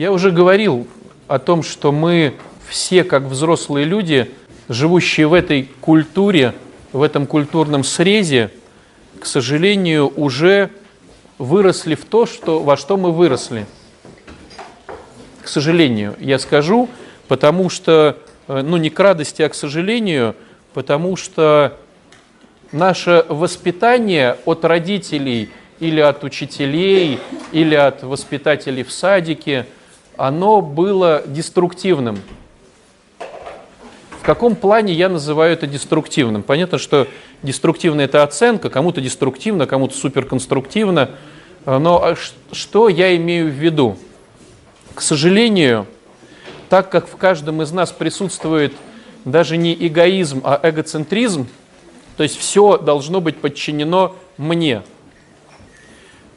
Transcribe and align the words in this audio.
Я 0.00 0.12
уже 0.12 0.30
говорил 0.30 0.88
о 1.28 1.38
том, 1.38 1.62
что 1.62 1.92
мы 1.92 2.32
все, 2.66 3.04
как 3.04 3.24
взрослые 3.24 3.84
люди, 3.84 4.30
живущие 4.70 5.26
в 5.26 5.34
этой 5.34 5.68
культуре, 5.82 6.54
в 6.94 7.02
этом 7.02 7.26
культурном 7.26 7.84
срезе, 7.84 8.50
к 9.20 9.26
сожалению, 9.26 10.10
уже 10.16 10.70
выросли 11.36 11.94
в 11.96 12.06
то, 12.06 12.24
что, 12.24 12.60
во 12.60 12.78
что 12.78 12.96
мы 12.96 13.12
выросли. 13.12 13.66
К 15.42 15.48
сожалению, 15.48 16.16
я 16.18 16.38
скажу, 16.38 16.88
потому 17.28 17.68
что, 17.68 18.16
э, 18.48 18.62
ну 18.62 18.78
не 18.78 18.88
к 18.88 18.98
радости, 18.98 19.42
а 19.42 19.50
к 19.50 19.54
сожалению, 19.54 20.34
потому 20.72 21.16
что 21.16 21.76
наше 22.72 23.26
воспитание 23.28 24.38
от 24.46 24.64
родителей 24.64 25.50
или 25.78 26.00
от 26.00 26.24
учителей, 26.24 27.18
или 27.52 27.74
от 27.74 28.02
воспитателей 28.02 28.82
в 28.82 28.92
садике, 28.92 29.66
оно 30.20 30.60
было 30.60 31.22
деструктивным. 31.26 32.20
В 34.10 34.22
каком 34.22 34.54
плане 34.54 34.92
я 34.92 35.08
называю 35.08 35.54
это 35.54 35.66
деструктивным? 35.66 36.42
Понятно, 36.42 36.76
что 36.76 37.08
деструктивно 37.42 38.02
это 38.02 38.22
оценка, 38.22 38.68
кому-то 38.68 39.00
деструктивно, 39.00 39.66
кому-то 39.66 39.96
суперконструктивно. 39.96 41.12
Но 41.64 42.04
а 42.04 42.16
что 42.52 42.90
я 42.90 43.16
имею 43.16 43.46
в 43.46 43.54
виду? 43.54 43.96
К 44.94 45.00
сожалению, 45.00 45.86
так 46.68 46.90
как 46.90 47.08
в 47.08 47.16
каждом 47.16 47.62
из 47.62 47.72
нас 47.72 47.90
присутствует 47.90 48.74
даже 49.24 49.56
не 49.56 49.74
эгоизм, 49.74 50.42
а 50.44 50.60
эгоцентризм, 50.62 51.48
то 52.18 52.24
есть 52.24 52.38
все 52.38 52.76
должно 52.76 53.22
быть 53.22 53.38
подчинено 53.38 54.14
мне, 54.36 54.82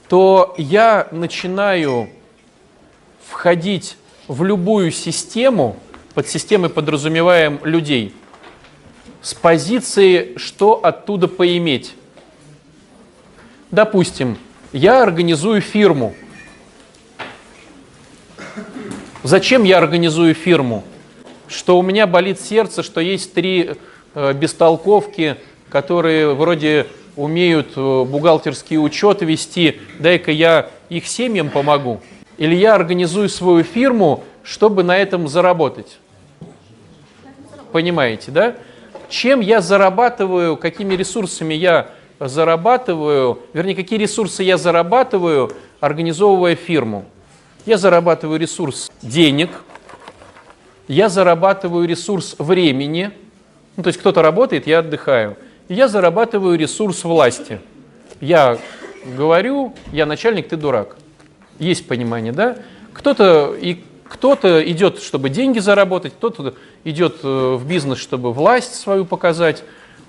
то 0.08 0.56
я 0.58 1.10
начинаю 1.12 2.08
входить 3.28 3.98
в 4.28 4.44
любую 4.44 4.92
систему, 4.92 5.78
под 6.14 6.28
системой 6.28 6.70
подразумеваем 6.70 7.60
людей, 7.64 8.14
с 9.22 9.34
позиции, 9.34 10.34
что 10.38 10.84
оттуда 10.84 11.28
поиметь. 11.28 11.96
Допустим, 13.72 14.38
я 14.72 15.02
организую 15.02 15.62
фирму. 15.62 16.14
Зачем 19.24 19.64
я 19.64 19.78
организую 19.78 20.34
фирму? 20.34 20.84
Что 21.48 21.80
у 21.80 21.82
меня 21.82 22.06
болит 22.06 22.40
сердце, 22.40 22.84
что 22.84 23.00
есть 23.00 23.34
три 23.34 23.72
э, 24.14 24.34
бестолковки, 24.34 25.38
которые 25.70 26.34
вроде 26.34 26.88
умеют 27.16 27.74
э, 27.76 28.04
бухгалтерский 28.04 28.78
учет 28.78 29.22
вести, 29.22 29.80
дай-ка 30.00 30.32
я 30.32 30.70
их 30.90 31.08
семьям 31.08 31.50
помогу. 31.50 32.02
Или 32.38 32.56
я 32.56 32.76
организую 32.76 33.30
свою 33.30 33.64
фирму, 33.64 34.24
чтобы 34.44 34.84
на 34.84 34.98
этом 34.98 35.28
заработать. 35.28 35.98
Понимаете, 37.72 38.32
да? 38.32 38.56
Чем 39.10 39.40
я 39.40 39.62
зарабатываю, 39.62 40.58
какими 40.58 40.96
ресурсами 40.96 41.54
я 41.54 41.90
зарабатываю, 42.20 43.40
вернее, 43.54 43.76
какие 43.76 44.00
ресурсы 44.00 44.44
я 44.44 44.58
зарабатываю, 44.58 45.52
организовывая 45.80 46.56
фирму. 46.56 47.06
Я 47.66 47.78
зарабатываю 47.78 48.40
ресурс 48.40 48.92
денег, 49.02 49.50
я 50.88 51.10
зарабатываю 51.10 51.88
ресурс 51.88 52.36
времени, 52.38 53.12
ну, 53.76 53.84
то 53.84 53.88
есть 53.88 54.00
кто-то 54.00 54.22
работает, 54.22 54.68
я 54.68 54.80
отдыхаю. 54.80 55.38
я 55.70 55.88
зарабатываю 55.88 56.58
ресурс 56.58 57.04
власти. 57.04 57.60
Я 58.22 58.60
говорю, 59.18 59.74
я 59.92 60.06
начальник, 60.06 60.50
ты 60.50 60.58
дурак. 60.58 60.98
Есть 61.60 61.88
понимание, 61.88 62.34
да? 62.34 62.58
Кто-то 62.94 63.56
и 63.60 63.84
кто-то 64.14 64.64
идет, 64.70 65.02
чтобы 65.02 65.30
деньги 65.30 65.60
заработать, 65.60 66.14
кто-то 66.14 66.54
идет 66.84 67.18
э, 67.24 67.56
в 67.56 67.68
бизнес, 67.68 67.98
чтобы 67.98 68.32
власть 68.32 68.76
свою 68.76 69.06
показать, 69.06 69.64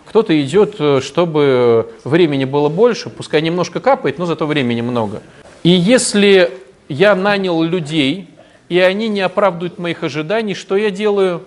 кто-то 0.06 0.38
идет, 0.40 0.76
э, 0.78 1.00
чтобы 1.02 1.90
времени 2.04 2.44
было 2.44 2.68
больше, 2.68 3.08
пускай 3.08 3.40
немножко 3.40 3.80
капает, 3.80 4.18
но 4.18 4.27
зато 4.27 4.46
времени 4.46 4.83
много. 4.83 5.22
И 5.62 5.70
если 5.70 6.50
я 6.88 7.14
нанял 7.14 7.62
людей, 7.62 8.28
и 8.68 8.78
они 8.78 9.08
не 9.08 9.22
оправдывают 9.22 9.78
моих 9.78 10.02
ожиданий, 10.02 10.54
что 10.54 10.77
я 10.77 10.90
делаю? 10.90 11.42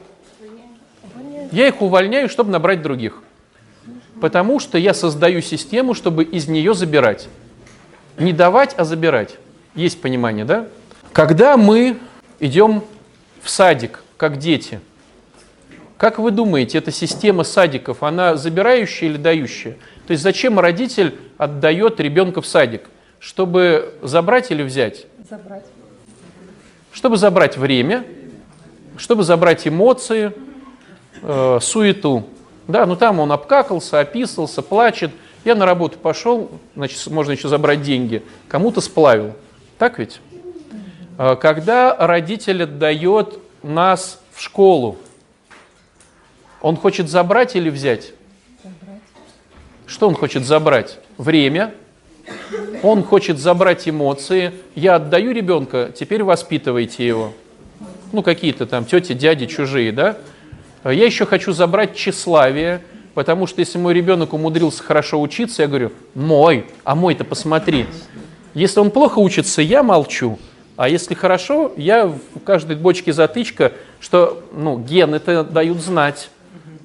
Я 1.52 1.68
их 1.68 1.81
увольняю, 1.81 2.28
чтобы 2.28 2.52
набрать 2.52 2.81
других. 2.81 3.22
Потому 4.19 4.59
что 4.59 4.78
я 4.78 4.94
создаю 4.94 5.41
систему, 5.41 5.94
чтобы 5.94 6.24
из 6.24 6.47
нее 6.47 6.74
забирать. 6.74 7.28
Не 8.18 8.34
давать, 8.34 8.74
а 8.78 8.84
забирать. 8.84 9.38
Есть 9.78 10.02
понимание, 10.02 10.44
да? 10.44 10.68
Когда 11.14 11.56
мы 11.56 12.00
идем 12.40 12.84
в 13.44 13.50
садик, 13.50 14.04
как 14.18 14.40
дети, 14.40 14.82
как 15.98 16.18
вы 16.18 16.32
думаете, 16.32 16.80
эта 16.80 16.92
система 16.92 17.44
садиков, 17.44 18.02
она 18.02 18.38
забирающая 18.38 19.08
или 19.08 19.18
дающая? 19.18 19.78
То 20.08 20.12
есть 20.12 20.24
зачем 20.24 20.60
родитель 20.60 21.20
отдает 21.38 22.00
ребенка 22.00 22.42
в 22.42 22.48
садик? 22.48 22.90
Чтобы 23.20 23.94
забрать 24.02 24.50
или 24.50 24.64
взять? 24.64 25.06
Забрать. 25.30 25.66
Чтобы 26.92 27.18
забрать 27.18 27.56
время, 27.56 28.04
чтобы 28.98 29.22
забрать 29.22 29.68
эмоции, 29.68 30.34
э, 31.22 31.60
суету. 31.62 32.28
Да, 32.68 32.88
ну 32.88 32.96
там 32.96 33.20
он 33.20 33.32
обкакался, 33.32 34.00
описался, 34.00 34.64
плачет. 34.64 35.12
Я 35.46 35.54
на 35.54 35.68
работу 35.68 36.00
пошел, 36.00 36.50
значит, 36.76 37.06
можно 37.12 37.34
еще 37.34 37.48
забрать 37.48 37.84
деньги. 37.84 38.24
Кому-то 38.48 38.82
сплавил. 38.82 39.36
Так 39.78 40.00
ведь? 40.00 40.20
А, 41.18 41.36
когда 41.36 41.96
родитель 41.96 42.64
отдает 42.64 43.40
нас 43.64 44.22
в 44.34 44.42
школу, 44.42 44.98
он 46.62 46.76
хочет 46.76 47.10
забрать 47.10 47.56
или 47.56 47.70
взять? 47.70 48.14
Что 49.86 50.08
он 50.08 50.16
хочет 50.16 50.46
забрать? 50.46 51.00
Время. 51.18 51.74
Он 52.84 53.04
хочет 53.04 53.40
забрать 53.40 53.88
эмоции. 53.88 54.52
Я 54.76 54.96
отдаю 54.96 55.32
ребенка, 55.32 55.92
теперь 55.96 56.24
воспитывайте 56.24 57.08
его. 57.08 57.34
Ну, 58.12 58.22
какие-то 58.22 58.66
там 58.66 58.86
тети, 58.86 59.14
дяди, 59.14 59.46
чужие, 59.46 59.92
да? 59.92 60.18
А 60.84 60.92
я 60.94 61.06
еще 61.06 61.26
хочу 61.26 61.54
забрать 61.54 61.96
тщеславие, 61.96 62.82
потому 63.14 63.48
что 63.48 63.62
если 63.62 63.78
мой 63.78 63.94
ребенок 63.94 64.34
умудрился 64.34 64.84
хорошо 64.84 65.22
учиться, 65.22 65.62
я 65.62 65.68
говорю, 65.68 65.92
мой, 66.14 66.66
а 66.84 66.96
мой-то 66.96 67.24
посмотри. 67.24 67.86
Если 68.57 68.79
он 68.79 68.90
плохо 68.90 69.19
учится, 69.19 69.62
я 69.62 69.84
молчу. 69.84 70.40
А 70.78 70.90
если 70.90 71.13
хорошо, 71.13 71.72
я 71.78 72.07
в 72.07 72.19
каждой 72.44 72.75
бочке 72.75 73.13
затычка, 73.13 73.73
что 74.00 74.44
ну, 74.51 74.79
гены 74.79 75.18
это 75.18 75.44
дают 75.44 75.78
знать. 75.78 76.31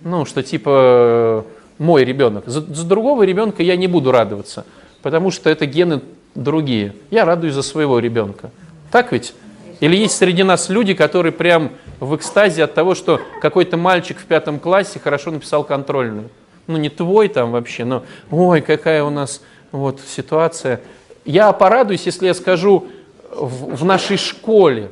Ну, 0.03 0.27
что 0.27 0.43
типа 0.43 1.47
мой 1.79 2.05
ребенок. 2.05 2.45
За, 2.47 2.61
за 2.61 2.85
другого 2.85 3.23
ребенка 3.23 3.63
я 3.63 3.77
не 3.77 3.87
буду 3.87 4.13
радоваться, 4.13 4.67
потому 5.01 5.31
что 5.31 5.49
это 5.49 5.65
гены 5.65 6.03
другие. 6.35 6.95
Я 7.11 7.25
радуюсь 7.25 7.55
за 7.55 7.63
своего 7.63 7.99
ребенка. 8.01 8.51
Так 8.91 9.11
ведь? 9.11 9.33
Или 9.81 9.97
есть 9.97 10.19
среди 10.19 10.43
нас 10.43 10.69
люди, 10.69 10.93
которые 10.93 11.33
прям 11.33 11.71
в 12.01 12.15
экстазе 12.15 12.65
от 12.65 12.75
того, 12.75 12.95
что 12.95 13.19
какой-то 13.41 13.79
мальчик 13.79 14.19
в 14.19 14.27
пятом 14.27 14.59
классе 14.59 15.01
хорошо 15.03 15.31
написал 15.31 15.65
контрольную. 15.65 16.29
Ну, 16.67 16.77
не 16.77 16.91
твой 16.91 17.29
там 17.29 17.51
вообще, 17.51 17.87
но 17.87 18.03
ой, 18.31 18.61
какая 18.61 19.03
у 19.05 19.11
нас 19.11 19.41
вот 19.73 20.01
ситуация. 20.07 20.83
Я 21.25 21.53
порадуюсь, 21.53 22.07
если 22.07 22.27
я 22.27 22.35
скажу, 22.35 22.89
в, 23.31 23.77
в 23.77 23.85
нашей 23.85 24.17
школе 24.17 24.91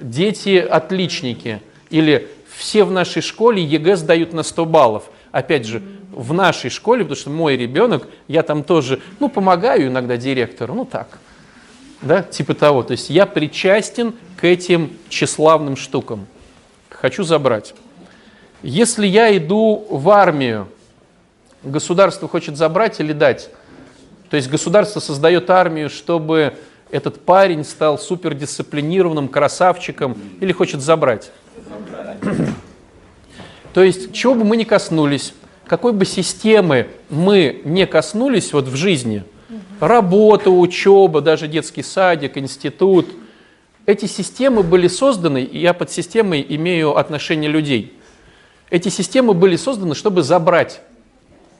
дети 0.00 0.56
отличники 0.58 1.60
или 1.90 2.28
все 2.56 2.84
в 2.84 2.90
нашей 2.90 3.22
школе 3.22 3.62
ЕГЭ 3.62 3.96
сдают 3.96 4.32
на 4.32 4.42
100 4.42 4.64
баллов. 4.64 5.04
Опять 5.32 5.66
же, 5.66 5.82
в 6.12 6.32
нашей 6.32 6.70
школе, 6.70 7.02
потому 7.02 7.16
что 7.16 7.30
мой 7.30 7.56
ребенок, 7.56 8.06
я 8.28 8.42
там 8.42 8.62
тоже, 8.62 9.00
ну, 9.18 9.28
помогаю 9.28 9.88
иногда 9.88 10.16
директору, 10.16 10.74
ну 10.74 10.84
так, 10.84 11.18
да, 12.02 12.22
типа 12.22 12.54
того. 12.54 12.82
То 12.82 12.92
есть 12.92 13.10
я 13.10 13.26
причастен 13.26 14.14
к 14.36 14.44
этим 14.44 14.92
тщеславным 15.08 15.76
штукам. 15.76 16.26
Хочу 16.88 17.24
забрать. 17.24 17.74
Если 18.62 19.06
я 19.06 19.36
иду 19.36 19.86
в 19.90 20.08
армию, 20.08 20.68
государство 21.62 22.28
хочет 22.28 22.56
забрать 22.56 23.00
или 23.00 23.12
дать? 23.12 23.50
То 24.30 24.36
есть 24.36 24.50
государство 24.50 25.00
создает 25.00 25.50
армию, 25.50 25.90
чтобы 25.90 26.54
этот 26.90 27.20
парень 27.20 27.64
стал 27.64 27.98
супердисциплинированным 27.98 29.28
красавчиком 29.28 30.16
или 30.40 30.52
хочет 30.52 30.80
забрать. 30.80 31.30
То 33.72 33.82
есть, 33.82 34.12
чего 34.12 34.34
бы 34.34 34.44
мы 34.44 34.56
ни 34.56 34.64
коснулись, 34.64 35.34
какой 35.66 35.92
бы 35.92 36.04
системы 36.04 36.88
мы 37.10 37.62
не 37.64 37.86
коснулись 37.86 38.52
вот 38.52 38.66
в 38.66 38.76
жизни, 38.76 39.24
работа, 39.80 40.50
учеба, 40.50 41.20
даже 41.20 41.48
детский 41.48 41.82
садик, 41.82 42.38
институт, 42.38 43.08
эти 43.86 44.06
системы 44.06 44.62
были 44.62 44.86
созданы, 44.86 45.42
и 45.42 45.58
я 45.58 45.74
под 45.74 45.90
системой 45.90 46.46
имею 46.48 46.96
отношение 46.96 47.50
людей. 47.50 47.98
Эти 48.70 48.88
системы 48.88 49.34
были 49.34 49.56
созданы, 49.56 49.94
чтобы 49.94 50.22
забрать 50.22 50.80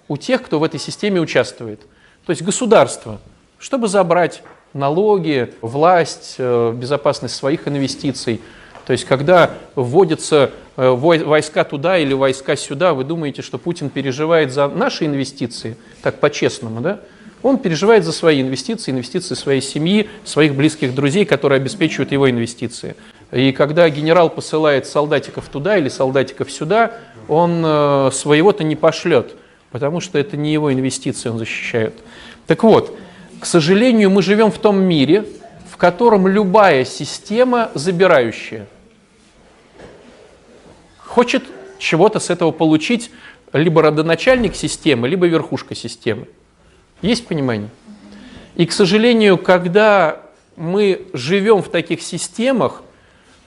у 0.08 0.16
тех, 0.16 0.42
кто 0.42 0.58
в 0.58 0.64
этой 0.64 0.80
системе 0.80 1.20
участвует– 1.20 1.80
то 2.26 2.30
есть 2.30 2.42
государство, 2.42 3.20
чтобы 3.58 3.88
забрать 3.88 4.42
налоги, 4.72 5.52
власть, 5.60 6.36
э, 6.38 6.72
безопасность 6.74 7.34
своих 7.34 7.68
инвестиций. 7.68 8.40
То 8.86 8.92
есть, 8.92 9.04
когда 9.04 9.52
вводятся 9.74 10.50
э, 10.76 10.88
войска 10.90 11.64
туда 11.64 11.96
или 11.98 12.12
войска 12.12 12.56
сюда, 12.56 12.92
вы 12.92 13.04
думаете, 13.04 13.42
что 13.42 13.58
Путин 13.58 13.88
переживает 13.88 14.52
за 14.52 14.68
наши 14.68 15.06
инвестиции, 15.06 15.76
так 16.02 16.20
по-честному, 16.20 16.80
да? 16.80 17.00
Он 17.42 17.58
переживает 17.58 18.04
за 18.04 18.12
свои 18.12 18.40
инвестиции, 18.40 18.90
инвестиции 18.90 19.34
своей 19.34 19.60
семьи, 19.60 20.08
своих 20.24 20.54
близких 20.54 20.94
друзей, 20.94 21.26
которые 21.26 21.58
обеспечивают 21.58 22.10
его 22.10 22.28
инвестиции. 22.30 22.96
И 23.32 23.52
когда 23.52 23.88
генерал 23.90 24.30
посылает 24.30 24.86
солдатиков 24.86 25.48
туда 25.50 25.76
или 25.76 25.90
солдатиков 25.90 26.50
сюда, 26.50 26.92
он 27.28 27.62
э, 27.64 28.10
своего-то 28.12 28.64
не 28.64 28.76
пошлет, 28.76 29.34
потому 29.74 29.98
что 29.98 30.20
это 30.20 30.36
не 30.36 30.52
его 30.52 30.72
инвестиции 30.72 31.28
он 31.28 31.36
защищает. 31.36 31.94
Так 32.46 32.62
вот, 32.62 32.96
к 33.40 33.44
сожалению, 33.44 34.08
мы 34.08 34.22
живем 34.22 34.52
в 34.52 34.58
том 34.58 34.80
мире, 34.80 35.26
в 35.68 35.76
котором 35.76 36.28
любая 36.28 36.84
система 36.84 37.72
забирающая. 37.74 38.68
Хочет 40.98 41.42
чего-то 41.78 42.20
с 42.20 42.30
этого 42.30 42.52
получить 42.52 43.10
либо 43.52 43.82
родоначальник 43.82 44.54
системы, 44.54 45.08
либо 45.08 45.26
верхушка 45.26 45.74
системы. 45.74 46.28
Есть 47.02 47.26
понимание? 47.26 47.70
И, 48.54 48.66
к 48.66 48.72
сожалению, 48.72 49.38
когда 49.38 50.20
мы 50.54 51.08
живем 51.12 51.64
в 51.64 51.68
таких 51.68 52.00
системах, 52.00 52.84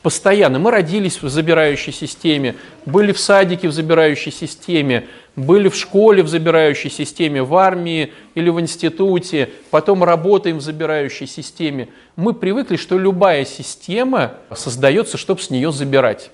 постоянно. 0.02 0.60
Мы 0.60 0.72
родились 0.72 1.22
в 1.22 1.30
забирающей 1.30 1.94
системе, 1.94 2.56
были 2.86 3.12
в 3.12 3.20
садике 3.20 3.68
в 3.68 3.72
забирающей 3.72 4.32
системе, 4.32 5.08
были 5.36 5.70
в 5.70 5.76
школе 5.76 6.24
в 6.24 6.28
забирающей 6.28 6.90
системе, 6.90 7.44
в 7.44 7.56
армии 7.56 8.14
или 8.36 8.50
в 8.50 8.60
институте, 8.60 9.50
потом 9.70 10.04
работаем 10.04 10.58
в 10.58 10.62
забирающей 10.62 11.28
системе. 11.28 11.90
Мы 12.16 12.34
привыкли, 12.34 12.76
что 12.76 12.98
любая 12.98 13.46
система 13.46 14.34
создается, 14.56 15.18
чтобы 15.18 15.42
с 15.42 15.50
нее 15.50 15.72
забирать. 15.72 16.32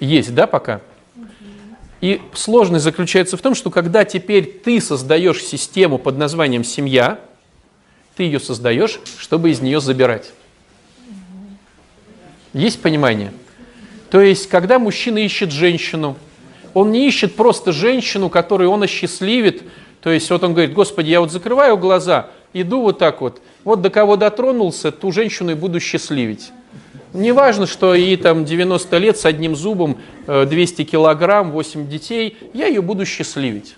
Есть, 0.00 0.34
да, 0.34 0.46
пока? 0.46 0.80
И 2.00 2.20
сложность 2.34 2.82
заключается 2.82 3.36
в 3.36 3.42
том, 3.42 3.54
что 3.54 3.70
когда 3.70 4.04
теперь 4.04 4.44
ты 4.44 4.80
создаешь 4.80 5.40
систему 5.44 5.98
под 5.98 6.18
названием 6.18 6.64
семья, 6.64 7.20
ты 8.16 8.24
ее 8.24 8.40
создаешь, 8.40 8.98
чтобы 9.18 9.50
из 9.50 9.60
нее 9.60 9.80
забирать. 9.80 10.32
Есть 12.52 12.82
понимание? 12.82 13.32
То 14.10 14.20
есть, 14.20 14.48
когда 14.48 14.78
мужчина 14.78 15.18
ищет 15.18 15.52
женщину, 15.52 16.16
он 16.74 16.90
не 16.90 17.06
ищет 17.06 17.34
просто 17.34 17.72
женщину, 17.72 18.28
которую 18.28 18.70
он 18.70 18.82
осчастливит. 18.82 19.62
То 20.02 20.10
есть, 20.10 20.30
вот 20.30 20.42
он 20.42 20.52
говорит, 20.52 20.74
Господи, 20.74 21.10
я 21.10 21.20
вот 21.20 21.30
закрываю 21.30 21.78
глаза, 21.78 22.28
иду 22.52 22.82
вот 22.82 22.98
так 22.98 23.20
вот, 23.20 23.40
вот 23.64 23.80
до 23.80 23.90
кого 23.90 24.16
дотронулся, 24.16 24.90
ту 24.90 25.12
женщину 25.12 25.52
и 25.52 25.54
буду 25.54 25.80
счастливить. 25.80 26.50
Не 27.12 27.32
важно, 27.32 27.66
что 27.66 27.94
ей 27.94 28.16
там 28.16 28.44
90 28.44 28.96
лет 28.98 29.18
с 29.18 29.26
одним 29.26 29.54
зубом, 29.54 29.98
200 30.26 30.82
э, 30.82 30.84
килограмм, 30.84 31.50
8 31.50 31.88
детей, 31.88 32.38
я 32.54 32.66
ее 32.66 32.80
буду 32.80 33.04
счастливить. 33.04 33.76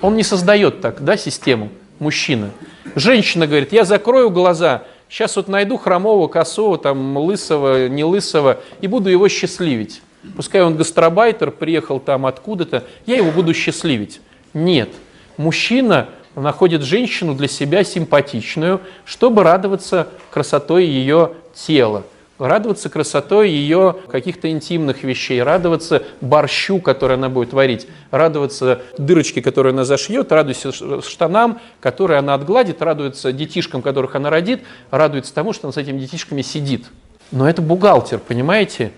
Он 0.00 0.16
не 0.16 0.22
создает 0.22 0.80
так, 0.80 1.04
да, 1.04 1.16
систему, 1.16 1.70
мужчина. 1.98 2.50
Женщина 2.94 3.46
говорит, 3.46 3.72
я 3.72 3.84
закрою 3.84 4.30
глаза, 4.30 4.84
сейчас 5.12 5.36
вот 5.36 5.46
найду 5.46 5.76
хромого, 5.76 6.26
косого, 6.26 6.78
там, 6.78 7.18
лысого, 7.18 7.88
не 7.88 8.02
лысого, 8.02 8.60
и 8.80 8.86
буду 8.86 9.10
его 9.10 9.28
счастливить. 9.28 10.00
Пускай 10.36 10.62
он 10.62 10.76
гастробайтер, 10.76 11.50
приехал 11.50 12.00
там 12.00 12.24
откуда-то, 12.24 12.84
я 13.06 13.16
его 13.16 13.30
буду 13.30 13.52
счастливить. 13.52 14.20
Нет, 14.54 14.88
мужчина 15.36 16.08
находит 16.34 16.82
женщину 16.82 17.34
для 17.34 17.48
себя 17.48 17.84
симпатичную, 17.84 18.80
чтобы 19.04 19.42
радоваться 19.42 20.08
красотой 20.30 20.86
ее 20.86 21.32
тела, 21.54 22.04
радоваться 22.42 22.90
красотой 22.90 23.50
ее 23.50 23.96
каких-то 24.10 24.50
интимных 24.50 25.04
вещей, 25.04 25.42
радоваться 25.42 26.02
борщу, 26.20 26.80
который 26.80 27.16
она 27.16 27.28
будет 27.28 27.52
варить, 27.52 27.86
радоваться 28.10 28.82
дырочке, 28.98 29.40
которую 29.40 29.72
она 29.72 29.84
зашьет, 29.84 30.32
радуется 30.32 30.72
штанам, 31.02 31.60
которые 31.80 32.18
она 32.18 32.34
отгладит, 32.34 32.82
радуется 32.82 33.32
детишкам, 33.32 33.80
которых 33.80 34.16
она 34.16 34.28
родит, 34.30 34.62
радуется 34.90 35.32
тому, 35.32 35.52
что 35.52 35.68
она 35.68 35.72
с 35.72 35.76
этими 35.76 35.98
детишками 35.98 36.42
сидит. 36.42 36.86
Но 37.30 37.48
это 37.48 37.62
бухгалтер, 37.62 38.18
понимаете? 38.18 38.92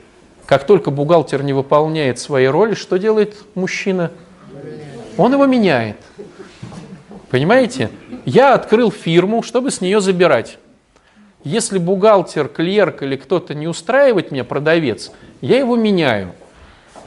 Как 0.47 0.67
только 0.67 0.91
бухгалтер 0.91 1.43
не 1.43 1.53
выполняет 1.53 2.19
свои 2.19 2.47
роли, 2.47 2.75
что 2.75 2.99
делает 2.99 3.37
мужчина? 3.55 4.11
Он 5.17 5.33
его 5.33 5.47
меняет. 5.47 5.97
Понимаете? 7.31 7.91
Я 8.25 8.55
открыл 8.55 8.91
фирму, 8.91 9.43
чтобы 9.43 9.71
с 9.71 9.81
нее 9.81 10.01
забирать. 10.01 10.59
Если 11.45 11.79
бухгалтер, 11.79 12.49
клерк 12.49 13.03
или 13.03 13.17
кто-то 13.17 13.55
не 13.55 13.69
устраивает 13.69 14.31
меня, 14.31 14.45
продавец, 14.45 15.13
я 15.41 15.59
его 15.59 15.77
меняю. 15.77 16.33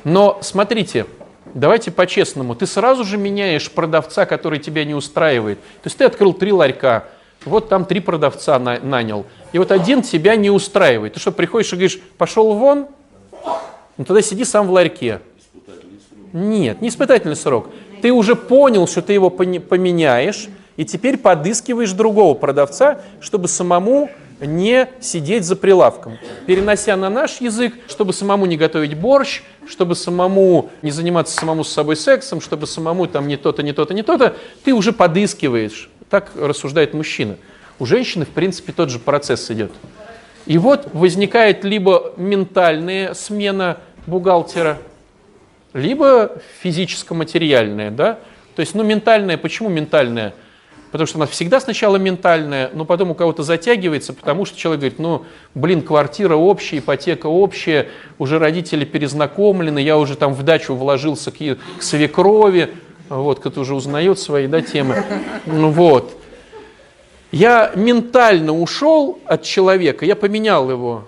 Но 0.04 0.40
смотрите, 0.42 1.06
давайте 1.54 1.92
по-честному, 1.92 2.56
ты 2.56 2.66
сразу 2.68 3.04
же 3.04 3.18
меняешь 3.18 3.70
продавца, 3.72 4.26
который 4.26 4.60
тебя 4.60 4.86
не 4.86 4.94
устраивает. 4.94 5.60
То 5.60 5.88
есть 5.88 5.98
ты 5.98 6.06
открыл 6.06 6.34
три 6.34 6.52
ларька, 6.52 7.06
вот 7.46 7.68
там 7.68 7.86
три 7.86 8.00
продавца 8.00 8.58
на, 8.60 8.80
нанял, 8.80 9.26
и 9.52 9.60
вот 9.60 9.72
один 9.72 10.02
тебя 10.02 10.36
не 10.36 10.52
устраивает. 10.52 11.14
Ты 11.14 11.20
что, 11.20 11.32
приходишь 11.32 11.74
и 11.74 11.76
говоришь, 11.76 12.00
пошел 12.18 12.54
вон? 12.54 12.88
Ну 13.98 14.06
тогда 14.06 14.22
сиди 14.22 14.46
сам 14.46 14.68
в 14.68 14.72
ларьке. 14.72 15.20
Нет, 16.32 16.82
не 16.82 16.90
испытательный 16.90 17.36
срок 17.36 17.70
ты 18.02 18.12
уже 18.12 18.36
понял, 18.36 18.88
что 18.88 19.02
ты 19.02 19.14
его 19.14 19.30
поменяешь, 19.30 20.48
и 20.76 20.86
теперь 20.86 21.18
подыскиваешь 21.18 21.92
другого 21.92 22.36
продавца, 22.36 23.02
чтобы 23.20 23.48
самому 23.48 24.10
не 24.40 24.88
сидеть 25.00 25.44
за 25.46 25.56
прилавком. 25.56 26.18
Перенося 26.46 26.96
на 26.96 27.10
наш 27.10 27.42
язык, 27.42 27.74
чтобы 27.88 28.14
самому 28.14 28.46
не 28.46 28.58
готовить 28.58 28.96
борщ, 28.96 29.42
чтобы 29.68 29.96
самому 29.96 30.70
не 30.82 30.92
заниматься 30.92 31.36
самому 31.36 31.64
с 31.64 31.70
собой 31.70 31.96
сексом, 31.96 32.42
чтобы 32.42 32.68
самому 32.68 33.08
там 33.08 33.28
не 33.28 33.38
то-то, 33.38 33.64
не 33.64 33.74
то-то, 33.74 33.94
не 33.94 34.04
то-то, 34.04 34.36
ты 34.64 34.74
уже 34.74 34.94
подыскиваешь. 34.94 35.90
Так 36.10 36.32
рассуждает 36.36 36.94
мужчина. 36.94 37.38
У 37.80 37.86
женщины, 37.86 38.26
в 38.26 38.30
принципе, 38.30 38.72
тот 38.72 38.90
же 38.90 39.00
процесс 39.00 39.50
идет. 39.52 39.72
И 40.46 40.58
вот 40.58 40.88
возникает 40.94 41.64
либо 41.64 42.14
ментальная 42.16 43.14
смена 43.14 43.78
бухгалтера, 44.06 44.78
либо 45.74 46.32
физическо-материальное, 46.62 47.92
да, 47.92 48.20
то 48.56 48.62
есть, 48.62 48.74
ну, 48.74 48.82
ментальное, 48.82 49.38
почему 49.38 49.70
ментальное? 49.70 50.34
Потому 50.92 51.08
что 51.08 51.18
она 51.18 51.26
всегда 51.28 51.60
сначала 51.60 51.98
ментальная, 51.98 52.70
но 52.74 52.86
потом 52.86 53.12
у 53.12 53.16
кого-то 53.16 53.44
затягивается, 53.44 54.14
потому 54.14 54.46
что 54.46 54.58
человек 54.58 54.80
говорит, 54.82 55.00
ну, 55.00 55.26
блин, 55.54 55.82
квартира 55.82 56.36
общая, 56.36 56.78
ипотека 56.80 57.28
общая, 57.28 57.90
уже 58.18 58.40
родители 58.40 58.86
перезнакомлены, 58.86 59.80
я 59.80 59.98
уже 59.98 60.16
там 60.16 60.34
в 60.34 60.44
дачу 60.44 60.76
вложился 60.76 61.32
к, 61.32 61.38
к 61.38 61.84
свекрови, 61.84 62.70
вот, 63.10 63.40
кто-то 63.40 63.60
уже 63.62 63.76
узнает 63.76 64.18
свои, 64.20 64.48
да, 64.48 64.62
темы, 64.62 65.04
ну, 65.46 65.72
вот. 65.72 66.14
Я 67.32 67.74
ментально 67.76 68.54
ушел 68.54 69.20
от 69.26 69.44
человека, 69.44 70.06
я 70.06 70.16
поменял 70.16 70.72
его, 70.72 71.04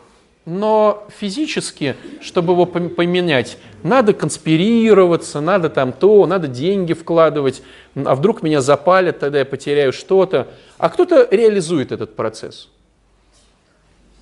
но 0.46 1.08
физически, 1.20 1.96
чтобы 2.22 2.54
его 2.54 2.66
поменять, 2.66 3.58
надо 3.84 4.14
конспирироваться, 4.14 5.42
надо 5.42 5.70
там 5.70 5.94
то, 5.94 6.26
надо 6.26 6.48
деньги 6.48 6.94
вкладывать, 6.94 7.62
а 7.96 8.16
вдруг 8.16 8.42
меня 8.42 8.62
запалят, 8.62 9.20
тогда 9.20 9.40
я 9.40 9.46
потеряю 9.46 9.94
что-то. 9.94 10.48
А 10.78 10.90
кто-то 10.90 11.28
реализует 11.30 11.92
этот 11.92 12.16
процесс. 12.16 12.70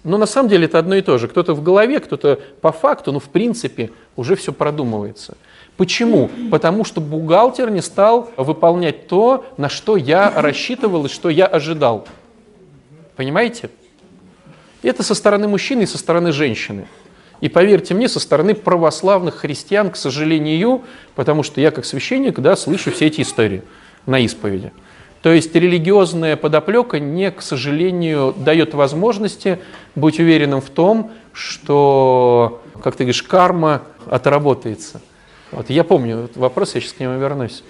Но 0.03 0.17
на 0.17 0.25
самом 0.25 0.49
деле 0.49 0.65
это 0.65 0.79
одно 0.79 0.95
и 0.95 1.01
то 1.01 1.17
же. 1.17 1.27
Кто-то 1.27 1.53
в 1.53 1.61
голове, 1.61 1.99
кто-то 1.99 2.39
по 2.61 2.71
факту, 2.71 3.11
но 3.11 3.19
в 3.19 3.29
принципе 3.29 3.91
уже 4.15 4.35
все 4.35 4.53
продумывается. 4.53 5.37
Почему? 5.75 6.29
Потому 6.49 6.83
что 6.83 7.01
бухгалтер 7.01 7.69
не 7.69 7.81
стал 7.81 8.31
выполнять 8.37 9.07
то, 9.07 9.45
на 9.57 9.69
что 9.69 9.95
я 9.95 10.31
рассчитывал 10.35 11.05
и 11.05 11.09
что 11.09 11.29
я 11.29 11.45
ожидал. 11.45 12.07
Понимаете? 13.15 13.69
Это 14.87 15.03
со 15.03 15.15
стороны 15.15 15.49
мужчины 15.49 15.81
и 15.83 15.85
со 15.85 15.97
стороны 15.97 16.31
женщины. 16.31 16.87
И 17.41 17.49
поверьте 17.49 17.93
мне, 17.93 18.07
со 18.07 18.21
стороны 18.21 18.55
православных 18.55 19.35
христиан, 19.35 19.91
к 19.91 19.97
сожалению, 19.97 20.83
потому 21.13 21.43
что 21.43 21.59
я 21.59 21.71
как 21.71 21.83
священник 21.83 22.39
да, 22.39 22.55
слышу 22.55 22.91
все 22.91 23.07
эти 23.07 23.19
истории 23.19 23.63
на 24.05 24.19
исповеди. 24.19 24.71
То 25.21 25.33
есть 25.33 25.53
религиозная 25.53 26.37
подоплека 26.37 26.99
не, 26.99 27.31
к 27.31 27.41
сожалению, 27.41 28.33
дает 28.37 28.73
возможности 28.73 29.59
быть 29.95 30.19
уверенным 30.19 30.61
в 30.61 30.69
том, 30.69 31.11
что, 31.33 32.63
как 32.81 32.95
ты 32.95 33.03
говоришь, 33.03 33.23
карма 33.23 33.81
отработается. 34.05 35.01
Вот, 35.51 35.69
я 35.69 35.83
помню 35.83 36.19
этот 36.19 36.37
вопрос, 36.37 36.75
я 36.75 36.81
сейчас 36.81 36.93
к 36.93 37.01
нему 37.01 37.19
вернусь. 37.19 37.65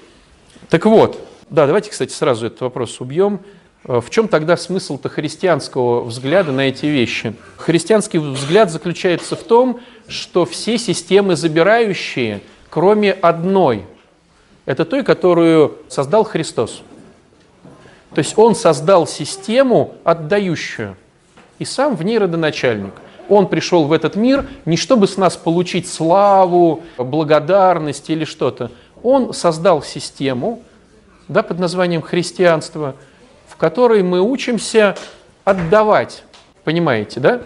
Так 0.70 0.86
вот, 0.86 1.20
да, 1.50 1.66
давайте, 1.66 1.90
кстати, 1.90 2.12
сразу 2.12 2.46
этот 2.46 2.62
вопрос 2.62 3.02
убьем. 3.02 3.40
Э, 3.86 4.00
в 4.02 4.10
чем 4.10 4.28
тогда 4.28 4.58
смысл-то 4.58 5.10
христианского 5.10 6.04
взгляда 6.04 6.52
на 6.52 6.62
эти 6.62 6.86
вещи? 6.86 7.36
Христианский 7.58 8.20
взгляд 8.20 8.72
заключается 8.72 9.36
в 9.36 9.44
том, 9.44 9.80
что 10.08 10.46
все 10.46 10.78
системы 10.78 11.36
забирающие, 11.36 12.42
кроме 12.70 13.12
одной, 13.12 13.86
это 14.66 14.86
той, 14.86 15.04
которую 15.04 15.78
создал 15.88 16.24
Христос. 16.24 16.82
То 18.14 18.20
есть 18.20 18.38
он 18.38 18.56
создал 18.56 19.08
систему 19.08 19.96
отдающую. 20.04 20.96
И 21.60 21.66
сам 21.66 21.96
в 21.96 22.04
ней 22.04 22.18
родоначальник. 22.18 22.94
Он 23.30 23.48
пришел 23.48 23.86
в 23.86 23.94
этот 23.94 24.16
мир 24.16 24.46
не 24.66 24.78
чтобы 24.78 25.08
с 25.08 25.18
нас 25.18 25.36
получить 25.36 25.88
славу, 25.88 26.84
благодарность 26.98 28.10
или 28.10 28.26
что-то. 28.26 28.72
Он 29.04 29.34
создал 29.34 29.84
систему 29.84 30.62
да, 31.28 31.44
под 31.44 31.60
названием 31.60 32.02
христианство, 32.02 32.96
в 33.58 33.60
которой 33.60 34.04
мы 34.04 34.22
учимся 34.22 34.96
отдавать. 35.44 36.24
Понимаете, 36.64 37.20
да? 37.20 37.42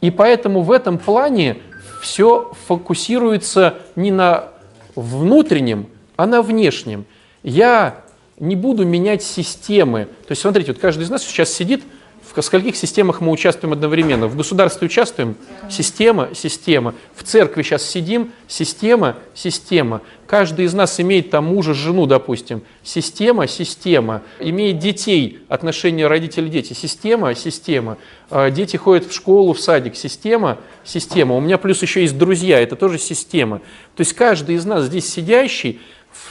И 0.00 0.10
поэтому 0.10 0.62
в 0.62 0.72
этом 0.72 0.98
плане 0.98 1.58
все 2.02 2.52
фокусируется 2.66 3.76
не 3.94 4.10
на 4.10 4.48
внутреннем, 4.96 5.86
а 6.16 6.26
на 6.26 6.42
внешнем. 6.42 7.04
Я 7.44 8.02
не 8.40 8.56
буду 8.56 8.84
менять 8.84 9.22
системы. 9.22 10.06
То 10.26 10.32
есть, 10.32 10.42
смотрите, 10.42 10.72
вот 10.72 10.80
каждый 10.80 11.04
из 11.04 11.10
нас 11.10 11.22
сейчас 11.22 11.50
сидит– 11.50 11.84
в 12.42 12.44
скольких 12.44 12.76
системах 12.76 13.20
мы 13.20 13.32
участвуем 13.32 13.72
одновременно? 13.72 14.26
В 14.26 14.36
государстве 14.36 14.86
участвуем? 14.86 15.36
Система, 15.70 16.30
система. 16.34 16.94
В 17.14 17.22
церкви 17.22 17.62
сейчас 17.62 17.82
сидим? 17.82 18.32
Система, 18.48 19.16
система. 19.34 20.02
Каждый 20.26 20.64
из 20.66 20.74
нас 20.74 20.98
имеет 21.00 21.30
там 21.30 21.46
мужа, 21.46 21.72
жену, 21.72 22.06
допустим. 22.06 22.62
Система, 22.82 23.46
система. 23.46 24.22
Имеет 24.40 24.78
детей, 24.78 25.40
отношения 25.48 26.06
родители-дети. 26.06 26.72
Система, 26.72 27.34
система. 27.34 27.96
А, 28.30 28.50
дети 28.50 28.76
ходят 28.76 29.06
в 29.06 29.14
школу, 29.14 29.52
в 29.52 29.60
садик. 29.60 29.96
Система, 29.96 30.58
система. 30.84 31.36
У 31.36 31.40
меня 31.40 31.58
плюс 31.58 31.82
еще 31.82 32.02
есть 32.02 32.18
друзья, 32.18 32.60
это 32.60 32.76
тоже 32.76 32.98
система. 32.98 33.58
То 33.96 34.00
есть 34.00 34.12
каждый 34.14 34.56
из 34.56 34.64
нас 34.64 34.84
здесь 34.84 35.08
сидящий 35.08 35.80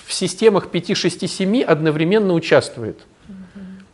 в 0.05 0.13
системах 0.13 0.69
5, 0.69 0.95
6, 0.95 1.29
7 1.29 1.61
одновременно 1.61 2.33
участвует. 2.33 2.99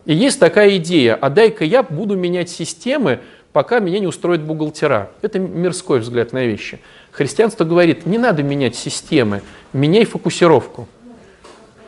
И 0.06 0.14
есть 0.14 0.40
такая 0.40 0.78
идея, 0.78 1.16
а 1.16 1.30
дай-ка 1.30 1.64
я 1.64 1.84
буду 1.84 2.16
менять 2.16 2.50
системы, 2.50 3.20
пока 3.54 3.80
меня 3.80 4.00
не 4.00 4.08
устроит 4.08 4.42
бухгалтера. 4.42 5.12
Это 5.22 5.40
мирской 5.40 6.00
взгляд 6.00 6.34
на 6.34 6.46
вещи. 6.46 6.80
Христианство 7.12 7.66
говорит, 7.66 8.06
не 8.06 8.18
надо 8.18 8.42
менять 8.44 8.76
системы, 8.76 9.42
меняй 9.74 10.06
фокусировку. 10.06 10.88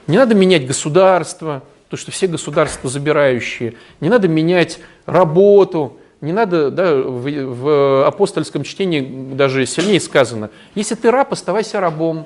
Не 0.08 0.18
надо 0.18 0.36
менять 0.36 0.68
государство, 0.68 1.64
то, 1.90 1.98
что 1.98 2.12
все 2.12 2.28
государства 2.28 2.90
забирающие. 2.90 3.76
Не 4.02 4.10
надо 4.10 4.28
менять 4.28 4.80
работу. 5.06 5.98
Не 6.22 6.32
надо, 6.32 6.72
да, 6.72 6.96
в, 6.96 7.30
в 7.30 8.08
апостольском 8.08 8.64
чтении 8.64 9.34
даже 9.34 9.66
сильнее 9.66 10.00
сказано, 10.00 10.50
если 10.74 10.96
ты 10.96 11.12
раб, 11.12 11.34
оставайся 11.34 11.80
рабом. 11.80 12.26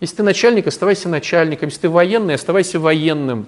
Если 0.00 0.16
ты 0.16 0.22
начальник, 0.22 0.66
оставайся 0.66 1.08
начальником. 1.08 1.68
Если 1.68 1.82
ты 1.82 1.88
военный, 1.88 2.34
оставайся 2.34 2.80
военным. 2.80 3.46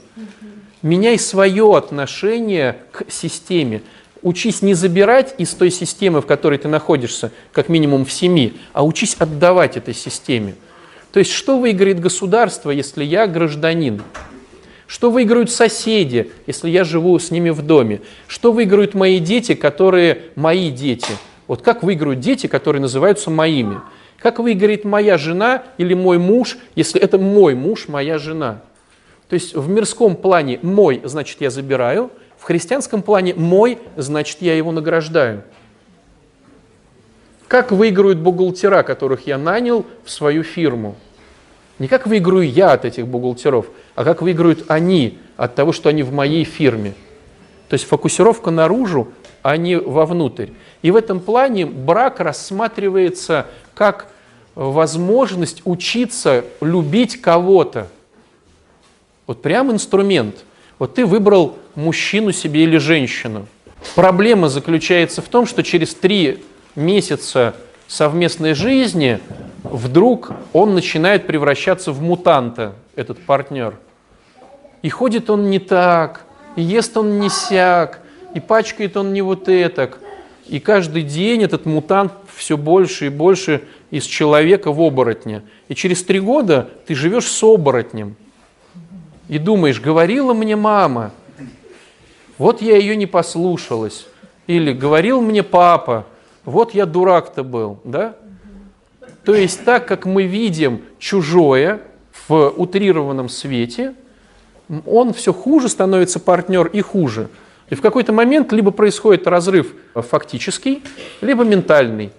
Меняй 0.83 1.17
свое 1.19 1.77
отношение 1.77 2.77
к 2.91 3.05
системе. 3.09 3.83
Учись 4.21 4.63
не 4.63 4.75
забирать 4.75 5.35
из 5.39 5.51
той 5.51 5.71
системы, 5.71 6.21
в 6.21 6.27
которой 6.27 6.59
ты 6.59 6.67
находишься, 6.67 7.31
как 7.53 7.69
минимум 7.69 8.05
в 8.05 8.13
семи, 8.13 8.55
а 8.73 8.85
учись 8.85 9.17
отдавать 9.19 9.77
этой 9.77 9.95
системе. 9.95 10.55
То 11.13 11.21
есть, 11.21 11.31
что 11.31 11.59
выиграет 11.59 12.01
государство, 12.01 12.71
если 12.71 13.05
я 13.05 13.27
гражданин? 13.27 14.03
Что 14.89 15.11
выиграют 15.11 15.51
соседи, 15.51 16.31
если 16.47 16.69
я 16.69 16.85
живу 16.85 17.19
с 17.19 17.31
ними 17.31 17.51
в 17.51 17.63
доме? 17.63 18.01
Что 18.27 18.53
выиграют 18.53 18.95
мои 18.95 19.21
дети, 19.21 19.55
которые 19.55 20.23
мои 20.35 20.71
дети? 20.71 21.13
Вот 21.47 21.63
как 21.63 21.83
выиграют 21.83 22.21
дети, 22.21 22.47
которые 22.47 22.83
называются 22.83 23.31
моими? 23.31 23.81
Как 24.19 24.39
выиграет 24.39 24.85
моя 24.85 25.17
жена 25.17 25.63
или 25.79 25.95
мой 25.95 26.19
муж, 26.19 26.59
если 26.75 27.01
это 27.01 27.19
мой 27.19 27.55
муж, 27.55 27.89
моя 27.89 28.19
жена? 28.19 28.63
То 29.33 29.37
есть 29.37 29.55
в 29.55 29.67
мирском 29.67 30.15
плане 30.15 30.59
мой, 30.61 31.01
значит, 31.05 31.41
я 31.41 31.49
забираю, 31.49 32.11
в 32.37 32.43
христианском 32.43 33.01
плане 33.01 33.33
мой, 33.33 33.79
значит, 33.97 34.43
я 34.43 34.55
его 34.55 34.73
награждаю. 34.73 35.43
Как 37.49 37.73
выиграют 37.73 38.19
бухгалтера, 38.19 38.83
которых 38.83 39.27
я 39.27 39.39
нанял 39.39 39.87
в 40.05 40.11
свою 40.11 40.43
фирму? 40.43 40.97
Не 41.79 41.89
как 41.89 42.07
выиграю 42.07 42.47
я 42.47 42.73
от 42.73 42.85
этих 42.85 43.07
бухгалтеров, 43.07 43.69
а 43.95 44.05
как 44.05 44.21
выиграют 44.21 44.67
они 44.69 45.19
от 45.39 45.55
того, 45.55 45.73
что 45.73 45.89
они 45.89 46.03
в 46.03 46.13
моей 46.13 46.45
фирме. 46.45 46.93
То 47.71 47.75
есть 47.75 47.87
фокусировка 47.87 48.51
наружу, 48.51 49.13
а 49.41 49.57
не 49.57 49.79
вовнутрь. 49.79 50.49
И 50.83 50.91
в 50.91 50.97
этом 50.97 51.21
плане 51.21 51.65
брак 51.65 52.21
рассматривается 52.21 53.47
как 53.73 54.09
возможность 54.55 55.63
учиться 55.65 56.45
любить 56.61 57.19
кого-то. 57.23 57.89
Вот 59.33 59.41
прям 59.41 59.73
инструмент. 59.73 60.45
Вот 60.79 60.97
ты 60.97 61.07
выбрал 61.07 61.57
мужчину 61.75 62.33
себе 62.33 62.65
или 62.65 62.77
женщину. 62.77 63.47
Проблема 63.95 64.51
заключается 64.51 65.23
в 65.23 65.29
том, 65.29 65.47
что 65.47 65.63
через 65.63 65.95
три 65.95 66.45
месяца 66.77 67.57
совместной 67.89 68.53
жизни 68.53 69.21
вдруг 69.63 70.33
он 70.53 70.75
начинает 70.75 71.27
превращаться 71.27 71.93
в 71.93 72.03
мутанта, 72.03 72.75
этот 72.95 73.25
партнер. 73.25 73.79
И 74.83 74.91
ходит 74.91 75.31
он 75.31 75.49
не 75.49 75.61
так, 75.61 76.27
и 76.57 76.61
ест 76.61 76.95
он 76.99 77.19
не 77.19 77.31
сяк, 77.31 78.01
и 78.35 78.41
пачкает 78.41 78.99
он 78.99 79.15
не 79.15 79.23
вот 79.23 79.49
этак. 79.49 79.99
И 80.47 80.61
каждый 80.61 81.05
день 81.05 81.43
этот 81.43 81.65
мутант 81.65 82.13
все 82.37 82.59
больше 82.59 83.07
и 83.07 83.09
больше 83.09 83.63
из 83.91 84.05
человека 84.05 84.73
в 84.73 84.83
оборотня. 84.83 85.43
И 85.69 85.75
через 85.75 86.05
три 86.05 86.21
года 86.21 86.69
ты 86.87 86.95
живешь 86.95 87.29
с 87.29 87.43
оборотнем 87.43 88.17
и 89.29 89.39
думаешь, 89.39 89.81
говорила 89.81 90.35
мне 90.35 90.57
мама, 90.57 91.13
вот 92.39 92.63
я 92.63 92.77
ее 92.77 92.97
не 92.97 93.07
послушалась. 93.07 94.07
Или 94.47 94.73
говорил 94.73 95.21
мне 95.21 95.43
папа, 95.43 96.07
вот 96.45 96.75
я 96.75 96.87
дурак-то 96.87 97.45
был. 97.45 97.79
Да? 97.85 98.17
То 99.25 99.35
есть 99.35 99.65
так 99.65 99.87
как 99.87 100.05
мы 100.05 100.25
видим 100.25 100.83
чужое 100.99 101.81
в 102.29 102.53
утрированном 102.57 103.29
свете, 103.29 103.95
он 104.87 105.13
все 105.13 105.33
хуже 105.33 105.69
становится 105.69 106.19
партнер 106.19 106.67
и 106.67 106.81
хуже. 106.81 107.29
И 107.71 107.75
в 107.75 107.81
какой-то 107.81 108.13
момент 108.13 108.53
либо 108.53 108.71
происходит 108.71 109.27
разрыв 109.27 109.75
фактический, 109.95 110.83
либо 111.21 111.45
ментальный. 111.45 112.11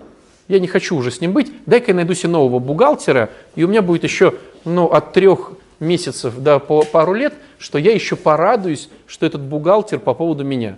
Я 0.48 0.60
не 0.60 0.68
хочу 0.68 0.96
уже 0.96 1.10
с 1.12 1.22
ним 1.22 1.32
быть, 1.34 1.52
дай-ка 1.66 1.92
я 1.92 1.96
найду 1.96 2.14
себе 2.14 2.30
нового 2.30 2.60
бухгалтера, 2.60 3.30
и 3.56 3.64
у 3.64 3.68
меня 3.68 3.82
будет 3.82 4.04
еще 4.04 4.36
ну, 4.66 4.88
от 4.88 5.14
трех 5.14 5.53
месяцев 5.80 6.38
до 6.38 6.60
по 6.60 6.84
пару 6.84 7.14
лет, 7.14 7.34
что 7.58 7.78
я 7.78 7.94
еще 7.94 8.16
порадуюсь, 8.16 8.90
что 9.08 9.26
этот 9.26 9.42
бухгалтер 9.42 10.00
по 10.00 10.14
поводу 10.14 10.44
меня. 10.44 10.78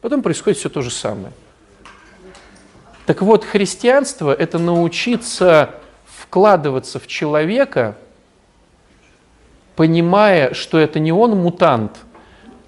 Потом 0.00 0.22
происходит 0.22 0.58
все 0.58 0.68
то 0.68 0.82
же 0.82 0.90
самое. 0.90 1.32
Так 3.06 3.22
вот, 3.22 3.44
христианство– 3.44 4.32
это 4.38 4.58
научиться 4.58 5.70
вкладываться 6.06 6.98
в 6.98 7.06
человека, 7.06 7.96
понимая, 9.76 10.54
что 10.54 10.78
это 10.78 10.98
не 10.98 11.12
он 11.12 11.36
мутант, 11.36 11.98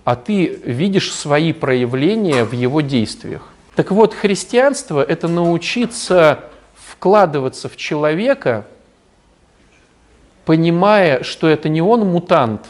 а 0.05 0.15
ты 0.17 0.47
видишь 0.65 1.13
свои 1.13 1.53
проявления 1.53 2.45
в 2.45 2.53
его 2.53 2.81
действиях. 2.81 3.49
Так 3.75 3.91
вот, 3.91 4.15
христианство– 4.15 5.03
это 5.09 5.29
научиться 5.29 6.45
вкладываться 6.75 7.69
в 7.69 7.77
человека– 7.77 8.67
понимая, 10.49 11.25
что 11.25 11.47
это 11.47 11.69
не 11.69 11.83
он 11.83 12.07
мутант, 12.07 12.63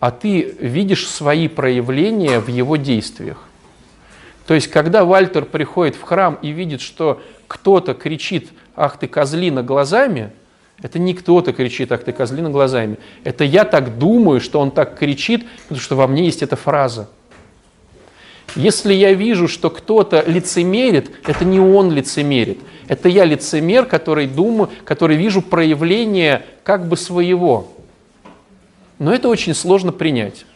а 0.00 0.10
ты 0.10 0.56
видишь 0.58 1.06
свои 1.08 1.46
проявления 1.46 2.40
в 2.40 2.48
его 2.48 2.74
действиях. 2.74 3.44
То 4.48 4.54
есть, 4.54 4.66
когда 4.66 5.04
Вальтер 5.04 5.44
приходит 5.44 5.94
в 5.94 6.02
храм 6.02 6.36
и 6.42 6.48
видит, 6.48 6.80
что 6.80 7.22
кто-то 7.46 7.94
кричит 7.94 8.48
«Ах 8.74 8.98
ты, 8.98 9.06
козлина!» 9.06 9.62
глазами, 9.62 10.32
это 10.82 10.98
не 10.98 11.14
кто-то 11.14 11.52
кричит 11.52 11.92
«Ах 11.92 12.02
ты, 12.02 12.10
козлина!» 12.10 12.50
глазами. 12.50 12.98
Это 13.22 13.44
я 13.44 13.64
так 13.64 13.98
думаю, 13.98 14.40
что 14.40 14.58
он 14.58 14.72
так 14.72 14.98
кричит, 14.98 15.46
потому 15.62 15.80
что 15.80 15.94
во 15.94 16.08
мне 16.08 16.24
есть 16.24 16.42
эта 16.42 16.56
фраза. 16.56 17.08
Если 18.56 18.94
я 18.94 19.12
вижу, 19.12 19.48
что 19.48 19.68
кто-то 19.68 20.24
лицемерит, 20.26 21.10
это 21.26 21.44
не 21.44 21.60
он 21.60 21.92
лицемерит. 21.92 22.58
Это 22.88 23.10
я 23.10 23.26
лицемер, 23.26 23.84
который 23.84 24.26
думаю, 24.26 24.70
который 24.84 25.16
вижу 25.16 25.42
проявление 25.42 26.46
как 26.64 26.88
бы 26.88 26.96
своего. 26.96 27.68
Но 28.98 29.12
это 29.12 29.28
очень 29.28 29.54
сложно 29.54 29.92
принять. 29.92 30.46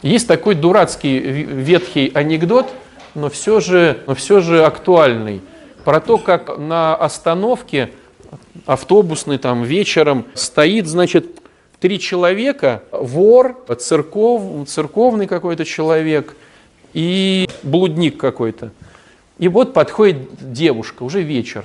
Есть 0.00 0.26
такой 0.26 0.54
дурацкий 0.54 1.18
ветхий 1.18 2.10
анекдот, 2.14 2.72
но 3.14 3.28
все 3.28 3.60
же, 3.60 4.02
но 4.06 4.14
все 4.14 4.40
же 4.40 4.64
актуальный. 4.64 5.42
Про 5.84 6.00
то, 6.00 6.16
как 6.16 6.56
на 6.56 6.94
остановке 6.94 7.90
автобусной 8.64 9.36
там 9.36 9.64
вечером 9.64 10.24
стоит, 10.32 10.86
значит, 10.86 11.26
три 11.78 12.00
человека, 12.00 12.84
вор, 12.90 13.62
церков, 13.78 14.66
церковный 14.66 15.26
какой-то 15.26 15.66
человек– 15.66 16.34
и 16.92 17.48
блудник 17.62 18.16
какой-то. 18.16 18.70
И 19.38 19.48
вот 19.48 19.72
подходит 19.72 20.52
девушка, 20.52 21.02
уже 21.02 21.22
вечер, 21.22 21.64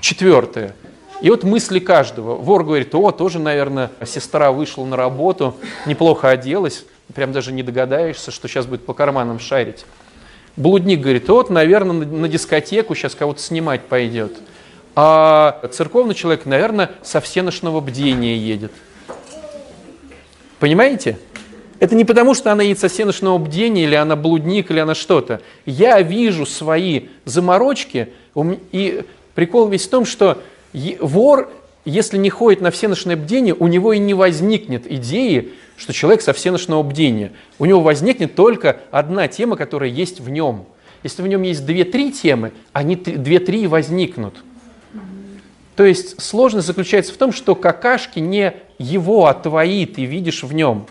четвертая. 0.00 0.74
И 1.22 1.30
вот 1.30 1.44
мысли 1.44 1.78
каждого. 1.78 2.34
Вор 2.34 2.64
говорит, 2.64 2.94
о, 2.94 3.10
тоже, 3.12 3.38
наверное, 3.38 3.90
сестра 4.04 4.50
вышла 4.50 4.84
на 4.84 4.96
работу, 4.96 5.56
неплохо 5.86 6.30
оделась, 6.30 6.84
прям 7.14 7.32
даже 7.32 7.52
не 7.52 7.62
догадаешься, 7.62 8.30
что 8.30 8.48
сейчас 8.48 8.66
будет 8.66 8.84
по 8.84 8.92
карманам 8.92 9.38
шарить. 9.38 9.86
Блудник 10.56 11.00
говорит, 11.00 11.28
вот, 11.28 11.48
наверное, 11.48 12.04
на 12.04 12.28
дискотеку 12.28 12.94
сейчас 12.94 13.14
кого-то 13.14 13.40
снимать 13.40 13.82
пойдет. 13.82 14.36
А 14.94 15.66
церковный 15.72 16.14
человек, 16.14 16.44
наверное, 16.44 16.90
со 17.02 17.20
всеношного 17.20 17.80
бдения 17.80 18.36
едет. 18.36 18.72
Понимаете? 20.58 21.18
Это 21.82 21.96
не 21.96 22.04
потому, 22.04 22.34
что 22.34 22.52
она 22.52 22.62
всеношного 22.74 23.38
бдения, 23.38 23.82
или 23.82 23.96
она 23.96 24.14
блудник, 24.14 24.70
или 24.70 24.78
она 24.78 24.94
что-то. 24.94 25.40
Я 25.66 26.00
вижу 26.00 26.46
свои 26.46 27.08
заморочки, 27.24 28.10
и 28.70 29.04
прикол 29.34 29.66
весь 29.66 29.88
в 29.88 29.90
том, 29.90 30.04
что 30.04 30.40
вор, 31.00 31.50
если 31.84 32.18
не 32.18 32.30
ходит 32.30 32.60
на 32.60 32.70
всеношное 32.70 33.16
бдение, 33.16 33.56
у 33.58 33.66
него 33.66 33.94
и 33.94 33.98
не 33.98 34.14
возникнет 34.14 34.88
идеи, 34.88 35.54
что 35.76 35.92
человек 35.92 36.22
со 36.22 36.32
всеношного 36.32 36.84
бдения. 36.84 37.32
У 37.58 37.64
него 37.64 37.80
возникнет 37.80 38.36
только 38.36 38.78
одна 38.92 39.26
тема, 39.26 39.56
которая 39.56 39.90
есть 39.90 40.20
в 40.20 40.28
нем. 40.28 40.66
Если 41.02 41.20
в 41.20 41.26
нем 41.26 41.42
есть 41.42 41.66
две-три 41.66 42.12
темы, 42.12 42.52
они 42.72 42.94
две-три 42.94 43.66
возникнут. 43.66 44.44
То 45.74 45.84
есть 45.84 46.22
сложность 46.22 46.68
заключается 46.68 47.12
в 47.12 47.16
том, 47.16 47.32
что 47.32 47.56
какашки 47.56 48.20
не 48.20 48.54
его, 48.78 49.26
а 49.26 49.34
твои 49.34 49.84
ты 49.84 50.04
видишь 50.04 50.44
в 50.44 50.54
нем. 50.54 50.86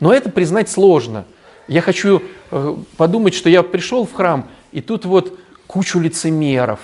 Но 0.00 0.12
это 0.12 0.30
признать 0.30 0.70
сложно. 0.70 1.24
Я 1.66 1.82
хочу 1.82 2.22
э, 2.50 2.76
подумать, 2.96 3.34
что 3.34 3.50
я 3.50 3.62
пришел 3.62 4.06
в 4.06 4.12
храм, 4.12 4.48
и 4.72 4.80
тут 4.80 5.04
вот 5.04 5.38
кучу 5.66 5.98
лицемеров. 5.98 6.80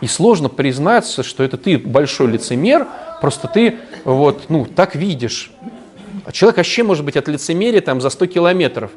И 0.00 0.06
сложно 0.06 0.48
признаться, 0.48 1.22
что 1.22 1.42
это 1.42 1.56
ты 1.56 1.78
большой 1.78 2.28
лицемер, 2.28 2.86
просто 3.20 3.48
ты 3.48 3.78
вот, 4.04 4.44
ну, 4.48 4.64
так 4.64 4.94
видишь. 4.94 5.52
А 6.24 6.32
человек 6.32 6.58
вообще 6.58 6.82
может 6.82 7.04
быть 7.04 7.16
от 7.16 7.28
лицемерия 7.28 7.80
там 7.80 8.00
за 8.00 8.10
100 8.10 8.26
километров. 8.26 8.92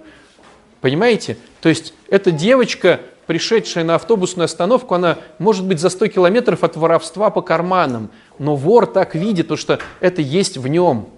Понимаете? 0.80 1.38
То 1.62 1.70
есть 1.70 1.94
эта 2.10 2.32
девочка, 2.32 3.00
пришедшая 3.28 3.84
на 3.84 3.96
автобусную 3.96 4.46
остановку, 4.46 4.96
она 4.96 5.18
может 5.38 5.66
быть 5.66 5.80
за 5.80 5.90
100 5.90 6.08
километров 6.08 6.64
от 6.64 6.76
воровства 6.76 7.30
по 7.30 7.42
карманам. 7.42 8.10
Но 8.40 8.56
вор 8.56 8.86
так 8.86 9.16
видит, 9.16 9.48
потому 9.48 9.58
что 9.58 9.80
это 10.00 10.22
есть 10.22 10.58
в 10.58 10.68
нем. 10.68 11.10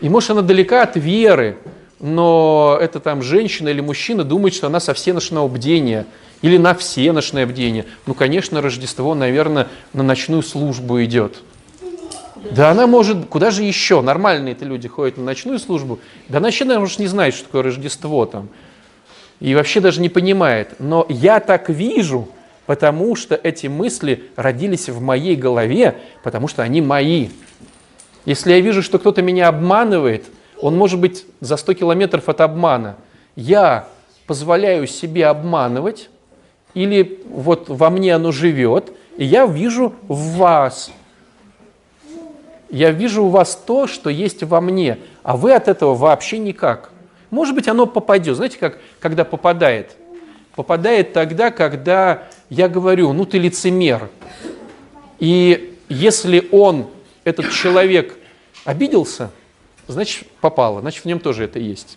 И 0.00 0.08
может 0.08 0.30
она 0.30 0.42
далека 0.42 0.82
от 0.82 0.96
веры, 0.96 1.56
но 2.00 2.78
это 2.80 3.00
там 3.00 3.22
женщина 3.22 3.68
или 3.68 3.80
мужчина 3.80 4.24
думает, 4.24 4.54
что 4.54 4.66
она 4.66 4.80
со 4.80 4.92
всеношного 4.92 5.48
бдения 5.48 6.06
или 6.42 6.58
на 6.58 6.74
всеношное 6.74 7.46
бдение. 7.46 7.86
Ну, 8.06 8.14
конечно, 8.14 8.60
Рождество, 8.60 9.14
наверное, 9.14 9.68
на 9.92 10.02
ночную 10.02 10.42
службу 10.42 11.02
идет. 11.02 11.42
Да 12.50 12.70
она 12.70 12.86
может, 12.86 13.26
куда 13.26 13.50
же 13.50 13.62
еще? 13.62 14.02
Нормальные 14.02 14.52
это 14.52 14.64
люди 14.64 14.86
ходят 14.86 15.16
на 15.16 15.24
ночную 15.24 15.58
службу. 15.58 15.98
Да 16.28 16.38
она 16.38 16.48
вообще, 16.48 16.64
наверное, 16.64 16.90
не 16.98 17.06
знает, 17.06 17.34
что 17.34 17.44
такое 17.44 17.62
Рождество 17.62 18.26
там. 18.26 18.48
И 19.40 19.54
вообще 19.54 19.80
даже 19.80 20.00
не 20.00 20.08
понимает. 20.08 20.74
Но 20.78 21.06
я 21.08 21.40
так 21.40 21.68
вижу, 21.68 22.28
потому 22.66 23.16
что 23.16 23.34
эти 23.34 23.66
мысли 23.66 24.24
родились 24.36 24.88
в 24.88 25.00
моей 25.00 25.36
голове, 25.36 25.96
потому 26.22 26.48
что 26.48 26.62
они 26.62 26.80
мои. 26.80 27.28
Если 28.26 28.52
я 28.52 28.60
вижу, 28.60 28.82
что 28.82 28.98
кто-то 28.98 29.22
меня 29.22 29.48
обманывает, 29.48 30.26
он 30.60 30.76
может 30.76 31.00
быть 31.00 31.24
за 31.40 31.56
100 31.56 31.74
километров 31.74 32.28
от 32.28 32.42
обмана. 32.42 32.96
Я 33.34 33.88
позволяю 34.26 34.86
себе 34.86 35.26
обманывать, 35.26 36.10
или 36.74 37.22
вот 37.30 37.70
во 37.70 37.88
мне 37.88 38.14
оно 38.14 38.32
живет, 38.32 38.92
и 39.16 39.24
я 39.24 39.46
вижу 39.46 39.94
в 40.08 40.36
вас 40.36 40.90
я 42.68 42.90
вижу 42.90 43.24
у 43.24 43.28
вас 43.28 43.60
то, 43.66 43.86
что 43.86 44.10
есть 44.10 44.42
во 44.42 44.60
мне, 44.60 44.98
а 45.22 45.36
вы 45.36 45.52
от 45.52 45.68
этого 45.68 45.94
вообще 45.94 46.38
никак. 46.38 46.90
Может 47.30 47.54
быть, 47.54 47.68
оно 47.68 47.86
попадет. 47.86 48.36
Знаете, 48.36 48.58
как 48.58 48.78
когда 49.00 49.24
попадает? 49.24 49.96
Попадает 50.54 51.12
тогда, 51.12 51.50
когда 51.50 52.24
я 52.48 52.68
говорю, 52.68 53.12
ну 53.12 53.24
ты 53.24 53.38
лицемер. 53.38 54.08
И 55.18 55.76
если 55.88 56.48
он, 56.50 56.86
этот 57.24 57.50
человек, 57.50 58.16
обиделся, 58.66 59.30
значит 59.88 60.26
попало, 60.42 60.82
значит 60.82 61.04
в 61.04 61.06
нем 61.06 61.20
тоже 61.20 61.44
это 61.44 61.58
есть. 61.58 61.96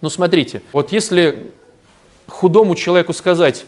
Ну 0.00 0.10
смотрите, 0.10 0.62
вот 0.72 0.90
если 0.90 1.52
худому 2.26 2.74
человеку 2.74 3.12
сказать, 3.12 3.64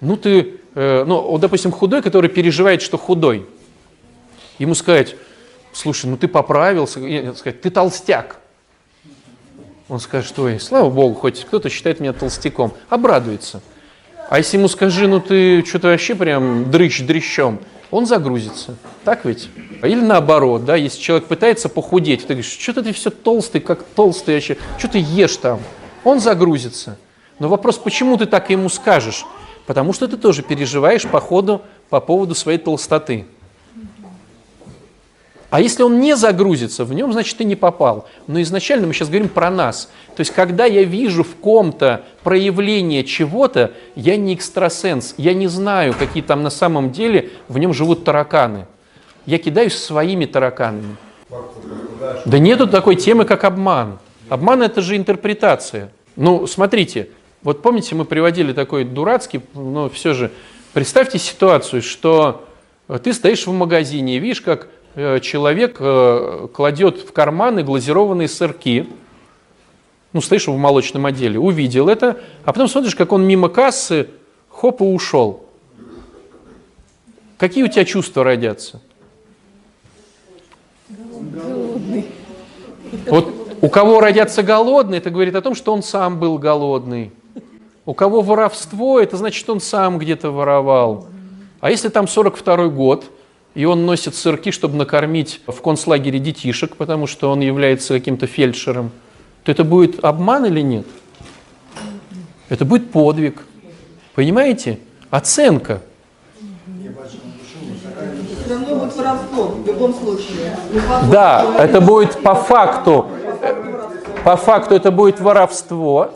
ну 0.00 0.16
ты, 0.16 0.56
э, 0.74 1.04
ну, 1.06 1.20
вот, 1.20 1.40
допустим, 1.40 1.70
худой, 1.70 2.02
который 2.02 2.28
переживает, 2.28 2.82
что 2.82 2.98
худой, 2.98 3.46
ему 4.58 4.74
сказать, 4.74 5.14
слушай, 5.72 6.06
ну 6.06 6.16
ты 6.16 6.26
поправился, 6.26 6.98
и, 7.00 7.32
сказать, 7.34 7.60
ты 7.60 7.70
толстяк. 7.70 8.40
Он 9.88 10.00
скажет, 10.00 10.38
ой, 10.38 10.58
слава 10.60 10.88
Богу, 10.88 11.14
хоть 11.14 11.44
кто-то 11.44 11.68
считает 11.68 12.00
меня 12.00 12.12
толстяком, 12.12 12.72
обрадуется. 12.88 13.60
А 14.28 14.38
если 14.38 14.56
ему 14.56 14.68
скажи, 14.68 15.08
ну 15.08 15.20
ты 15.20 15.64
что-то 15.66 15.88
вообще 15.88 16.14
прям 16.14 16.70
дрыщ 16.70 17.00
дрыщом, 17.02 17.60
он 17.90 18.06
загрузится. 18.06 18.76
Так 19.04 19.24
ведь? 19.24 19.48
Или 19.82 20.00
наоборот, 20.00 20.64
да, 20.64 20.76
если 20.76 21.00
человек 21.00 21.26
пытается 21.26 21.68
похудеть, 21.68 22.22
ты 22.22 22.34
говоришь, 22.34 22.56
что-то 22.58 22.82
ты 22.82 22.92
все 22.92 23.10
толстый, 23.10 23.60
как 23.60 23.82
толстый 23.82 24.34
вообще, 24.34 24.56
что 24.78 24.88
ты 24.88 24.98
ешь 24.98 25.36
там? 25.36 25.60
Он 26.04 26.20
загрузится. 26.20 26.98
Но 27.38 27.48
вопрос, 27.48 27.78
почему 27.78 28.16
ты 28.16 28.26
так 28.26 28.50
ему 28.50 28.68
скажешь? 28.68 29.24
Потому 29.66 29.92
что 29.92 30.08
ты 30.08 30.16
тоже 30.16 30.42
переживаешь 30.42 31.06
по 31.06 31.20
ходу 31.20 31.62
по 31.88 32.00
поводу 32.00 32.34
своей 32.34 32.58
толстоты. 32.58 33.26
А 35.50 35.60
если 35.60 35.82
он 35.82 36.00
не 36.00 36.16
загрузится, 36.16 36.84
в 36.84 36.94
нем, 36.94 37.12
значит, 37.12 37.36
ты 37.36 37.44
не 37.44 37.56
попал. 37.56 38.08
Но 38.28 38.40
изначально 38.40 38.86
мы 38.86 38.94
сейчас 38.94 39.08
говорим 39.08 39.28
про 39.28 39.50
нас. 39.50 39.90
То 40.14 40.20
есть, 40.20 40.32
когда 40.32 40.64
я 40.64 40.84
вижу 40.84 41.24
в 41.24 41.34
ком-то 41.36 42.04
проявление 42.22 43.02
чего-то, 43.02 43.72
я 43.96 44.16
не 44.16 44.34
экстрасенс, 44.34 45.14
я 45.16 45.34
не 45.34 45.48
знаю, 45.48 45.94
какие 45.98 46.22
там 46.22 46.44
на 46.44 46.50
самом 46.50 46.92
деле 46.92 47.30
в 47.48 47.58
нем 47.58 47.74
живут 47.74 48.04
тараканы. 48.04 48.66
Я 49.26 49.38
кидаюсь 49.38 49.76
своими 49.76 50.24
тараканами. 50.24 50.96
Да 52.24 52.38
нету 52.38 52.68
такой 52.68 52.94
темы, 52.94 53.24
как 53.24 53.44
обман. 53.44 53.98
Обман– 54.28 54.62
это 54.64 54.80
же 54.80 54.96
интерпретация. 54.96 55.90
Ну, 56.14 56.46
смотрите, 56.46 57.08
вот 57.42 57.60
помните, 57.62 57.96
мы 57.96 58.04
приводили 58.04 58.52
такой 58.52 58.84
дурацкий, 58.84 59.40
но 59.54 59.88
все 59.88 60.14
же, 60.14 60.30
представьте 60.72 61.18
ситуацию, 61.18 61.82
что 61.82 62.46
ты 63.02 63.12
стоишь 63.12 63.46
в 63.46 63.52
магазине 63.52 64.16
и 64.16 64.18
видишь, 64.20 64.40
как 64.40 64.68
человек 64.94 65.76
э, 65.78 66.48
кладет 66.52 66.98
в 67.00 67.12
карманы 67.12 67.62
глазированные 67.62 68.28
сырки, 68.28 68.88
ну, 70.12 70.20
стоишь 70.20 70.48
в 70.48 70.56
молочном 70.56 71.06
отделе, 71.06 71.38
увидел 71.38 71.88
это, 71.88 72.20
а 72.44 72.52
потом 72.52 72.66
смотришь, 72.66 72.96
как 72.96 73.12
он 73.12 73.24
мимо 73.24 73.48
кассы, 73.48 74.08
хоп, 74.48 74.80
и 74.80 74.84
ушел. 74.84 75.44
Какие 77.38 77.62
у 77.64 77.68
тебя 77.68 77.84
чувства 77.84 78.24
родятся? 78.24 78.82
Голодный. 80.88 82.06
Вот 83.06 83.32
у 83.62 83.68
кого 83.68 84.00
родятся 84.00 84.42
голодные, 84.42 84.98
это 84.98 85.10
говорит 85.10 85.36
о 85.36 85.40
том, 85.40 85.54
что 85.54 85.72
он 85.72 85.84
сам 85.84 86.18
был 86.18 86.38
голодный. 86.38 87.12
У 87.86 87.94
кого 87.94 88.20
воровство, 88.20 88.98
это 88.98 89.16
значит, 89.16 89.38
что 89.38 89.52
он 89.52 89.60
сам 89.60 89.98
где-то 89.98 90.32
воровал. 90.32 91.06
А 91.60 91.70
если 91.70 91.88
там 91.88 92.08
42 92.08 92.66
год– 92.68 93.04
и 93.60 93.64
он 93.66 93.84
носит 93.84 94.14
сырки, 94.14 94.52
чтобы 94.52 94.76
накормить 94.76 95.42
в 95.46 95.60
концлагере 95.60 96.18
детишек, 96.18 96.76
потому 96.76 97.06
что 97.06 97.30
он 97.30 97.40
является 97.40 97.92
каким-то 97.92 98.26
фельдшером, 98.26 98.90
то 99.42 99.52
это 99.52 99.64
будет 99.64 100.02
обман 100.02 100.46
или 100.46 100.62
нет? 100.62 100.86
Это 102.48 102.64
будет 102.64 102.90
подвиг. 102.90 103.42
Понимаете? 104.14 104.78
Оценка. 105.10 105.82
Да, 111.12 111.54
это 111.58 111.82
будет 111.82 112.22
по 112.22 112.34
факту. 112.34 113.08
По 114.24 114.36
факту 114.36 114.74
это 114.74 114.90
будет 114.90 115.20
воровство. 115.20 116.14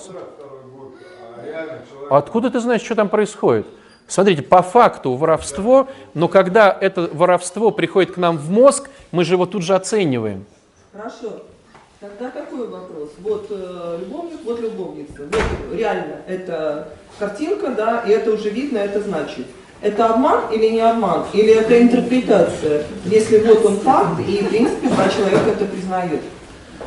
Откуда 2.09 2.49
ты 2.51 2.61
знаешь, 2.61 2.81
что 2.81 2.95
там 2.95 3.11
происходит? 3.11 3.67
Смотрите, 4.07 4.43
по 4.43 4.63
факту 4.63 5.15
воровство, 5.15 5.89
но 6.13 6.29
когда 6.29 6.77
это 6.79 7.09
воровство 7.13 7.71
приходит 7.71 8.13
к 8.13 8.17
нам 8.19 8.37
в 8.37 8.51
мозг, 8.51 8.91
мы 9.13 9.25
же 9.25 9.35
его 9.35 9.47
тут 9.47 9.63
же 9.63 9.75
оцениваем. 9.75 10.45
Хорошо. 10.93 11.43
Тогда 12.01 12.31
такой 12.31 12.69
вопрос. 12.69 13.11
Вот 13.21 13.47
э, 13.49 13.99
любовник, 14.01 14.41
вот 14.45 14.61
любовница. 14.61 15.23
Вот 15.31 15.75
реально 15.79 16.17
это 16.27 16.89
картинка, 17.19 17.71
да, 17.71 18.05
и 18.07 18.11
это 18.11 18.33
уже 18.33 18.51
видно, 18.51 18.77
это 18.79 19.01
значит. 19.01 19.47
Это 19.81 20.07
обман 20.07 20.53
или 20.53 20.69
не 20.69 20.81
обман? 20.81 21.25
Или 21.33 21.55
это 21.55 21.81
интерпретация? 21.81 22.85
Если 23.07 23.39
вот 23.39 23.65
он 23.65 23.79
факт, 23.79 24.21
и 24.21 24.43
в 24.43 24.49
принципе 24.49 24.89
два 24.89 25.09
человека 25.09 25.51
это 25.51 25.65
признают. 25.65 26.21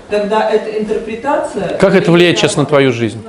Тогда 0.10 0.50
это 0.50 0.80
интерпретация... 0.80 1.78
Как 1.78 1.96
это 1.96 2.12
влияет 2.12 2.38
сейчас 2.38 2.56
на 2.56 2.66
твою 2.66 2.92
жизнь? 2.92 3.24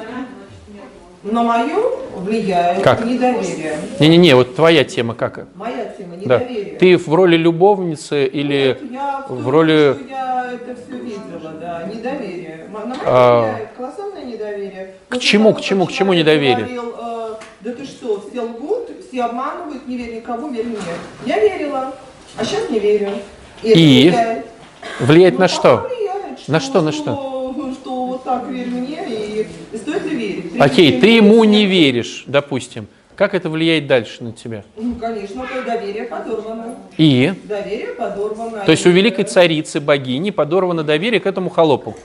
На 1.23 1.43
мою 1.43 1.99
влияет 2.21 2.83
Как? 2.83 3.05
недоверие. 3.05 3.77
Не-не-не, 4.01 4.35
вот 4.35 4.55
твоя 4.57 4.85
тема 4.85 5.15
как? 5.15 5.47
Моя 5.55 5.87
тема 5.97 6.15
Да. 6.25 6.39
недоверие. 6.39 6.79
Ты 6.79 6.97
в 6.97 7.13
роли 7.15 7.37
любовницы 7.37 8.27
или 8.27 8.79
Нет, 8.81 8.93
я 8.93 9.25
в 9.29 9.49
роли... 9.49 9.95
что 9.95 10.09
я 10.09 10.51
это 10.53 10.75
все 10.81 10.97
видела, 10.99 11.53
да, 11.61 11.85
недоверие. 11.93 12.67
На 12.73 12.97
А. 13.05 13.41
влияет 13.43 13.69
колоссальное 13.77 14.25
недоверие. 14.25 14.95
К 15.09 15.15
После 15.15 15.29
чему, 15.29 15.55
к 15.55 15.61
чему, 15.61 15.87
к 15.87 15.93
чему 15.93 16.13
недоверие? 16.13 16.57
Говорил, 16.67 16.95
э, 17.01 17.35
да 17.61 17.73
ты 17.73 17.85
что, 17.85 18.25
все 18.31 18.41
лгут, 18.43 18.89
все 19.09 19.23
обманывают, 19.25 19.87
не 19.89 19.97
верь 19.97 20.15
никому, 20.17 20.49
верь 20.51 20.67
мне. 20.67 20.77
Я 21.27 21.39
верила, 21.41 21.93
а 22.37 22.45
сейчас 22.45 22.69
не 22.71 22.79
верю. 22.79 23.11
это 23.63 23.79
И? 23.79 24.09
влияет. 24.11 24.47
Влияет 25.01 25.35
Ну, 25.35 25.41
на 25.41 25.49
что? 25.49 25.77
влияет, 25.89 26.49
На 26.49 26.61
что, 26.61 26.81
на 26.83 26.93
что? 26.93 27.38
Вот 28.09 28.25
так 28.25 28.49
верь 28.49 28.69
мне 28.69 29.05
и, 29.07 29.47
и 29.71 29.77
стоит 29.77 30.03
ли 30.05 30.17
верить. 30.17 30.53
Окей, 30.59 30.93
Ты 30.93 31.01
ты 31.01 31.07
не 31.09 31.17
ему 31.17 31.45
не 31.45 31.67
веришь, 31.67 32.25
допустим. 32.27 32.87
Как 33.17 33.35
это 33.35 33.51
влияет 33.51 33.87
дальше 33.87 34.25
на 34.25 34.33
тебя? 34.33 34.65
Ну, 34.77 34.95
конечно, 34.95 35.45
то 35.47 35.63
доверие 35.63 36.05
подорвано. 36.05 36.77
И? 36.97 37.35
Доверие 37.45 37.89
подорвано. 37.89 38.65
То 38.65 38.71
есть 38.71 38.87
у 38.87 38.91
великой 38.91 39.25
царицы, 39.25 39.81
богини, 39.81 40.31
подорвано 40.31 40.85
доверие 40.85 41.21
к 41.21 41.27
этому 41.27 41.51
холопу. 41.51 41.97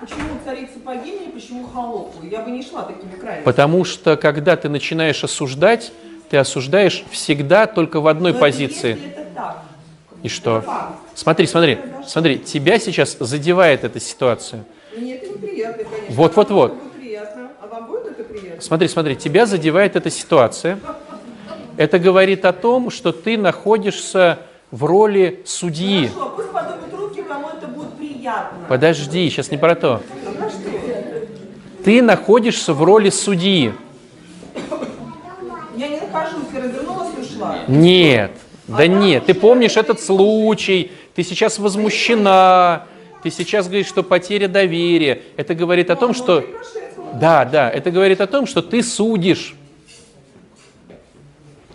Почему 0.00 0.38
царица 0.44 0.78
богиня 0.84 1.24
и 1.26 1.30
почему 1.30 1.66
холопу? 1.66 2.24
Я 2.24 2.42
бы 2.42 2.52
не 2.52 2.62
шла 2.62 2.82
такими 2.82 3.12
крайностями. 3.12 3.44
Потому 3.44 3.84
что, 3.84 4.16
когда 4.16 4.56
ты 4.56 4.68
начинаешь 4.68 5.24
осуждать, 5.24 5.92
ты 6.30 6.36
осуждаешь 6.36 7.02
всегда 7.10 7.66
только 7.66 8.00
в 8.00 8.06
одной 8.06 8.32
Но 8.32 8.38
это 8.38 8.40
позиции. 8.40 8.90
Если 8.90 9.08
это 9.08 9.26
так. 9.34 9.62
И 10.22 10.28
что? 10.28 10.58
Это. 10.58 10.90
Смотри, 11.14 11.46
смотри, 11.46 11.78
смотри, 12.06 12.38
тебя 12.38 12.78
сейчас 12.78 13.16
задевает 13.18 13.82
эта 13.82 13.98
ситуация. 13.98 14.64
Мне 14.96 15.16
это 15.16 15.28
неприятно, 15.28 15.84
конечно. 15.84 16.14
Вот, 16.14 16.36
вот, 16.36 16.50
А 16.50 16.54
вот. 16.54 16.74
вам 17.70 17.86
будет. 17.86 18.06
А 18.06 18.10
это 18.10 18.24
приятно? 18.24 18.60
Смотри, 18.60 18.88
смотри, 18.88 19.16
тебя 19.16 19.46
задевает 19.46 19.96
эта 19.96 20.10
ситуация. 20.10 20.78
Это 21.76 21.98
говорит 21.98 22.44
о 22.44 22.52
том, 22.52 22.90
что 22.90 23.12
ты 23.12 23.36
находишься 23.38 24.40
в 24.70 24.84
роли 24.84 25.42
судьи. 25.46 26.08
Хорошо, 26.08 26.32
пусть 26.36 26.50
подумают 26.50 26.92
руки, 26.94 27.22
кому 27.22 27.48
это 27.48 27.66
будет 27.68 27.92
приятно. 27.94 28.58
Подожди, 28.68 29.28
сейчас 29.30 29.50
не 29.50 29.58
про 29.58 29.74
то. 29.74 30.02
А 30.40 30.50
что? 30.50 30.58
Ты 31.84 32.02
находишься 32.02 32.74
в 32.74 32.82
роли 32.82 33.10
судьи. 33.10 33.72
Я 35.76 35.88
не 35.88 36.00
нахожусь, 36.00 36.46
я 36.52 36.62
развернулась 36.62 37.08
и 37.16 37.20
ушла. 37.20 37.58
Нет, 37.68 38.32
да 38.66 38.86
нет, 38.88 39.26
ты 39.26 39.34
помнишь 39.34 39.76
этот 39.76 40.00
случай, 40.00 40.90
ты 41.14 41.22
сейчас 41.22 41.58
возмущена, 41.60 42.86
ты 43.22 43.30
сейчас 43.30 43.66
говоришь, 43.66 43.86
что 43.86 44.02
потеря 44.02 44.48
доверия. 44.48 45.22
Это 45.36 45.54
говорит 45.54 45.90
о 45.90 45.96
том, 45.96 46.14
что... 46.14 46.44
Да, 47.14 47.44
да, 47.44 47.70
это 47.70 47.90
говорит 47.90 48.20
о 48.20 48.26
том, 48.26 48.46
что 48.46 48.62
ты 48.62 48.82
судишь. 48.82 49.54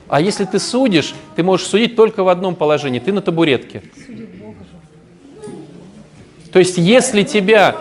А 0.07 0.21
если 0.21 0.45
ты 0.45 0.59
судишь, 0.59 1.15
ты 1.35 1.43
можешь 1.43 1.65
судить 1.65 1.95
только 1.95 2.23
в 2.23 2.29
одном 2.29 2.55
положении. 2.55 2.99
Ты 2.99 3.11
на 3.11 3.21
табуретке. 3.21 3.81
То 6.51 6.59
есть, 6.59 6.77
если 6.77 7.23
тебя... 7.23 7.75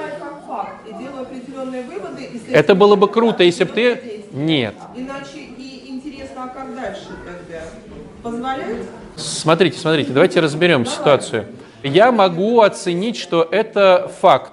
Это 2.48 2.74
было 2.74 2.96
бы 2.96 3.08
круто, 3.08 3.44
если 3.44 3.64
бы 3.64 3.72
ты... 3.72 4.24
Нет. 4.32 4.74
Иначе 4.96 5.38
и 5.58 5.90
интересно, 5.90 6.44
а 6.44 6.48
как 6.48 6.74
дальше 6.74 7.08
тогда? 7.26 7.64
Позволяет? 8.22 8.86
Смотрите, 9.16 9.78
смотрите, 9.78 10.12
давайте 10.12 10.40
разберем 10.40 10.86
ситуацию. 10.86 11.46
Я 11.82 12.12
могу 12.12 12.60
оценить, 12.60 13.16
что 13.16 13.46
это 13.50 14.10
факт. 14.20 14.52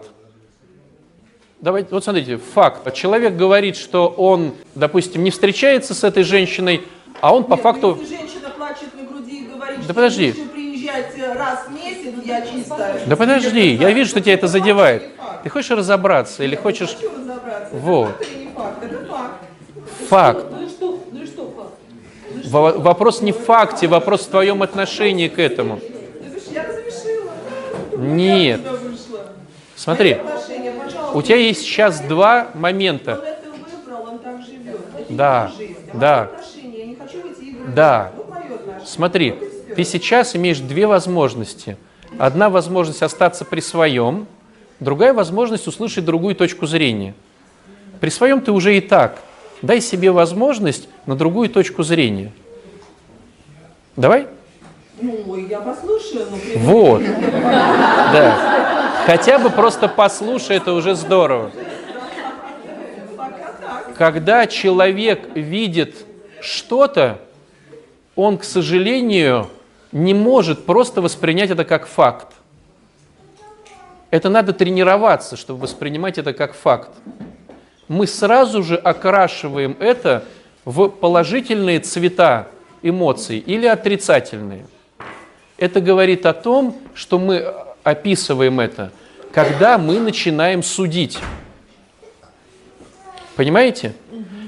Давайте, 1.62 1.90
вот 1.92 2.04
смотрите, 2.04 2.38
факт. 2.38 2.94
Человек 2.94 3.36
говорит, 3.36 3.76
что 3.76 4.08
он, 4.08 4.54
допустим, 4.76 5.24
не 5.24 5.30
встречается 5.32 5.94
с 5.94 6.04
этой 6.04 6.24
женщиной, 6.24 6.84
а 7.22 7.36
он 7.36 7.44
по 7.44 7.54
Нет, 7.56 7.62
факту... 7.62 7.98
Если 8.00 8.16
женщина 8.18 8.50
плачет 8.56 8.96
на 8.96 9.04
груди 9.04 9.40
и 9.42 9.46
говорит, 9.46 9.78
Да 9.80 9.84
что 9.84 9.94
подожди. 9.94 10.32
приезжать 10.54 11.12
э, 11.18 11.34
раз 11.34 11.66
в 11.68 11.74
месяц, 11.74 12.14
я 12.24 12.42
чистая. 12.46 13.02
Да 13.06 13.16
подожди, 13.18 13.74
я 13.74 13.92
вижу, 13.92 14.10
что 14.10 14.22
тебя 14.22 14.36
это 14.36 14.48
задевает. 14.48 15.04
Ты 15.44 15.50
хочешь 15.50 15.72
разобраться 15.72 16.44
или 16.44 16.56
Я 16.56 16.62
хочешь... 16.62 16.96
хочу 16.96 17.10
разобраться. 17.14 17.70
Вот. 17.76 18.10
Это 18.22 18.24
факт 18.24 18.32
или 18.32 18.40
не 18.46 18.52
факт? 18.54 18.84
Это 18.84 19.06
факт. 19.06 19.34
Факт. 20.08 20.46
Ну 20.52 20.66
и 20.66 20.70
что? 20.70 21.04
Ну 21.12 21.22
и 21.22 21.26
что 21.26 21.54
факт? 21.58 22.46
Во- 22.50 22.72
Вопрос 22.80 23.22
не 23.22 23.34
в 23.34 23.38
факте, 23.38 23.88
вопрос 23.88 24.22
в 24.22 24.30
твоем 24.30 24.64
отношении 24.64 25.28
к 25.28 25.38
этому. 25.40 25.80
Нет. 28.00 28.62
Смотри, 29.76 30.18
у 31.14 31.22
тебя 31.22 31.36
есть 31.38 31.62
сейчас 31.62 32.02
два 32.02 32.50
момента. 32.54 33.38
Да. 35.10 35.52
А 35.94 35.98
да. 35.98 36.32
Да. 37.76 38.02
отношение. 38.06 38.86
Смотри, 38.86 39.36
ты 39.76 39.84
сейчас 39.84 40.36
имеешь 40.36 40.60
две 40.60 40.88
возможности. 40.88 41.78
Одна 42.18 42.50
возможность 42.50 43.02
остаться 43.02 43.46
при 43.46 43.60
своем, 43.60 44.28
другая 44.80 45.14
возможность 45.14 45.68
услышать 45.68 46.06
другую 46.06 46.36
точку 46.36 46.66
зрения. 46.66 47.14
При 48.00 48.10
своем 48.10 48.42
ты 48.42 48.52
уже 48.52 48.78
и 48.78 48.82
так. 48.82 49.20
Дай 49.62 49.82
себе 49.82 50.12
возможность 50.12 50.88
на 51.06 51.16
другую 51.16 51.50
точку 51.50 51.84
зрения. 51.84 52.32
Давай? 53.96 54.28
Ну, 55.02 55.48
я 55.48 55.60
послушаю, 55.60 56.28
но 56.30 56.38
при 56.38 56.58
Вот. 56.58 57.02
Да. 57.02 59.04
Хотя 59.06 59.40
бы 59.40 59.50
просто 59.50 59.88
послушай, 59.88 60.58
это 60.58 60.74
уже 60.74 60.96
здорово. 60.96 61.52
Когда 63.98 64.48
человек 64.48 65.36
видит 65.36 65.96
что-то, 66.42 67.20
он, 68.16 68.38
к 68.38 68.44
сожалению, 68.44 69.48
не 69.92 70.14
может 70.14 70.66
просто 70.66 71.02
воспринять 71.02 71.50
это 71.50 71.64
как 71.64 71.88
факт. 71.88 72.34
Это 74.12 74.30
надо 74.30 74.54
тренироваться, 74.54 75.38
чтобы 75.38 75.62
воспринимать 75.62 76.18
это 76.18 76.34
как 76.34 76.54
факт. 76.54 76.90
Мы 77.88 78.08
сразу 78.08 78.64
же 78.64 78.76
окрашиваем 78.76 79.78
это 79.80 80.24
в 80.66 80.90
положительные 80.90 81.80
цвета 81.80 82.48
эмоций 82.82 83.40
или 83.40 83.66
отрицательные. 83.66 84.66
Это 85.60 85.82
говорит 85.82 86.26
о 86.26 86.34
том, 86.34 86.78
что 86.94 87.20
мы 87.20 87.54
описываем 87.84 88.62
это, 88.62 88.92
когда 89.34 89.78
мы 89.78 90.00
начинаем 90.00 90.64
судить. 90.64 91.20
Понимаете? 93.36 93.94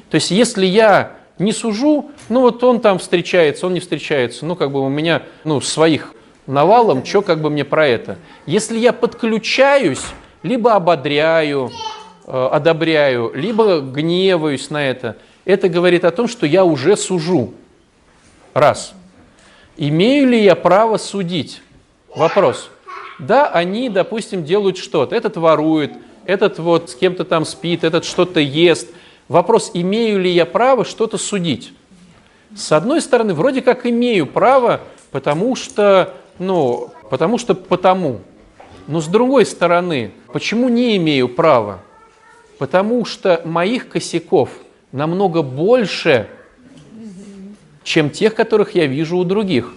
То 0.10 0.16
есть, 0.16 0.32
если 0.32 0.66
я 0.66 1.18
не 1.38 1.52
сужу, 1.52 2.12
ну 2.30 2.42
вот 2.42 2.64
он 2.64 2.80
там 2.80 2.98
встречается, 2.98 3.68
он 3.68 3.74
не 3.74 3.82
встречается, 3.82 4.46
ну 4.46 4.56
как 4.56 4.72
бы 4.72 4.80
у 4.80 4.90
меня 4.90 5.24
ну, 5.44 5.60
своих 5.60 6.14
навалом, 6.48 7.06
что 7.06 7.22
как 7.22 7.42
бы 7.42 7.50
мне 7.50 7.66
про 7.66 7.88
это. 7.88 8.18
Если 8.46 8.78
я 8.78 8.94
подключаюсь, 8.94 10.06
либо 10.44 10.76
ободряю, 10.76 11.72
э, 12.26 12.50
одобряю, 12.52 13.32
либо 13.34 13.82
гневаюсь 13.82 14.70
на 14.70 14.86
это, 14.88 15.18
это 15.44 15.68
говорит 15.68 16.06
о 16.06 16.12
том, 16.12 16.28
что 16.28 16.46
я 16.46 16.64
уже 16.64 16.96
сужу. 16.96 17.54
Раз. 18.54 18.94
Имею 19.84 20.28
ли 20.28 20.44
я 20.44 20.56
право 20.56 20.98
судить? 20.98 21.64
Вопрос. 22.16 22.70
Да, 23.18 23.48
они, 23.48 23.90
допустим, 23.90 24.44
делают 24.44 24.78
что-то. 24.78 25.16
Этот 25.16 25.38
ворует, 25.38 25.94
этот 26.24 26.60
вот 26.60 26.92
с 26.92 26.96
кем-то 26.96 27.26
там 27.26 27.46
спит, 27.46 27.84
этот 27.84 28.06
что-то 28.06 28.40
ест. 28.40 28.90
Вопрос, 29.28 29.72
имею 29.74 30.20
ли 30.20 30.30
я 30.30 30.46
право 30.46 30.86
что-то 30.86 31.18
судить? 31.18 31.74
С 32.56 32.72
одной 32.72 33.02
стороны, 33.02 33.34
вроде 33.34 33.64
как 33.64 33.88
имею 33.88 34.28
право, 34.28 34.82
потому 35.10 35.56
что, 35.56 36.14
ну, 36.38 36.92
потому 37.10 37.40
что 37.40 37.56
потому. 37.56 38.22
Но 38.86 39.02
с 39.02 39.08
другой 39.08 39.48
стороны, 39.48 40.12
почему 40.32 40.70
не 40.70 40.96
имею 40.98 41.28
права? 41.28 41.80
Потому 42.60 43.04
что 43.04 43.42
моих 43.46 43.90
косяков 43.90 44.52
намного 44.92 45.42
больше, 45.42 46.28
чем 47.84 48.10
тех, 48.10 48.36
которых 48.36 48.76
я 48.76 48.86
вижу 48.86 49.18
у 49.18 49.24
других. 49.24 49.74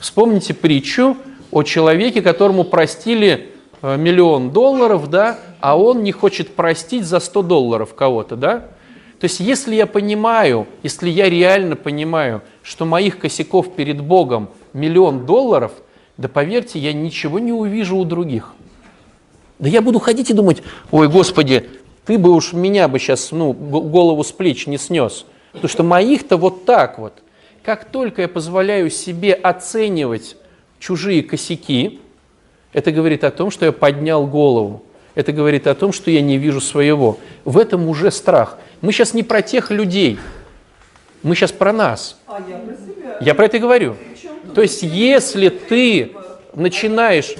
Вспомните 0.00 0.54
притчу 0.54 1.16
о 1.50 1.62
человеке, 1.62 2.22
которому 2.22 2.64
простили 2.64 3.50
э, 3.82 3.96
миллион 3.96 4.50
долларов, 4.50 5.08
да, 5.10 5.38
а 5.60 5.78
он 5.78 6.02
не 6.02 6.12
хочет 6.12 6.54
простить 6.54 7.04
за 7.04 7.20
100 7.20 7.42
долларов 7.42 7.94
кого-то, 7.94 8.36
да? 8.36 8.68
То 9.20 9.26
есть, 9.26 9.38
если 9.38 9.76
я 9.76 9.86
понимаю, 9.86 10.66
если 10.82 11.08
я 11.08 11.30
реально 11.30 11.76
понимаю, 11.76 12.42
что 12.62 12.84
моих 12.84 13.18
косяков 13.18 13.76
перед 13.76 14.00
Богом 14.00 14.50
миллион 14.72 15.26
долларов, 15.26 15.70
да 16.16 16.28
поверьте, 16.28 16.80
я 16.80 16.92
ничего 16.92 17.38
не 17.38 17.52
увижу 17.52 17.96
у 17.96 18.04
других. 18.04 18.52
Да 19.60 19.68
я 19.68 19.80
буду 19.80 20.00
ходить 20.00 20.30
и 20.30 20.34
думать, 20.34 20.62
ой, 20.90 21.06
Господи, 21.06 21.68
ты 22.04 22.18
бы 22.18 22.32
уж 22.32 22.52
меня 22.52 22.88
бы 22.88 22.98
сейчас 22.98 23.30
ну, 23.30 23.52
голову 23.52 24.24
с 24.24 24.32
плеч 24.32 24.66
не 24.66 24.76
снес. 24.76 25.24
Потому 25.52 25.68
что 25.68 25.82
моих-то 25.84 26.36
вот 26.36 26.64
так 26.64 26.98
вот. 26.98 27.22
Как 27.64 27.84
только 27.84 28.22
я 28.22 28.28
позволяю 28.28 28.90
себе 28.90 29.34
оценивать 29.34 30.36
чужие 30.78 31.22
косяки, 31.22 32.00
это 32.72 32.90
говорит 32.90 33.24
о 33.24 33.30
том, 33.30 33.50
что 33.50 33.66
я 33.66 33.72
поднял 33.72 34.26
голову. 34.26 34.82
Это 35.14 35.32
говорит 35.32 35.66
о 35.66 35.74
том, 35.74 35.92
что 35.92 36.10
я 36.10 36.22
не 36.22 36.38
вижу 36.38 36.60
своего. 36.60 37.18
В 37.44 37.58
этом 37.58 37.88
уже 37.88 38.10
страх. 38.10 38.58
Мы 38.80 38.92
сейчас 38.92 39.14
не 39.14 39.22
про 39.22 39.42
тех 39.42 39.70
людей, 39.70 40.18
мы 41.22 41.36
сейчас 41.36 41.52
про 41.52 41.72
нас. 41.72 42.16
А 42.26 42.40
я 42.48 42.58
про 42.58 42.74
себя. 42.74 43.16
Я 43.20 43.34
про 43.34 43.44
это 43.44 43.58
говорю. 43.58 43.96
То 44.54 44.62
есть, 44.62 44.82
если 44.82 45.50
ты 45.50 46.12
начинаешь, 46.54 47.34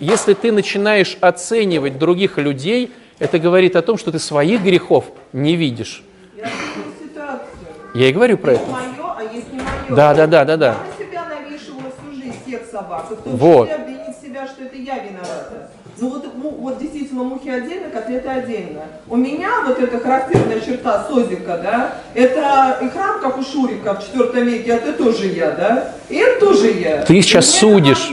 если 0.00 0.34
ты 0.34 0.50
начинаешь 0.50 1.18
оценивать 1.20 1.98
других 1.98 2.38
людей, 2.38 2.90
это 3.18 3.38
говорит 3.38 3.76
о 3.76 3.82
том, 3.82 3.98
что 3.98 4.12
ты 4.12 4.18
своих 4.18 4.62
грехов 4.62 5.06
не 5.32 5.56
видишь. 5.56 6.02
я 7.94 8.08
и 8.08 8.12
говорю 8.12 8.38
про 8.38 8.52
это. 8.52 8.66
мое, 8.66 9.14
а 9.16 9.22
есть 9.22 9.52
не 9.52 9.60
мое. 9.60 9.77
Да, 9.90 10.14
да, 10.14 10.26
да, 10.26 10.44
да, 10.44 10.56
да. 10.56 10.76
Я 10.98 11.06
себя 11.06 11.24
навешивала 11.28 11.90
всю 11.98 12.20
жизнь 12.20 12.36
всех 12.46 12.60
собак. 12.70 13.06
И 13.10 13.14
в 13.14 13.22
том 13.22 13.36
Вот. 13.36 13.68
числе 13.68 13.82
обвинить 13.82 14.16
себя, 14.22 14.46
что 14.46 14.64
это 14.64 14.76
я 14.76 14.98
виновата. 14.98 15.70
Ну 16.00 16.10
вот, 16.10 16.26
ну, 16.36 16.50
вот 16.50 16.78
действительно 16.78 17.24
мухи 17.24 17.48
отдельно, 17.48 17.90
котлеты 17.90 18.28
отдельно. 18.28 18.82
У 19.08 19.16
меня 19.16 19.50
вот 19.66 19.80
эта 19.80 19.98
характерная 19.98 20.60
черта 20.60 21.04
созика, 21.08 21.58
да, 21.60 21.94
это 22.14 22.78
и 22.80 22.88
храм, 22.88 23.20
как 23.20 23.36
у 23.36 23.42
Шурика 23.42 23.94
в 23.94 24.14
IV 24.14 24.40
веке, 24.44 24.70
это 24.70 24.92
тоже 24.92 25.26
я, 25.26 25.50
да, 25.50 25.92
и 26.08 26.14
это 26.14 26.46
тоже 26.46 26.70
я. 26.70 27.02
Ты 27.02 27.20
сейчас 27.20 27.52
И 27.52 27.58
судишь. 27.58 28.10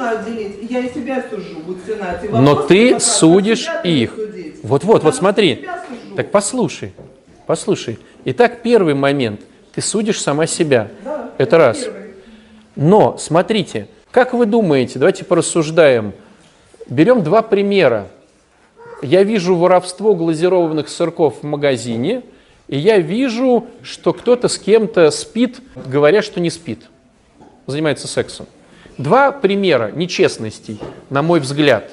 Я 0.67 0.79
и 0.79 0.91
себя 0.91 1.23
сужу, 1.29 1.59
будь 1.59 1.85
цена. 1.85 2.17
Но 2.31 2.55
ты 2.55 2.95
от 2.95 3.03
судишь 3.03 3.67
ты 3.83 3.89
их. 3.89 4.17
Вот-вот, 4.63 5.03
вот 5.03 5.15
смотри. 5.15 5.67
Так 6.15 6.31
послушай, 6.31 6.91
послушай. 7.45 7.99
Итак, 8.25 8.61
первый 8.63 8.95
момент. 8.95 9.41
Ты 9.75 9.81
судишь 9.81 10.21
сама 10.21 10.47
себя. 10.47 10.87
Да, 11.03 11.14
Это 11.37 11.57
раз. 11.57 11.87
Но, 12.75 13.17
смотрите, 13.17 13.87
как 14.11 14.33
вы 14.33 14.45
думаете, 14.45 14.99
давайте 14.99 15.25
порассуждаем. 15.25 16.13
Берем 16.87 17.23
два 17.23 17.41
примера. 17.41 18.07
Я 19.01 19.23
вижу 19.23 19.55
воровство 19.55 20.15
глазированных 20.15 20.87
сырков 20.87 21.39
в 21.41 21.43
магазине, 21.43 22.23
и 22.67 22.77
я 22.77 22.97
вижу, 22.97 23.67
что 23.83 24.13
кто-то 24.13 24.47
с 24.47 24.57
кем-то 24.57 25.11
спит, 25.11 25.59
говоря, 25.75 26.21
что 26.21 26.39
не 26.39 26.49
спит, 26.49 26.83
занимается 27.67 28.07
сексом. 28.07 28.47
Два 28.97 29.31
примера 29.31 29.91
нечестностей, 29.91 30.79
на 31.09 31.21
мой 31.21 31.41
взгляд. 31.41 31.91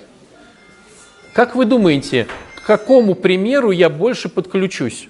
Как 1.33 1.57
вы 1.57 1.65
думаете, 1.65 2.29
к 2.63 2.67
какому 2.67 3.15
примеру 3.15 3.73
я 3.73 3.91
больше 3.91 4.29
подключусь? 4.29 5.09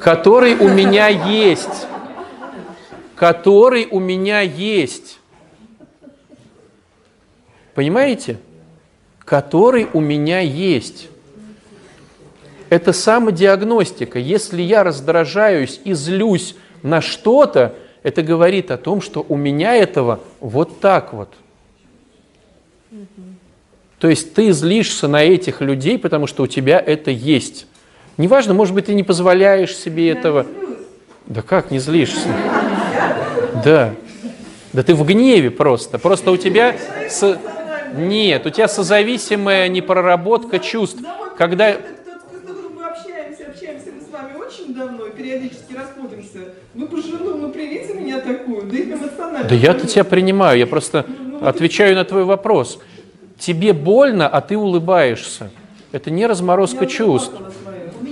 Который 0.00 0.54
у 0.56 0.68
меня 0.68 1.08
есть, 1.08 1.86
который 3.16 3.86
у 3.90 4.00
меня 4.00 4.40
есть. 4.40 5.18
Понимаете? 7.74 8.38
Который 9.24 9.88
у 9.92 10.00
меня 10.00 10.40
есть. 10.40 11.08
Это 12.70 12.92
самодиагностика. 12.92 14.18
Если 14.18 14.62
я 14.62 14.84
раздражаюсь 14.84 15.80
и 15.84 15.94
злюсь 15.94 16.54
на 16.82 17.00
что-то, 17.00 17.74
это 18.02 18.22
говорит 18.22 18.70
о 18.70 18.76
том, 18.76 19.00
что 19.00 19.24
у 19.28 19.36
меня 19.36 19.74
этого 19.74 20.20
вот 20.40 20.80
так 20.80 21.12
вот. 21.12 21.30
То 23.98 24.08
есть 24.08 24.34
ты 24.34 24.52
злишься 24.52 25.08
на 25.08 25.24
этих 25.24 25.60
людей, 25.60 25.98
потому 25.98 26.26
что 26.26 26.44
у 26.44 26.46
тебя 26.46 26.78
это 26.78 27.10
есть. 27.10 27.66
Неважно, 28.18 28.52
может 28.52 28.74
быть, 28.74 28.86
ты 28.86 28.94
не 28.94 29.04
позволяешь 29.04 29.74
себе 29.76 30.10
этого. 30.10 30.44
Да 31.26 31.40
как 31.40 31.70
не 31.70 31.78
злишься? 31.78 32.28
Да. 33.64 33.94
Да 34.72 34.82
ты 34.82 34.94
в 34.94 35.04
гневе 35.06 35.50
просто. 35.52 35.98
Просто 36.00 36.32
у 36.32 36.36
тебя... 36.36 36.76
со- 37.08 37.38
Нет, 37.94 38.44
у 38.44 38.50
тебя 38.50 38.66
созависимая 38.66 39.68
непроработка 39.68 40.58
чувств. 40.58 41.00
Когда... 41.38 41.76
Давно, 44.68 45.08
периодически 45.08 45.74
расходимся. 45.74 46.52
Ну 46.74 46.86
примите 47.50 47.94
меня 47.94 48.20
такую, 48.20 48.62
да 48.64 48.76
их 48.76 48.86
эмоционально. 48.92 49.48
Да 49.48 49.54
я-то 49.54 49.86
тебя 49.88 50.04
принимаю, 50.04 50.56
я 50.58 50.66
просто 50.68 51.04
отвечаю 51.40 51.96
на 51.96 52.04
твой 52.04 52.22
вопрос. 52.24 52.78
Тебе 53.38 53.72
больно, 53.72 54.28
а 54.28 54.40
ты 54.40 54.56
улыбаешься. 54.56 55.50
Это 55.90 56.10
не 56.10 56.26
разморозка 56.26 56.86
чувств 56.86 57.32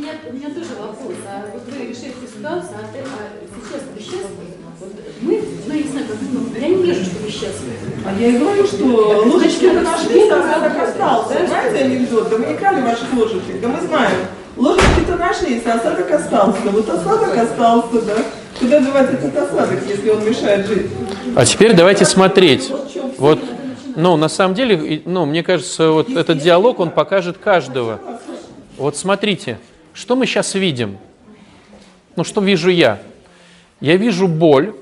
меня, 0.07 0.13
у 0.29 0.33
меня 0.35 0.49
тоже 0.49 0.71
вопрос. 0.79 1.15
А 1.27 1.45
вот 1.53 1.63
вы 1.67 1.87
решили 1.87 2.09
эту 2.11 2.27
ситуацию, 2.27 2.77
а, 2.77 2.93
ты- 2.93 3.01
а 3.01 3.65
сейчас 3.65 3.83
вы 3.95 4.01
счастливы? 4.01 4.29
Вот 4.81 4.93
мы, 5.21 5.43
ну, 5.67 5.75
я 5.75 5.83
не 5.83 5.89
знаю, 5.91 6.07
как 6.07 6.19
ну, 6.87 6.93
я 6.93 6.95
не 6.95 6.99
вижу, 6.99 7.11
что 7.11 7.23
вы 7.23 7.31
счастливы. 7.31 7.77
А 8.05 8.21
я 8.21 8.29
и 8.29 8.39
говорю, 8.39 8.67
что 8.67 9.25
ложечки-то 9.27 9.81
нашли, 9.81 10.29
а 10.29 10.39
осадок 10.39 10.83
остался. 10.83 11.47
Знаете 11.47 11.85
анекдот? 11.85 12.31
Да 12.31 12.39
мы 12.39 12.47
не 12.47 12.55
крали 12.55 12.83
ваших 12.83 13.13
ложечек, 13.15 13.61
да 13.61 13.69
мы 13.69 13.81
знаем. 13.87 14.17
Ложечки-то 14.57 15.17
нашлись, 15.17 15.63
а 15.67 15.75
осадок 15.75 16.11
остался. 16.11 16.61
Вот 16.71 16.89
осадок 16.89 17.37
остался, 17.37 18.03
да. 18.03 18.17
Куда 18.59 18.81
девать 18.81 19.13
этот 19.13 19.37
осадок, 19.37 19.81
если 19.87 20.09
он 20.09 20.25
мешает 20.25 20.67
жить? 20.67 20.87
А 21.35 21.45
теперь 21.45 21.75
давайте 21.75 22.05
смотреть. 22.05 22.73
Вот, 23.19 23.39
ну, 23.97 24.17
на 24.17 24.29
самом 24.29 24.55
деле, 24.55 25.03
ну, 25.05 25.27
мне 25.27 25.43
кажется, 25.43 25.91
вот 25.91 26.09
этот 26.09 26.39
диалог, 26.39 26.81
он 26.81 26.91
покажет 26.91 27.37
каждого. 27.39 28.01
Вот 28.79 28.97
смотрите, 28.97 29.59
что 29.93 30.17
мы 30.17 30.27
сейчас 30.27 30.55
видим? 30.55 30.99
Ну, 32.15 32.25
что 32.25 32.41
вижу 32.41 32.71
я? 32.71 32.99
Я 33.81 33.97
вижу 33.97 34.27
боль, 34.27 34.75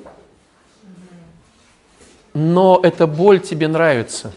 но 2.34 2.80
эта 2.82 3.06
боль 3.06 3.40
тебе 3.40 3.68
нравится. 3.68 4.32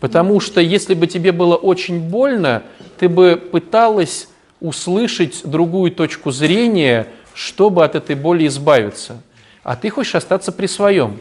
Потому 0.00 0.38
что 0.38 0.60
если 0.60 0.94
бы 0.94 1.08
тебе 1.08 1.32
было 1.32 1.56
очень 1.56 2.00
больно, 2.00 2.62
ты 2.98 3.08
бы 3.08 3.36
пыталась 3.36 4.28
услышать 4.60 5.42
другую 5.44 5.90
точку 5.90 6.30
зрения, 6.30 7.08
чтобы 7.34 7.84
от 7.84 7.96
этой 7.96 8.14
боли 8.14 8.46
избавиться. 8.46 9.20
А 9.64 9.76
ты 9.76 9.90
хочешь 9.90 10.14
остаться 10.14 10.52
при 10.52 10.66
своем. 10.66 11.18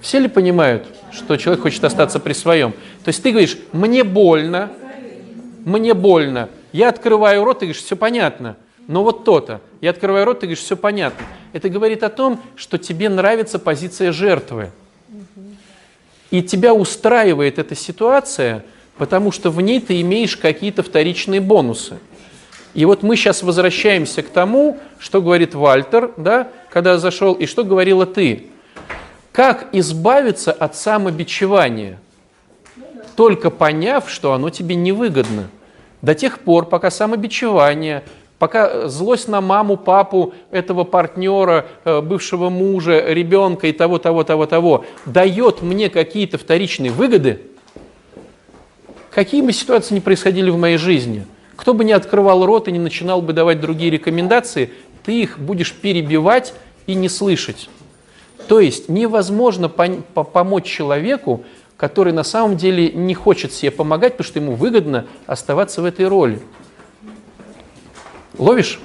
Все 0.00 0.18
ли 0.18 0.28
понимают, 0.28 0.86
что 1.12 1.36
человек 1.38 1.62
хочет 1.62 1.82
остаться 1.82 2.20
при 2.20 2.34
своем? 2.34 2.72
То 3.04 3.08
есть 3.08 3.22
ты 3.22 3.30
говоришь, 3.30 3.56
мне 3.72 4.04
больно, 4.04 4.70
мне 5.64 5.94
больно. 5.94 6.50
Я 6.72 6.90
открываю 6.90 7.42
рот, 7.44 7.60
ты 7.60 7.66
говоришь, 7.66 7.82
все 7.82 7.96
понятно. 7.96 8.56
Но 8.86 9.02
вот 9.02 9.24
то-то. 9.24 9.62
Я 9.84 9.90
открываю 9.90 10.24
рот, 10.24 10.40
ты 10.40 10.46
говоришь, 10.46 10.64
все 10.64 10.78
понятно. 10.78 11.26
Это 11.52 11.68
говорит 11.68 12.02
о 12.04 12.08
том, 12.08 12.40
что 12.56 12.78
тебе 12.78 13.10
нравится 13.10 13.58
позиция 13.58 14.12
жертвы. 14.12 14.70
И 16.30 16.42
тебя 16.42 16.72
устраивает 16.72 17.58
эта 17.58 17.74
ситуация, 17.74 18.64
потому 18.96 19.30
что 19.30 19.50
в 19.50 19.60
ней 19.60 19.82
ты 19.82 20.00
имеешь 20.00 20.38
какие-то 20.38 20.82
вторичные 20.82 21.42
бонусы. 21.42 21.98
И 22.72 22.86
вот 22.86 23.02
мы 23.02 23.14
сейчас 23.14 23.42
возвращаемся 23.42 24.22
к 24.22 24.28
тому, 24.30 24.78
что 24.98 25.20
говорит 25.20 25.54
Вальтер, 25.54 26.12
да, 26.16 26.48
когда 26.70 26.96
зашел, 26.96 27.34
и 27.34 27.44
что 27.44 27.62
говорила 27.62 28.06
ты. 28.06 28.46
Как 29.32 29.68
избавиться 29.72 30.50
от 30.50 30.76
самобичевания? 30.76 32.00
Только 33.16 33.50
поняв, 33.50 34.08
что 34.08 34.32
оно 34.32 34.48
тебе 34.48 34.76
невыгодно. 34.76 35.50
До 36.00 36.14
тех 36.14 36.38
пор, 36.38 36.64
пока 36.64 36.90
самобичевание, 36.90 38.02
пока 38.38 38.88
злость 38.88 39.28
на 39.28 39.40
маму, 39.40 39.76
папу, 39.76 40.34
этого 40.50 40.84
партнера, 40.84 41.66
э, 41.84 42.00
бывшего 42.00 42.50
мужа, 42.50 43.04
ребенка 43.12 43.66
и 43.66 43.72
того, 43.72 43.98
того, 43.98 44.24
того, 44.24 44.46
того, 44.46 44.84
дает 45.06 45.62
мне 45.62 45.88
какие-то 45.88 46.38
вторичные 46.38 46.90
выгоды, 46.90 47.40
какие 49.10 49.42
бы 49.42 49.52
ситуации 49.52 49.94
ни 49.94 50.00
происходили 50.00 50.50
в 50.50 50.58
моей 50.58 50.76
жизни, 50.76 51.26
кто 51.56 51.74
бы 51.74 51.84
ни 51.84 51.92
открывал 51.92 52.44
рот 52.44 52.68
и 52.68 52.72
не 52.72 52.78
начинал 52.78 53.22
бы 53.22 53.32
давать 53.32 53.60
другие 53.60 53.90
рекомендации, 53.90 54.70
ты 55.04 55.22
их 55.22 55.38
будешь 55.38 55.72
перебивать 55.72 56.54
и 56.86 56.94
не 56.94 57.08
слышать. 57.08 57.68
То 58.48 58.60
есть 58.60 58.88
невозможно 58.88 59.68
помочь 59.68 60.66
человеку, 60.66 61.44
который 61.76 62.12
на 62.12 62.24
самом 62.24 62.56
деле 62.56 62.90
не 62.92 63.14
хочет 63.14 63.52
себе 63.52 63.70
помогать, 63.70 64.14
потому 64.14 64.26
что 64.26 64.38
ему 64.38 64.54
выгодно 64.54 65.06
оставаться 65.26 65.82
в 65.82 65.84
этой 65.84 66.08
роли. 66.08 66.40
Ловишь? 68.38 68.80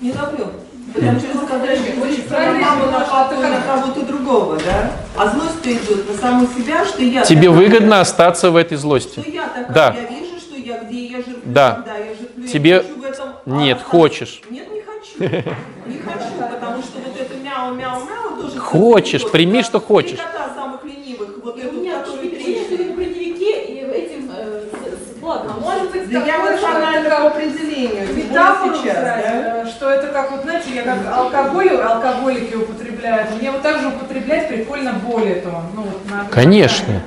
Не 0.00 0.12
ловлю. 0.12 0.48
Потому 0.94 1.20
что 1.20 1.46
сказали, 1.46 1.76
что 1.76 2.00
хочется 2.00 2.30
на 2.32 2.52
маму, 2.52 2.86
на 2.86 3.60
кого-то 3.60 4.02
другого, 4.04 4.56
да? 4.58 4.90
А 5.16 5.28
злость-то 5.28 5.72
идет 5.72 6.08
на 6.10 6.14
саму 6.18 6.46
себя, 6.48 6.84
что 6.84 7.02
я 7.02 7.22
Тебе 7.22 7.48
такая, 7.48 7.56
выгодно 7.56 8.00
остаться 8.00 8.50
в 8.50 8.56
этой 8.56 8.76
злости. 8.76 9.20
Что 9.20 9.30
я 9.30 9.46
такая, 9.48 9.72
Да. 9.72 9.94
я 9.96 10.08
вижу, 10.08 10.38
что 10.40 10.56
я 10.56 10.78
где 10.82 11.04
я 11.06 11.16
жертвую, 11.18 11.42
Да. 11.44 11.74
когда 11.76 11.96
я 11.96 12.06
жертвую, 12.06 12.44
я 12.46 12.52
Тебе- 12.52 12.80
хочу 12.80 13.00
в 13.00 13.04
этом 13.04 13.28
Нет, 13.46 13.76
остаться. 13.76 13.90
хочешь. 13.96 14.42
Нет, 14.50 14.66
не 14.74 14.80
хочу. 14.82 15.32
Не 15.86 15.98
хочу, 15.98 16.50
потому 16.50 16.82
что 16.82 16.98
вот 16.98 17.20
это 17.20 17.34
мяу-мяу-мяу 17.36 18.40
тоже... 18.42 18.58
Хочешь, 18.58 19.20
идет, 19.22 19.32
прими, 19.32 19.58
да. 19.58 19.64
что 19.64 19.80
хочешь. 19.80 20.18
Кота 20.18 20.50
самых 20.56 20.84
ленивых, 20.84 21.38
вот 21.44 21.56
эту, 21.58 21.68
у 21.68 21.80
меня 21.80 22.00
которую 22.00 22.26
очень 22.32 22.42
трещины. 22.42 22.92
броневике 22.94 23.64
и 23.64 23.74
этим 23.78 24.30
э, 24.36 24.64
с- 24.72 25.20
с. 25.20 25.22
А 25.22 25.56
может 25.60 25.89
Да 26.10 26.24
я 26.26 26.36
эмоционально 26.36 27.06
это 27.06 27.16
по 27.16 27.26
определению, 27.28 28.06
более 28.06 28.24
метафору 28.24 28.74
сейчас, 28.76 28.96
да? 28.96 29.66
что 29.66 29.90
это 29.90 30.08
как, 30.08 30.32
вот 30.32 30.42
знаете, 30.42 30.70
я 30.74 30.82
как 30.82 30.98
алкоголь, 31.06 31.70
алкоголики 31.70 32.54
употребляют. 32.54 33.30
Мне 33.40 33.50
вот 33.52 33.62
так 33.62 33.80
же 33.80 33.88
употреблять 33.88 34.48
прикольно 34.48 34.92
боль 34.94 35.28
этого. 35.28 35.62
Ну, 35.74 35.82
вот, 35.82 36.10
на- 36.10 36.24
Конечно. 36.30 37.00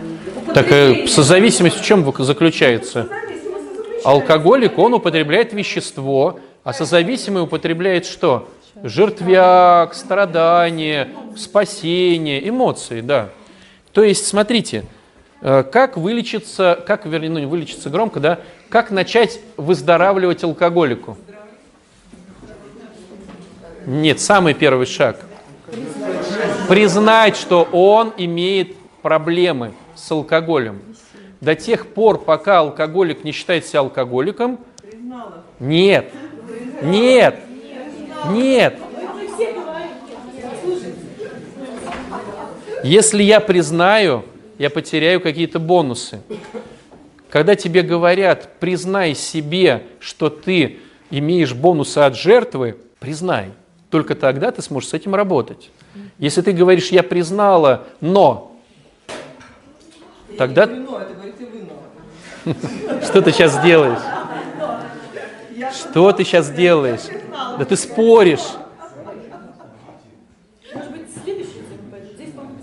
Так 0.53 0.71
э, 0.71 1.07
созависимость 1.07 1.79
в 1.79 1.83
чем 1.83 2.13
заключается? 2.19 3.07
Алкоголик, 4.05 4.77
он 4.77 4.93
употребляет 4.93 5.53
вещество, 5.53 6.39
а 6.63 6.73
созависимый 6.73 7.43
употребляет 7.43 8.05
что? 8.05 8.49
Жертвяк, 8.83 9.93
страдание, 9.93 11.09
спасение, 11.37 12.47
эмоции, 12.47 13.01
да. 13.01 13.29
То 13.91 14.03
есть, 14.03 14.27
смотрите, 14.27 14.83
э, 15.41 15.63
как 15.63 15.97
вылечиться, 15.97 16.81
как, 16.85 17.05
вернее, 17.05 17.29
ну 17.29 17.39
не 17.39 17.45
вылечиться 17.45 17.89
громко, 17.89 18.19
да, 18.19 18.39
как 18.73 18.89
начать 18.89 19.39
выздоравливать 19.55 20.43
алкоголику? 20.43 21.15
Нет, 23.85 24.19
самый 24.19 24.55
первый 24.55 24.87
шаг. 24.87 25.19
Признать, 26.67 27.37
что 27.37 27.67
он 27.71 28.11
имеет 28.17 28.75
проблемы 29.03 29.73
с 29.93 30.09
алкоголем. 30.11 30.81
До 31.39 31.53
тех 31.53 31.85
пор, 31.85 32.17
пока 32.17 32.61
алкоголик 32.61 33.23
не 33.23 33.31
считает 33.31 33.67
себя 33.67 33.81
алкоголиком, 33.81 34.59
нет, 35.59 36.11
нет, 36.81 37.39
нет. 38.31 38.79
Если 42.83 43.21
я 43.21 43.39
признаю, 43.39 44.25
я 44.57 44.71
потеряю 44.71 45.21
какие-то 45.21 45.59
бонусы. 45.59 46.21
Когда 47.33 47.55
тебе 47.55 47.81
говорят, 47.81 48.47
признай 48.59 49.15
себе, 49.15 49.87
что 49.99 50.29
ты 50.29 50.77
имеешь 51.09 51.51
бонусы 51.55 51.97
от 51.97 52.15
жертвы, 52.15 52.77
признай. 52.99 53.53
Только 53.89 54.13
тогда 54.13 54.51
ты 54.51 54.61
сможешь 54.61 54.89
с 54.89 54.93
этим 54.93 55.15
работать. 55.15 55.71
Если 56.19 56.43
ты 56.43 56.51
говоришь, 56.51 56.89
я 56.89 57.01
признала, 57.01 57.85
но, 58.01 58.55
тогда... 60.37 60.69
Что 63.01 63.23
ты 63.23 63.31
сейчас 63.31 63.59
делаешь? 63.63 64.03
Что 65.73 66.11
ты 66.11 66.25
сейчас 66.25 66.51
делаешь? 66.51 67.01
Да 67.57 67.65
ты 67.65 67.75
споришь. 67.77 68.45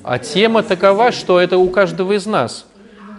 А 0.05 0.21
тема 0.21 0.63
такова, 0.63 1.11
что 1.11 1.41
это 1.41 1.59
у 1.59 1.69
каждого 1.71 2.13
из 2.13 2.25
нас. 2.25 2.70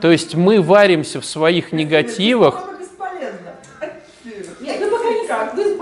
То 0.02 0.12
есть 0.12 0.34
мы 0.34 0.62
варимся 0.62 1.22
в 1.22 1.26
своих 1.26 1.72
негативах. 1.72 2.68
Нет, 4.60 4.80
вы 4.80 4.90
пока 4.90 5.10
не, 5.10 5.64
вы 5.64 5.76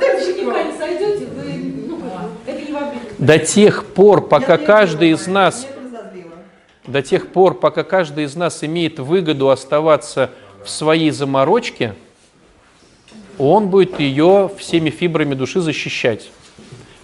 пока 0.46 0.64
не 0.64 0.78
сойдете, 0.78 1.26
вы, 1.26 1.74
ну, 1.88 2.02
это 2.46 2.62
не 2.62 2.74
во 2.74 2.92
До 3.18 3.40
тех 3.40 3.86
пор, 3.86 4.28
пока 4.28 4.58
каждый 4.58 5.12
из 5.12 5.26
нас, 5.28 5.66
до 6.86 7.02
тех 7.02 7.28
пор, 7.32 7.54
пока 7.54 7.84
каждый 7.84 8.26
из 8.26 8.36
нас 8.36 8.64
имеет 8.64 9.00
выгоду 9.00 9.50
оставаться 9.50 10.32
в 10.66 10.70
своей 10.70 11.12
заморочке, 11.12 11.96
он 13.38 13.70
будет 13.70 14.02
ее 14.02 14.52
всеми 14.58 14.90
фибрами 14.90 15.34
души 15.34 15.62
защищать. 15.62 16.30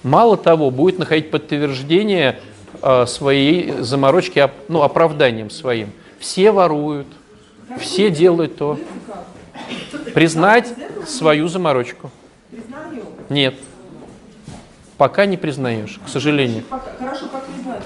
Мало 0.04 0.36
того, 0.36 0.70
будет 0.70 1.00
находить 1.00 1.32
подтверждение 1.32 2.42
э, 2.82 3.06
своей 3.06 3.72
заморочки, 3.80 4.50
ну, 4.68 4.82
оправданием 4.82 5.50
своим. 5.50 5.92
Все 6.20 6.52
воруют, 6.52 7.08
все 7.80 8.10
делают 8.10 8.58
то. 8.58 8.80
Признать 10.14 10.74
свою 11.08 11.48
заморочку. 11.48 12.12
Нет. 13.30 13.56
Пока 14.98 15.26
не 15.26 15.36
признаешь, 15.38 16.00
к 16.06 16.10
сожалению. 16.10 16.64
Хорошо, 17.00 17.28
как 17.32 17.46
признать? 17.46 17.84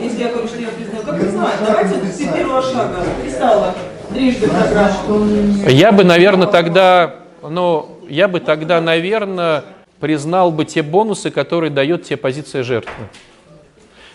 Если 0.00 0.22
я 0.22 0.28
говорю, 0.30 0.46
что 0.46 0.60
я 0.60 0.68
признаю, 0.68 1.04
как 1.04 1.20
признать? 1.20 1.54
Давайте 1.66 2.06
с 2.06 2.18
первого 2.18 2.62
шага. 2.62 3.04
Писала 3.24 3.74
трижды 4.12 4.48
программу. 4.48 5.68
Я 5.68 5.92
бы, 5.92 6.04
наверное, 6.04 6.46
тогда, 6.46 7.16
ну, 7.42 7.98
я 8.08 8.28
бы 8.28 8.40
тогда, 8.40 8.80
наверное, 8.80 9.64
признал 9.98 10.50
бы 10.52 10.64
те 10.64 10.82
бонусы, 10.82 11.30
которые 11.30 11.70
дает 11.70 12.04
тебе 12.04 12.16
позиция 12.16 12.62
жертвы. 12.62 12.92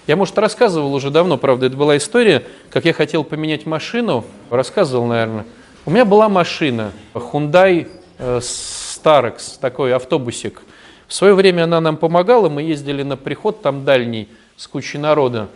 Я, 0.07 0.15
может, 0.15 0.37
рассказывал 0.37 0.93
уже 0.93 1.11
давно, 1.11 1.37
правда, 1.37 1.65
это 1.65 1.75
была 1.75 1.97
история, 1.97 2.45
как 2.69 2.85
я 2.85 2.93
хотел 2.93 3.25
поменять 3.25 3.65
машину. 3.65 4.23
Рассказывал, 4.49 5.05
наверное. 5.05 5.45
У 5.85 5.91
меня 5.91 6.05
была 6.05 6.29
машина 6.29 6.93
Hyundai 7.13 7.89
э, 8.17 8.39
Starex, 8.39 9.59
такой 9.59 9.93
автобусик. 9.93 10.61
В 11.09 11.13
свое 11.13 11.33
время 11.33 11.63
она 11.63 11.81
нам 11.81 11.97
помогала, 11.97 12.47
мы 12.47 12.61
ездили 12.61 13.03
на 13.03 13.17
приход 13.17 13.61
там 13.61 13.83
дальний 13.83 14.29
с 14.55 14.65
кучей 14.67 14.97
народа. 14.97 15.49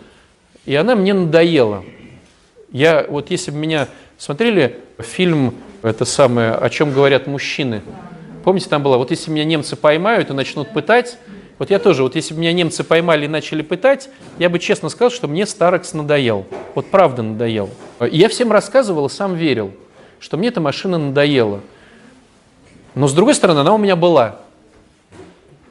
И 0.65 0.75
она 0.75 0.95
мне 0.95 1.13
надоела. 1.13 1.85
Я, 2.73 3.05
вот 3.07 3.31
если 3.31 3.51
бы 3.51 3.57
меня 3.57 3.87
смотрели 4.17 4.81
фильм, 4.99 5.55
это 5.81 6.03
самое, 6.03 6.51
о 6.51 6.69
чем 6.69 6.91
говорят 6.91 7.25
мужчины. 7.25 7.81
Помните, 8.43 8.67
там 8.67 8.83
было, 8.83 8.97
вот 8.97 9.11
если 9.11 9.31
меня 9.31 9.45
немцы 9.45 9.77
поймают 9.77 10.29
и 10.29 10.33
начнут 10.33 10.73
пытать, 10.73 11.17
вот 11.61 11.69
я 11.69 11.77
тоже, 11.77 12.01
вот 12.01 12.15
если 12.15 12.33
бы 12.33 12.39
меня 12.39 12.53
немцы 12.53 12.83
поймали 12.83 13.25
и 13.25 13.27
начали 13.27 13.61
пытать, 13.61 14.09
я 14.39 14.49
бы 14.49 14.57
честно 14.57 14.89
сказал, 14.89 15.11
что 15.11 15.27
мне 15.27 15.45
Старекс 15.45 15.93
надоел. 15.93 16.47
Вот 16.73 16.87
правда 16.87 17.21
надоел. 17.21 17.69
И 17.99 18.17
я 18.17 18.29
всем 18.29 18.51
рассказывал 18.51 19.05
и 19.05 19.09
сам 19.11 19.35
верил, 19.35 19.71
что 20.19 20.37
мне 20.37 20.47
эта 20.47 20.59
машина 20.59 20.97
надоела. 20.97 21.61
Но 22.95 23.07
с 23.07 23.13
другой 23.13 23.35
стороны, 23.35 23.59
она 23.59 23.75
у 23.75 23.77
меня 23.77 23.95
была. 23.95 24.39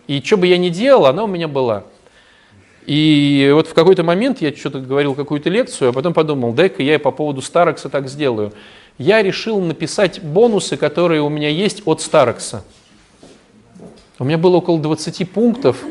И 0.07 0.23
что 0.23 0.37
бы 0.37 0.47
я 0.47 0.59
ни 0.59 0.69
делал, 0.69 1.07
она 1.07 1.25
у 1.25 1.27
меня 1.27 1.49
была. 1.49 1.83
И 2.87 3.51
вот 3.53 3.67
в 3.67 3.75
какой-то 3.75 4.05
момент 4.05 4.41
я 4.41 4.55
что-то 4.55 4.79
говорил 4.79 5.17
какую-то 5.17 5.51
лекцию, 5.51 5.91
а 5.91 5.93
потом 5.93 6.15
подумал, 6.15 6.53
дай-ка 6.53 6.85
я 6.85 7.01
по 7.01 7.11
поводу 7.11 7.43
Старекса 7.43 7.89
так 7.89 8.09
сделаю. 8.09 8.53
Я 8.97 9.23
решил 9.23 9.61
написать 9.61 10.23
бонусы, 10.23 10.77
которые 10.77 11.21
у 11.21 11.29
меня 11.29 11.49
есть 11.49 11.83
от 11.85 12.01
Старекса. 12.01 12.63
У 14.21 14.25
меня 14.25 14.37
было 14.37 14.59
около 14.59 14.79
20 14.79 15.31
пунктов 15.31 15.83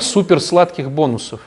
супер 0.00 0.40
сладких 0.40 0.90
бонусов, 0.90 1.42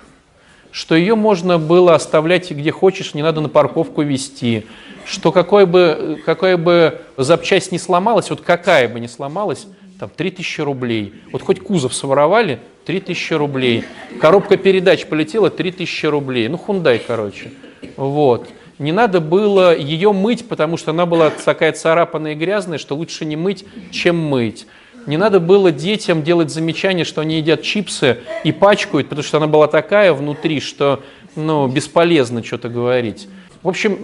что 0.69 0.93
ее 0.93 1.15
можно 1.15 1.57
было 1.57 1.95
оставлять 1.95 2.51
где 2.51 2.71
хочешь, 2.71 3.15
не 3.15 3.23
надо 3.23 3.41
на 3.41 3.49
парковку 3.49 4.03
вести, 4.03 4.67
что 5.03 5.31
какой 5.31 5.65
бы, 5.65 6.21
какая 6.23 6.57
бы 6.57 7.01
запчасть 7.17 7.71
не 7.71 7.79
сломалась, 7.79 8.29
вот 8.29 8.41
какая 8.41 8.87
бы 8.87 8.99
не 8.99 9.07
сломалась, 9.07 9.65
там 9.99 10.11
3000 10.15 10.61
рублей. 10.61 11.15
Вот 11.31 11.41
хоть 11.41 11.59
кузов 11.59 11.95
своровали, 11.95 12.59
3000 12.85 13.33
рублей. 13.33 13.85
Коробка 14.21 14.57
передач 14.57 15.07
полетела, 15.07 15.49
3000 15.49 16.05
рублей. 16.05 16.49
Ну, 16.49 16.59
хундай, 16.59 16.99
короче. 16.99 17.51
Вот. 17.95 18.47
Не 18.77 18.91
надо 18.91 19.21
было 19.21 19.75
ее 19.75 20.13
мыть, 20.13 20.47
потому 20.47 20.77
что 20.77 20.91
она 20.91 21.07
была 21.07 21.31
такая 21.31 21.71
царапанная 21.71 22.33
и 22.33 22.35
грязная, 22.35 22.77
что 22.77 22.95
лучше 22.95 23.25
не 23.25 23.35
мыть, 23.35 23.65
чем 23.89 24.19
мыть. 24.19 24.67
Не 25.07 25.15
надо 25.15 25.39
было 25.39 25.71
детям 25.71 26.21
делать 26.21 26.51
замечание, 26.51 27.05
что 27.05 27.21
они 27.21 27.37
едят 27.37 27.61
чипсы 27.61 28.19
и 28.43 28.51
пачкают, 28.51 29.07
потому 29.07 29.23
что 29.23 29.37
она 29.37 29.47
была 29.47 29.67
такая 29.67 30.11
внутри, 30.11 30.59
что 30.59 31.01
ну, 31.37 31.67
бесполезно 31.67 32.43
что-то 32.43 32.67
говорить. 32.67 33.29
В 33.63 33.69
общем, 33.69 33.97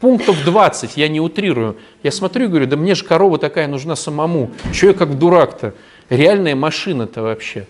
пунктов 0.00 0.44
20, 0.44 0.98
я 0.98 1.08
не 1.08 1.18
утрирую. 1.18 1.78
Я 2.02 2.12
смотрю 2.12 2.44
и 2.44 2.48
говорю, 2.48 2.66
да 2.66 2.76
мне 2.76 2.94
же 2.94 3.04
корова 3.04 3.38
такая 3.38 3.68
нужна 3.68 3.96
самому. 3.96 4.50
Че 4.74 4.88
я 4.88 4.92
как 4.92 5.18
дурак-то? 5.18 5.72
Реальная 6.10 6.54
машина-то 6.54 7.22
вообще. 7.22 7.66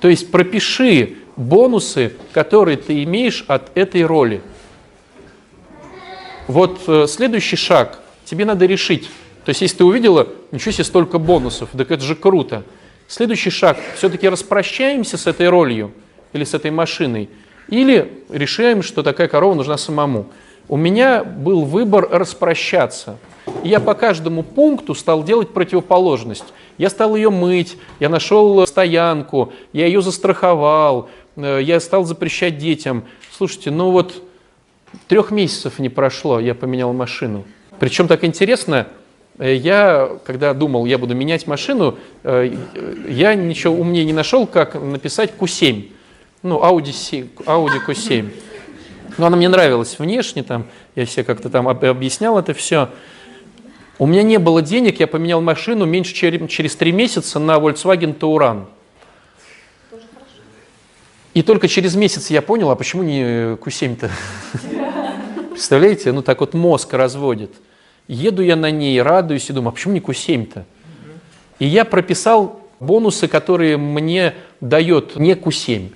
То 0.00 0.08
есть 0.08 0.30
пропиши 0.30 1.16
бонусы, 1.36 2.12
которые 2.32 2.76
ты 2.76 3.02
имеешь 3.04 3.46
от 3.48 3.74
этой 3.74 4.04
роли. 4.04 4.42
Вот 6.48 6.82
э, 6.86 7.06
следующий 7.08 7.56
шаг. 7.56 8.00
Тебе 8.26 8.44
надо 8.44 8.66
решить, 8.66 9.08
то 9.44 9.50
есть, 9.50 9.60
если 9.60 9.78
ты 9.78 9.84
увидела, 9.84 10.28
ничего 10.52 10.72
себе, 10.72 10.84
столько 10.84 11.18
бонусов, 11.18 11.68
так 11.76 11.90
это 11.90 12.02
же 12.02 12.14
круто. 12.14 12.64
Следующий 13.06 13.50
шаг, 13.50 13.78
все-таки 13.96 14.28
распрощаемся 14.28 15.18
с 15.18 15.26
этой 15.26 15.48
ролью 15.48 15.92
или 16.32 16.44
с 16.44 16.54
этой 16.54 16.70
машиной, 16.70 17.28
или 17.68 18.22
решаем, 18.30 18.82
что 18.82 19.02
такая 19.02 19.28
корова 19.28 19.54
нужна 19.54 19.76
самому. 19.76 20.26
У 20.68 20.78
меня 20.78 21.22
был 21.22 21.64
выбор 21.64 22.08
распрощаться. 22.10 23.18
И 23.62 23.68
я 23.68 23.80
по 23.80 23.92
каждому 23.92 24.42
пункту 24.42 24.94
стал 24.94 25.22
делать 25.22 25.50
противоположность. 25.50 26.44
Я 26.78 26.88
стал 26.88 27.14
ее 27.14 27.28
мыть, 27.28 27.76
я 28.00 28.08
нашел 28.08 28.66
стоянку, 28.66 29.52
я 29.74 29.86
ее 29.86 30.00
застраховал, 30.00 31.10
э, 31.36 31.60
я 31.62 31.78
стал 31.80 32.04
запрещать 32.04 32.56
детям. 32.56 33.04
Слушайте, 33.30 33.70
ну 33.70 33.90
вот 33.90 34.22
трех 35.06 35.30
месяцев 35.30 35.78
не 35.78 35.90
прошло, 35.90 36.40
я 36.40 36.54
поменял 36.54 36.94
машину. 36.94 37.44
Причем 37.78 38.08
так 38.08 38.24
интересно, 38.24 38.86
я, 39.38 40.18
когда 40.24 40.54
думал, 40.54 40.86
я 40.86 40.96
буду 40.98 41.14
менять 41.14 41.46
машину, 41.46 41.98
э, 42.22 42.56
я 43.08 43.34
ничего 43.34 43.74
умнее 43.74 44.04
не 44.04 44.12
нашел, 44.12 44.46
как 44.46 44.74
написать 44.74 45.32
Q7. 45.38 45.90
Ну, 46.42 46.58
Audi, 46.60 47.28
Audi 47.46 47.84
Q7. 47.86 48.30
Но 49.18 49.26
она 49.26 49.36
мне 49.36 49.48
нравилась 49.48 49.98
внешне, 49.98 50.42
там, 50.42 50.66
я 50.94 51.06
себе 51.06 51.24
как-то 51.24 51.50
там 51.50 51.68
объяснял 51.68 52.38
это 52.38 52.54
все. 52.54 52.90
У 53.98 54.06
меня 54.06 54.22
не 54.22 54.38
было 54.38 54.60
денег, 54.60 55.00
я 55.00 55.06
поменял 55.06 55.40
машину 55.40 55.84
меньше, 55.84 56.14
чем 56.14 56.48
через 56.48 56.74
три 56.76 56.92
месяца 56.92 57.38
на 57.38 57.56
Volkswagen 57.56 58.16
Touran. 58.16 58.66
И 61.32 61.42
только 61.42 61.66
через 61.66 61.96
месяц 61.96 62.30
я 62.30 62.42
понял, 62.42 62.70
а 62.70 62.76
почему 62.76 63.02
не 63.02 63.54
Q7-то? 63.56 64.10
Представляете, 65.50 66.12
ну 66.12 66.22
так 66.22 66.40
вот 66.40 66.54
мозг 66.54 66.92
разводит. 66.92 67.50
Еду 68.08 68.42
я 68.42 68.56
на 68.56 68.70
ней, 68.70 69.00
радуюсь 69.00 69.48
и 69.50 69.52
думаю, 69.52 69.70
а 69.70 69.72
почему 69.72 69.94
не 69.94 70.00
Q7-то? 70.00 70.64
И 71.58 71.66
я 71.66 71.84
прописал 71.84 72.60
бонусы, 72.80 73.28
которые 73.28 73.76
мне 73.76 74.34
дает 74.60 75.16
не 75.16 75.32
Q7. 75.32 75.92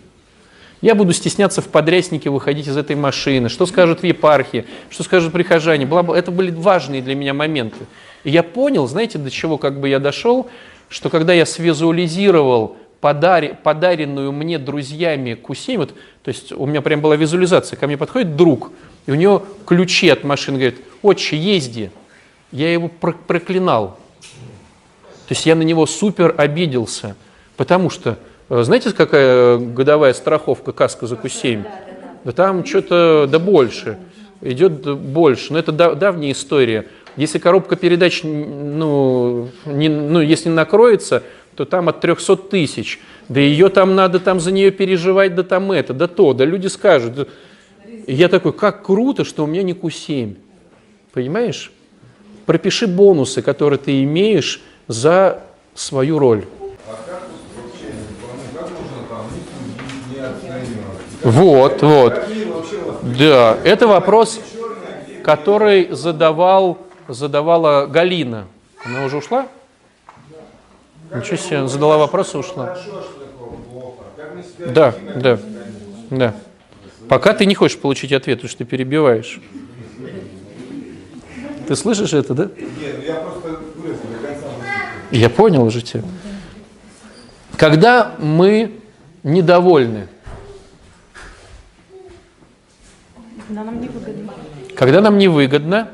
Я 0.81 0.95
буду 0.95 1.13
стесняться 1.13 1.61
в 1.61 1.69
подряснике 1.69 2.31
выходить 2.31 2.69
из 2.69 2.77
этой 2.77 2.95
машины. 2.95 3.49
Что 3.49 3.67
скажут 3.67 4.01
в 4.01 4.05
епархии, 4.05 4.65
что 4.91 5.03
скажут 5.03 5.33
прихожане. 5.33 5.87
Бла 5.87 6.03
-бла. 6.03 6.17
Это 6.17 6.31
были 6.31 6.53
важные 6.53 7.03
для 7.03 7.17
меня 7.17 7.35
моменты. 7.35 7.87
И 8.23 8.31
я 8.31 8.45
понял, 8.45 8.87
знаете, 8.87 9.19
до 9.19 9.31
чего 9.31 9.59
как 9.59 9.81
бы 9.81 9.89
я 9.89 9.99
дошел, 9.99 10.47
что 10.89 11.11
когда 11.11 11.33
я 11.33 11.47
свизуализировал 11.47 12.77
подари, 13.01 13.55
подаренную 13.63 14.33
мне 14.33 14.59
друзьями 14.59 15.37
Q7, 15.41 15.77
вот, 15.79 15.95
то 16.23 16.29
есть 16.29 16.53
у 16.53 16.67
меня 16.67 16.81
прям 16.81 17.01
была 17.01 17.17
визуализация, 17.17 17.77
ко 17.77 17.87
мне 17.87 17.97
подходит 17.97 18.37
друг, 18.37 18.71
и 19.09 19.11
у 19.11 19.17
него 19.17 19.45
ключи 19.67 20.09
от 20.09 20.23
машины, 20.23 20.59
говорит, 20.59 20.81
отче, 21.03 21.37
езди. 21.37 21.91
Я 22.53 22.73
его 22.73 22.89
проклинал. 22.89 23.99
То 24.21 25.35
есть 25.35 25.45
я 25.47 25.57
на 25.57 25.63
него 25.63 25.85
супер 25.87 26.33
обиделся, 26.39 27.17
потому 27.57 27.91
что 27.91 28.19
Э, 28.49 28.63
знаете, 28.63 28.93
какая 28.93 29.59
годовая 29.59 30.13
страховка 30.13 30.73
каска 30.73 31.07
за 31.07 31.17
Q7? 31.17 31.65
Да 32.25 32.33
там 32.33 32.65
что-то, 32.65 33.29
да 33.31 33.39
больше, 33.39 33.99
идет 34.41 34.97
больше. 34.99 35.53
Но 35.53 35.59
это 35.59 35.73
давняя 35.73 36.33
история. 36.33 36.87
Если 37.17 37.39
коробка 37.39 37.77
передач, 37.77 38.23
ну, 38.23 39.49
не, 39.67 39.89
ну, 39.89 40.21
если 40.21 40.49
накроется, 40.49 41.23
то 41.57 41.65
там 41.65 41.89
от 41.89 42.01
300 42.01 42.37
тысяч. 42.37 43.01
Да 43.29 43.41
ее 43.41 43.69
там 43.69 43.95
надо 43.95 44.21
там 44.21 44.41
за 44.41 44.53
нее 44.53 44.71
переживать, 44.71 45.35
да 45.35 45.43
там 45.43 45.73
это, 45.73 45.93
да 45.93 46.07
то, 46.07 46.33
да 46.33 46.45
люди 46.45 46.69
скажут. 46.69 47.29
И 48.07 48.15
я 48.15 48.29
такой, 48.29 48.53
как 48.53 48.85
круто, 48.85 49.25
что 49.25 49.45
у 49.45 49.47
меня 49.47 49.63
не 49.63 49.73
Q7. 49.73 50.37
Понимаешь? 51.13 51.73
Пропиши 52.47 52.87
бонусы, 52.87 53.43
которые 53.43 53.79
ты 53.79 54.03
имеешь 54.03 54.63
за 54.87 55.43
свою 55.75 56.19
роль. 56.19 56.47
Вот, 61.23 61.83
вот. 61.83 62.15
Да, 63.19 63.59
это 63.65 63.87
вопрос, 63.87 64.41
который 65.23 65.89
задавал, 65.91 66.79
задавала 67.09 67.87
Галина. 67.87 68.47
Она 68.85 69.05
уже 69.05 69.19
ушла? 69.19 69.49
Ничего 71.15 71.37
себе, 71.37 71.69
задала 71.69 71.99
вопрос 71.99 72.35
и 72.35 72.39
ушла. 72.39 72.79
Да, 74.59 74.95
да, 75.15 75.39
да. 76.11 76.35
Пока 77.09 77.33
ты 77.33 77.47
не 77.47 77.55
хочешь 77.55 77.79
получить 77.79 78.13
ответ, 78.13 78.39
потому 78.39 78.49
что 78.49 78.59
ты 78.59 78.65
перебиваешь. 78.65 79.41
Ты 81.67 81.77
слышишь 81.77 82.13
это, 82.13 82.35
да? 82.35 82.45
Нет, 82.45 82.97
ну 82.99 83.05
я 83.05 83.15
просто 83.17 83.61
Я 85.11 85.31
понял 85.31 85.65
уже 85.65 85.83
тебя. 85.83 86.03
Когда 87.57 88.15
мы 88.19 88.81
недовольны, 89.23 90.09
Когда 93.49 93.65
нам 93.65 93.81
невыгодно. 93.81 94.33
Когда 94.77 95.01
нам 95.01 95.19
невыгодно, 95.19 95.89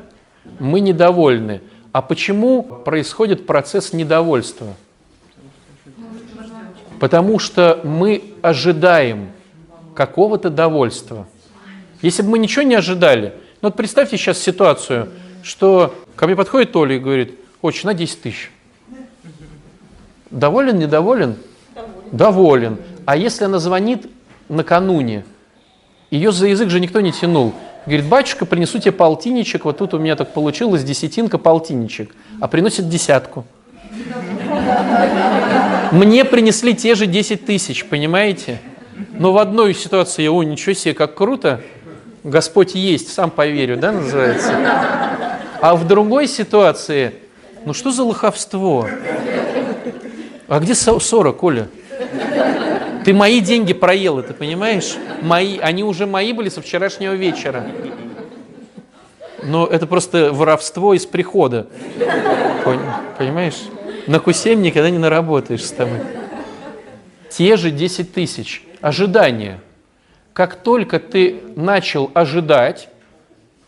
мы 0.59 0.81
недовольны. 0.81 1.61
А 1.93 2.01
почему 2.01 2.63
происходит 2.63 3.45
процесс 3.45 3.93
недовольства? 3.93 4.75
Потому 6.99 7.39
что 7.39 7.79
мы 7.85 8.23
ожидаем 8.41 9.29
какого-то 9.95 10.49
довольства. 10.49 11.27
Если 12.01 12.21
бы 12.21 12.29
мы 12.29 12.39
ничего 12.39 12.63
не 12.63 12.75
ожидали, 12.75 13.33
ну 13.61 13.69
вот 13.69 13.75
представьте 13.75 14.17
сейчас 14.17 14.37
ситуацию, 14.37 15.09
что 15.41 15.95
ко 16.15 16.27
мне 16.27 16.35
подходит 16.35 16.75
Оля 16.75 16.97
и 16.97 16.99
говорит, 16.99 17.39
очень, 17.61 17.87
на 17.87 17.93
10 17.95 18.21
тысяч. 18.21 18.51
Доволен, 20.29 20.77
недоволен? 20.77 21.35
Доволен. 21.73 21.95
Доволен. 22.11 22.77
А 23.05 23.15
если 23.15 23.45
она 23.45 23.59
звонит 23.59 24.07
накануне, 24.49 25.23
ее 26.11 26.31
за 26.31 26.47
язык 26.47 26.69
же 26.69 26.79
никто 26.79 27.01
не 27.01 27.11
тянул. 27.11 27.53
Говорит, 27.85 28.05
батюшка, 28.07 28.45
принесу 28.45 28.79
тебе 28.79 28.91
полтинничек, 28.91 29.65
вот 29.65 29.77
тут 29.77 29.93
у 29.93 29.99
меня 29.99 30.15
так 30.15 30.33
получилось, 30.33 30.83
десятинка, 30.83 31.37
полтинничек. 31.37 32.15
А 32.39 32.47
приносит 32.47 32.89
десятку. 32.89 33.45
Мне 35.91 36.25
принесли 36.25 36.75
те 36.75 36.95
же 36.95 37.05
10 37.05 37.45
тысяч, 37.45 37.85
понимаете? 37.85 38.59
Но 39.11 39.33
в 39.33 39.37
одной 39.37 39.73
ситуации 39.73 40.27
о, 40.27 40.43
ничего 40.43 40.73
себе, 40.73 40.93
как 40.93 41.15
круто, 41.15 41.61
Господь 42.23 42.75
есть, 42.75 43.13
сам 43.13 43.29
поверю, 43.29 43.77
да, 43.77 43.91
называется? 43.91 44.53
А 45.61 45.75
в 45.75 45.87
другой 45.87 46.27
ситуации, 46.27 47.13
ну 47.65 47.73
что 47.73 47.91
за 47.91 48.03
лоховство? 48.03 48.87
А 50.47 50.59
где 50.59 50.75
40, 50.75 51.37
Коля? 51.37 51.67
Ты 53.03 53.13
мои 53.13 53.39
деньги 53.39 53.73
проел, 53.73 54.23
ты 54.23 54.33
понимаешь? 54.33 54.95
Мои, 55.21 55.59
они 55.59 55.83
уже 55.83 56.07
мои 56.07 56.33
были 56.33 56.49
со 56.49 56.61
вчерашнего 56.61 57.13
вечера. 57.13 57.65
Но 59.43 59.67
это 59.67 59.85
просто 59.85 60.33
воровство 60.33 60.95
из 60.95 61.05
прихода. 61.05 61.67
Понимаешь? 63.19 63.61
На 64.07 64.15
Q7 64.15 64.55
никогда 64.55 64.89
не 64.89 64.97
наработаешь 64.97 65.63
с 65.63 65.71
тобой. 65.71 65.99
Те 67.29 67.57
же 67.57 67.69
10 67.69 68.13
тысяч. 68.13 68.63
Ожидания. 68.85 69.61
Как 70.33 70.57
только 70.57 70.99
ты 70.99 71.41
начал 71.55 72.11
ожидать, 72.13 72.87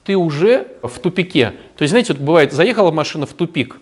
ты 0.04 0.16
уже 0.16 0.68
в 0.84 1.00
тупике. 1.00 1.54
То 1.76 1.82
есть, 1.82 1.90
знаете, 1.90 2.14
вот 2.14 2.22
бывает, 2.22 2.54
заехала 2.54 2.92
машина 2.92 3.26
в 3.26 3.34
тупик. 3.34 3.78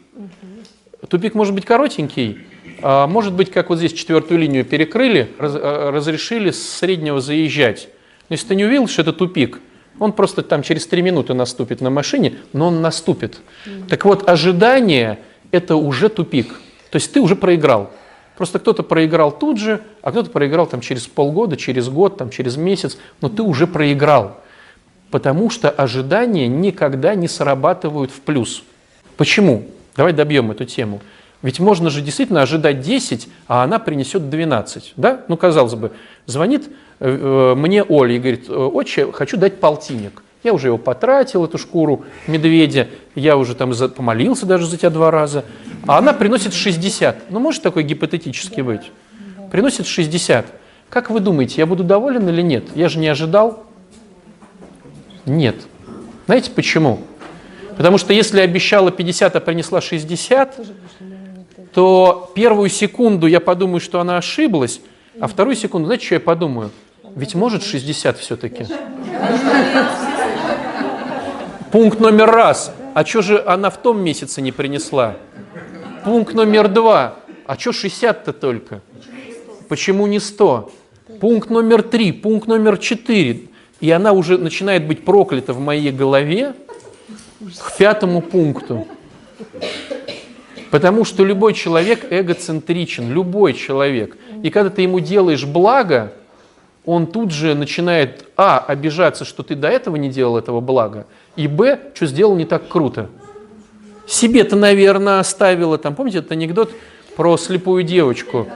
Тупик 1.10 1.36
может 1.36 1.54
быть 1.54 1.66
коротенький, 1.66 2.38
а, 2.82 3.08
может 3.08 3.34
быть, 3.34 3.52
как 3.52 3.68
вот 3.68 3.80
здесь 3.80 3.92
четвертую 3.92 4.40
линию 4.40 4.64
перекрыли, 4.64 5.30
а, 5.38 5.92
разрешили 5.92 6.52
с 6.52 6.78
среднего 6.78 7.20
заезжать. 7.20 7.90
Но 8.30 8.36
если 8.36 8.48
ты 8.48 8.56
не 8.56 8.64
увидел, 8.64 8.88
что 8.88 9.02
это 9.02 9.12
тупик, 9.12 9.60
он 10.00 10.14
просто 10.14 10.42
там 10.42 10.64
через 10.64 10.88
три 10.88 11.02
минуты 11.02 11.34
наступит 11.34 11.82
на 11.82 11.90
машине, 11.90 12.36
но 12.54 12.68
он 12.68 12.82
наступит. 12.82 13.42
Так 13.90 14.06
вот, 14.06 14.30
ожидание– 14.30 15.20
это 15.52 15.76
уже 15.76 16.08
тупик. 16.08 16.48
То 16.92 16.96
есть 16.96 17.12
ты 17.12 17.20
уже 17.20 17.36
проиграл. 17.36 17.92
Просто 18.38 18.60
кто-то 18.60 18.84
проиграл 18.84 19.32
тут 19.32 19.58
же, 19.58 19.82
а 20.02 20.12
кто-то 20.12 20.30
проиграл 20.30 20.68
там 20.68 20.82
через 20.82 21.08
полгода, 21.08 21.56
через 21.56 21.90
год, 21.90 22.18
там, 22.18 22.30
через 22.30 22.58
месяц, 22.58 22.98
но 23.22 23.30
ты 23.30 23.44
уже 23.44 23.66
проиграл. 23.66 24.38
Потому 25.10 25.50
что 25.50 25.70
ожидания 25.70 26.48
никогда 26.48 27.16
не 27.16 27.28
срабатывают 27.28 28.12
в 28.12 28.20
плюс. 28.22 28.64
Почему? 29.18 29.66
Давай 29.96 30.12
добьем 30.12 30.52
эту 30.52 30.66
тему. 30.66 31.02
Ведь 31.42 31.60
можно 31.60 31.90
же 31.90 32.02
действительно 32.02 32.42
ожидать 32.42 32.82
10, 32.82 33.30
а 33.48 33.64
она 33.64 33.80
принесет 33.80 34.30
12. 34.30 34.94
Да? 34.98 35.22
Ну, 35.28 35.38
казалось 35.38 35.76
бы, 35.76 35.92
звонит 36.26 36.68
э, 37.00 37.08
э, 37.10 37.56
мне 37.56 37.84
Оля 37.84 38.16
и 38.16 38.20
говорит, 38.20 38.50
отче, 38.50 39.12
хочу 39.12 39.38
дать 39.38 39.60
полтинник. 39.60 40.24
Я 40.44 40.54
уже 40.54 40.68
его 40.68 40.78
потратил, 40.78 41.46
эту 41.46 41.58
шкуру 41.58 42.06
медведя, 42.28 42.88
я 43.16 43.38
уже 43.38 43.56
там 43.56 43.74
за, 43.74 43.88
помолился 43.90 44.46
даже 44.46 44.68
за 44.68 44.78
тебя 44.78 44.90
два 44.90 45.10
раза. 45.10 45.46
А 45.88 45.98
она 45.98 46.14
приносит 46.14 46.54
60. 46.54 47.32
Ну, 47.32 47.40
может 47.40 47.64
такой 47.64 47.84
гипотетически 47.84 48.62
быть? 48.62 48.92
Приносит 49.52 49.88
60. 49.88 50.46
Как 50.90 51.10
вы 51.10 51.20
думаете, 51.20 51.56
я 51.58 51.66
буду 51.66 51.84
доволен 51.84 52.28
или 52.30 52.42
нет? 52.42 52.66
Я 52.76 52.90
же 52.90 53.00
не 53.00 53.08
ожидал. 53.08 53.64
Нет. 55.26 55.56
Знаете 56.26 56.52
почему? 56.52 57.00
Потому 57.78 57.98
что 57.98 58.14
если 58.14 58.40
обещала 58.42 58.92
50, 58.92 59.36
а 59.36 59.40
принесла 59.40 59.82
60, 59.82 60.60
то 61.74 62.32
первую 62.36 62.70
секунду 62.70 63.28
я 63.28 63.40
подумаю, 63.40 63.80
что 63.80 64.00
она 64.00 64.18
ошиблась, 64.18 64.82
а 65.20 65.28
вторую 65.28 65.56
секунду, 65.56 65.88
знаете, 65.88 66.06
что 66.06 66.16
я 66.16 66.22
подумаю? 66.22 66.72
Ведь 67.16 67.36
может 67.36 67.64
60 67.64 68.18
все-таки. 68.18 68.66
Пункт 71.72 72.00
номер 72.00 72.30
раз. 72.30 72.74
А 72.96 73.04
что 73.04 73.22
же 73.22 73.44
она 73.46 73.70
в 73.70 73.82
том 73.82 74.02
месяце 74.02 74.42
не 74.42 74.54
принесла? 74.54 75.18
Пункт 76.06 76.34
номер 76.34 76.70
два. 76.70 77.16
А 77.46 77.60
что 77.60 77.72
60-то 77.72 78.32
только? 78.32 78.82
Почему 79.68 80.08
не 80.08 80.22
100? 80.22 80.72
Пункт 81.20 81.50
номер 81.50 81.84
три, 81.84 82.14
пункт 82.14 82.48
номер 82.48 82.78
четыре. 82.78 83.50
И 83.82 83.92
она 83.92 84.14
уже 84.14 84.38
начинает 84.38 84.88
быть 84.88 85.04
проклята 85.04 85.52
в 85.52 85.60
моей 85.60 85.92
голове 85.92 86.54
к 87.60 87.78
пятому 87.78 88.22
пункту. 88.22 88.88
Потому 90.72 91.04
что 91.04 91.26
любой 91.26 91.54
человек 91.54 92.06
эгоцентричен, 92.10 93.12
любой 93.12 93.56
человек. 93.56 94.16
И 94.42 94.50
когда 94.50 94.70
ты 94.70 94.84
ему 94.84 95.02
делаешь 95.02 95.44
благо, 95.44 96.14
он 96.86 97.08
тут 97.08 97.32
же 97.32 97.56
начинает, 97.56 98.26
а, 98.38 98.60
обижаться, 98.60 99.26
что 99.26 99.44
ты 99.44 99.56
до 99.56 99.68
этого 99.68 99.96
не 99.96 100.10
делал 100.10 100.38
этого 100.38 100.62
блага, 100.62 101.08
и, 101.36 101.48
б, 101.48 101.80
что 101.94 102.06
сделал 102.06 102.36
не 102.36 102.46
так 102.46 102.68
круто. 102.68 103.10
Себе-то, 104.08 104.56
наверное, 104.56 105.20
оставила, 105.20 105.78
там, 105.78 105.96
помните 105.96 106.20
этот 106.20 106.34
анекдот 106.34 106.72
про 107.16 107.38
слепую 107.38 107.84
девочку? 107.84 108.48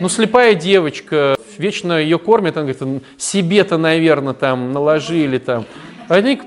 Ну, 0.00 0.08
слепая 0.08 0.54
девочка, 0.54 1.36
вечно 1.58 1.98
ее 1.98 2.18
кормят, 2.18 2.56
она 2.56 2.72
говорит, 2.72 3.04
себе-то, 3.18 3.76
наверное, 3.76 4.34
там 4.34 4.72
наложили 4.72 5.38
там, 5.38 5.66
Они 6.08 6.36
к 6.36 6.44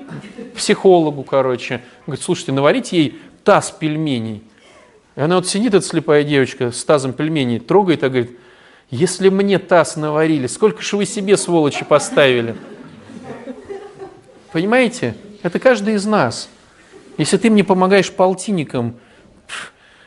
психологу, 0.56 1.22
короче, 1.22 1.82
говорит, 2.06 2.24
слушайте, 2.24 2.52
наварите 2.52 2.96
ей 2.96 3.18
таз 3.44 3.70
пельменей. 3.70 4.42
И 5.14 5.20
она 5.20 5.36
вот 5.36 5.46
сидит, 5.46 5.74
эта 5.74 5.86
слепая 5.86 6.24
девочка, 6.24 6.72
с 6.72 6.84
тазом 6.84 7.12
пельменей, 7.12 7.60
трогает 7.60 8.02
и 8.02 8.08
говорит, 8.08 8.38
если 8.90 9.28
мне 9.28 9.58
таз 9.58 9.96
наварили, 9.96 10.46
сколько 10.46 10.82
же 10.82 10.96
вы 10.96 11.06
себе, 11.06 11.36
сволочи, 11.36 11.84
поставили? 11.84 12.56
Понимаете? 14.52 15.16
Это 15.42 15.58
каждый 15.58 15.94
из 15.94 16.06
нас. 16.06 16.48
Если 17.18 17.36
ты 17.36 17.50
мне 17.50 17.64
помогаешь 17.64 18.10
полтинникам, 18.12 18.96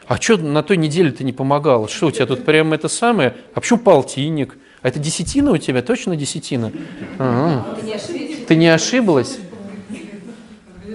а 0.07 0.19
что 0.19 0.37
на 0.37 0.63
той 0.63 0.77
неделе 0.77 1.11
ты 1.11 1.23
не 1.23 1.33
помогал? 1.33 1.87
Что 1.87 2.07
у 2.07 2.11
тебя 2.11 2.25
тут 2.25 2.45
прямо 2.45 2.75
это 2.75 2.87
самое? 2.87 3.35
А 3.53 3.59
почему 3.59 3.79
полтинник? 3.79 4.57
А 4.81 4.87
это 4.87 4.97
десятина 4.97 5.51
у 5.51 5.57
тебя? 5.57 5.81
Точно 5.81 6.15
десятина? 6.15 6.71
Ага. 7.17 7.77
Ты 8.47 8.55
не 8.55 8.67
ошиблась? 8.67 9.39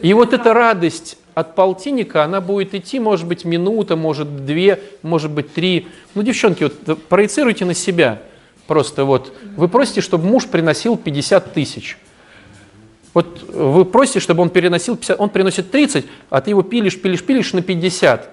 И 0.03 0.13
вот 0.13 0.33
эта 0.33 0.53
радость 0.53 1.19
от 1.35 1.55
полтинника, 1.55 2.23
она 2.23 2.41
будет 2.41 2.75
идти, 2.75 3.01
может 3.01 3.27
быть, 3.27 3.45
минута, 3.45 3.97
может, 3.97 4.47
две, 4.47 4.81
может 5.03 5.31
быть, 5.31 5.53
три. 5.53 5.89
Ну, 6.15 6.23
девчонки, 6.23 6.65
вот 6.65 7.03
проецируйте 7.09 7.65
на 7.65 7.75
себя. 7.75 8.23
Просто 8.67 9.05
вот 9.05 9.33
вы 9.57 9.69
просите, 9.69 10.01
чтобы 10.01 10.27
муж 10.27 10.47
приносил 10.47 10.97
50 10.97 11.53
тысяч. 11.53 11.99
Вот 13.13 13.43
вы 13.49 13.85
просите, 13.85 14.21
чтобы 14.21 14.43
он 14.43 14.51
переносил 14.51 14.97
50, 14.97 15.21
он 15.21 15.29
приносит 15.29 15.71
30, 15.71 16.07
а 16.31 16.41
ты 16.41 16.51
его 16.51 16.63
пилишь, 16.63 17.01
пилишь, 17.01 17.23
пилишь 17.23 17.53
на 17.53 17.63
50. 17.63 18.31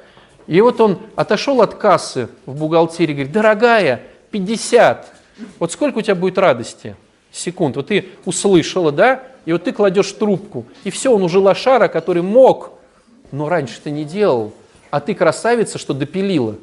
И 0.48 0.62
вот 0.62 0.82
он 0.82 1.00
отошел 1.16 1.62
от 1.62 1.76
кассы 1.76 2.30
в 2.46 2.58
бухгалтерии, 2.58 3.14
говорит, 3.14 3.32
дорогая, 3.32 4.02
50. 4.32 5.14
Вот 5.60 5.72
сколько 5.72 6.00
у 6.00 6.02
тебя 6.02 6.16
будет 6.16 6.38
радости? 6.38 6.96
Секунд. 7.32 7.76
Вот 7.76 7.88
ты 7.88 8.10
услышала, 8.26 8.92
да? 8.92 9.24
И 9.46 9.54
вот 9.54 9.64
ты 9.64 9.72
кладешь 9.72 10.12
трубку. 10.12 10.66
И 10.84 10.90
все, 10.90 11.14
он 11.14 11.24
уже 11.24 11.40
лошара, 11.40 11.88
который 11.88 12.22
мог, 12.22 12.74
но 13.32 13.50
раньше 13.50 13.80
ты 13.82 13.92
не 13.92 14.04
делал. 14.04 14.54
А 14.90 15.00
ты 15.00 15.16
красавица, 15.16 15.78
что 15.78 15.94
допилила. 15.94 16.56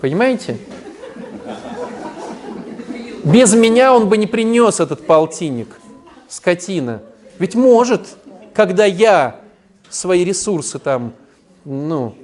Понимаете? 0.00 0.58
Без 3.24 3.54
меня 3.54 3.94
он 3.94 4.08
бы 4.08 4.16
не 4.16 4.26
принес 4.26 4.80
этот 4.80 5.06
полтинник. 5.06 5.68
Скотина. 6.28 7.02
Ведь 7.38 7.54
может, 7.54 8.16
когда 8.54 8.84
я 8.84 9.40
свои 9.88 10.24
ресурсы 10.24 10.78
там, 10.78 11.12
ну, 11.64 12.14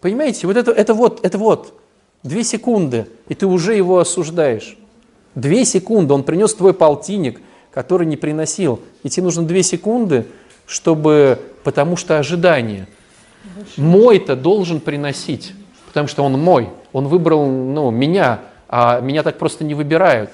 понимаете, 0.00 0.46
вот 0.46 0.56
это, 0.56 0.70
это 0.70 0.94
вот, 0.94 1.24
это 1.24 1.38
вот, 1.38 1.74
две 2.22 2.44
секунды, 2.44 3.06
и 3.28 3.34
ты 3.34 3.46
уже 3.46 3.74
его 3.74 3.98
осуждаешь. 3.98 4.76
Две 5.34 5.64
секунды, 5.64 6.12
он 6.12 6.24
принес 6.24 6.54
твой 6.54 6.74
полтинник, 6.74 7.40
который 7.70 8.06
не 8.06 8.16
приносил. 8.16 8.80
И 9.02 9.08
тебе 9.08 9.24
нужно 9.24 9.44
две 9.44 9.62
секунды, 9.62 10.26
чтобы, 10.66 11.38
потому 11.62 11.96
что 11.96 12.18
ожидание. 12.18 12.88
Мой-то 13.76 14.36
должен 14.36 14.80
приносить, 14.80 15.52
потому 15.86 16.08
что 16.08 16.22
он 16.22 16.32
мой. 16.32 16.68
Он 16.92 17.08
выбрал 17.08 17.46
ну, 17.46 17.90
меня, 17.90 18.40
а 18.68 19.00
меня 19.00 19.22
так 19.22 19.38
просто 19.38 19.64
не 19.64 19.74
выбирают. 19.74 20.30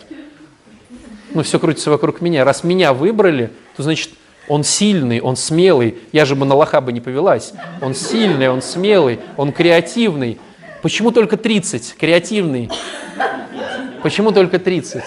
Ну, 1.35 1.43
все 1.43 1.59
крутится 1.59 1.91
вокруг 1.91 2.21
меня. 2.21 2.45
Раз 2.45 2.65
меня 2.65 2.93
выбрали, 2.93 3.51
то 3.77 3.83
значит, 3.83 4.11
он 4.49 4.65
сильный, 4.65 5.21
он 5.21 5.37
смелый. 5.37 5.99
Я 6.13 6.25
же 6.25 6.35
бы 6.35 6.47
на 6.47 6.55
лоха 6.55 6.81
бы 6.81 6.93
не 6.93 7.01
повелась. 7.01 7.53
Он 7.83 7.95
сильный, 7.95 8.49
он 8.49 8.63
смелый, 8.63 9.21
он 9.37 9.53
креативный. 9.53 10.39
Почему 10.83 11.11
только 11.11 11.37
30? 11.37 11.97
Креативный. 11.99 12.71
Почему 14.03 14.31
только 14.31 14.59
30? 14.59 15.03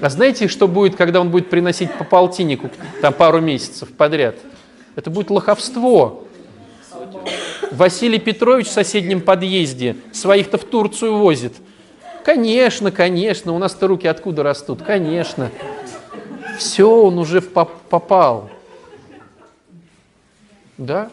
А 0.00 0.08
знаете, 0.08 0.48
что 0.48 0.66
будет, 0.66 0.96
когда 0.96 1.20
он 1.20 1.30
будет 1.30 1.50
приносить 1.50 1.92
по 1.92 2.04
полтиннику 2.04 2.70
там 3.00 3.12
пару 3.12 3.40
месяцев 3.40 3.88
подряд? 3.90 4.36
Это 4.96 5.10
будет 5.10 5.30
лоховство. 5.30 6.24
Василий 7.70 8.18
Петрович 8.18 8.66
в 8.66 8.72
соседнем 8.72 9.20
подъезде 9.20 9.96
своих-то 10.12 10.58
в 10.58 10.64
Турцию 10.64 11.16
возит. 11.16 11.54
Конечно, 12.24 12.90
конечно, 12.90 13.52
у 13.52 13.58
нас-то 13.58 13.86
руки 13.86 14.06
откуда 14.06 14.42
растут? 14.42 14.82
Конечно. 14.82 15.50
Все, 16.58 16.88
он 16.88 17.18
уже 17.18 17.40
попал. 17.40 18.50
Да? 20.76 21.10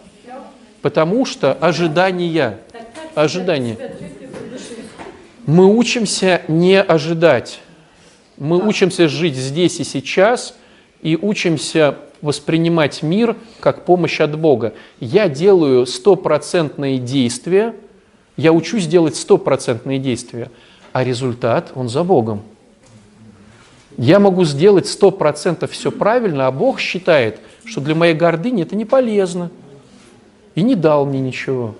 Потому 0.81 1.25
что 1.25 1.53
ожидания, 1.53 2.59
ожидания. 3.15 3.77
Мы 5.45 5.65
учимся 5.65 6.41
не 6.47 6.81
ожидать. 6.81 7.61
Мы 8.37 8.65
учимся 8.65 9.07
жить 9.07 9.35
здесь 9.35 9.79
и 9.79 9.83
сейчас 9.83 10.55
и 11.01 11.15
учимся 11.15 11.97
воспринимать 12.21 13.03
мир 13.03 13.35
как 13.59 13.85
помощь 13.85 14.19
от 14.19 14.37
Бога. 14.37 14.73
Я 14.99 15.29
делаю 15.29 15.85
стопроцентные 15.85 16.97
действия, 16.97 17.75
я 18.35 18.53
учусь 18.53 18.87
делать 18.87 19.15
стопроцентные 19.15 19.99
действия, 19.99 20.51
а 20.93 21.03
результат, 21.03 21.71
он 21.75 21.89
за 21.89 22.03
Богом. 22.03 22.41
Я 23.97 24.19
могу 24.19 24.45
сделать 24.45 24.87
сто 24.87 25.09
процентов 25.09 25.71
все 25.71 25.91
правильно, 25.91 26.45
а 26.45 26.51
Бог 26.51 26.79
считает, 26.79 27.39
что 27.65 27.81
для 27.81 27.95
моей 27.95 28.13
гордыни 28.13 28.61
это 28.61 28.75
не 28.75 28.85
полезно. 28.85 29.49
И 30.53 30.61
не 30.61 30.75
дал 30.75 31.05
мне 31.05 31.19
ничего. 31.19 31.75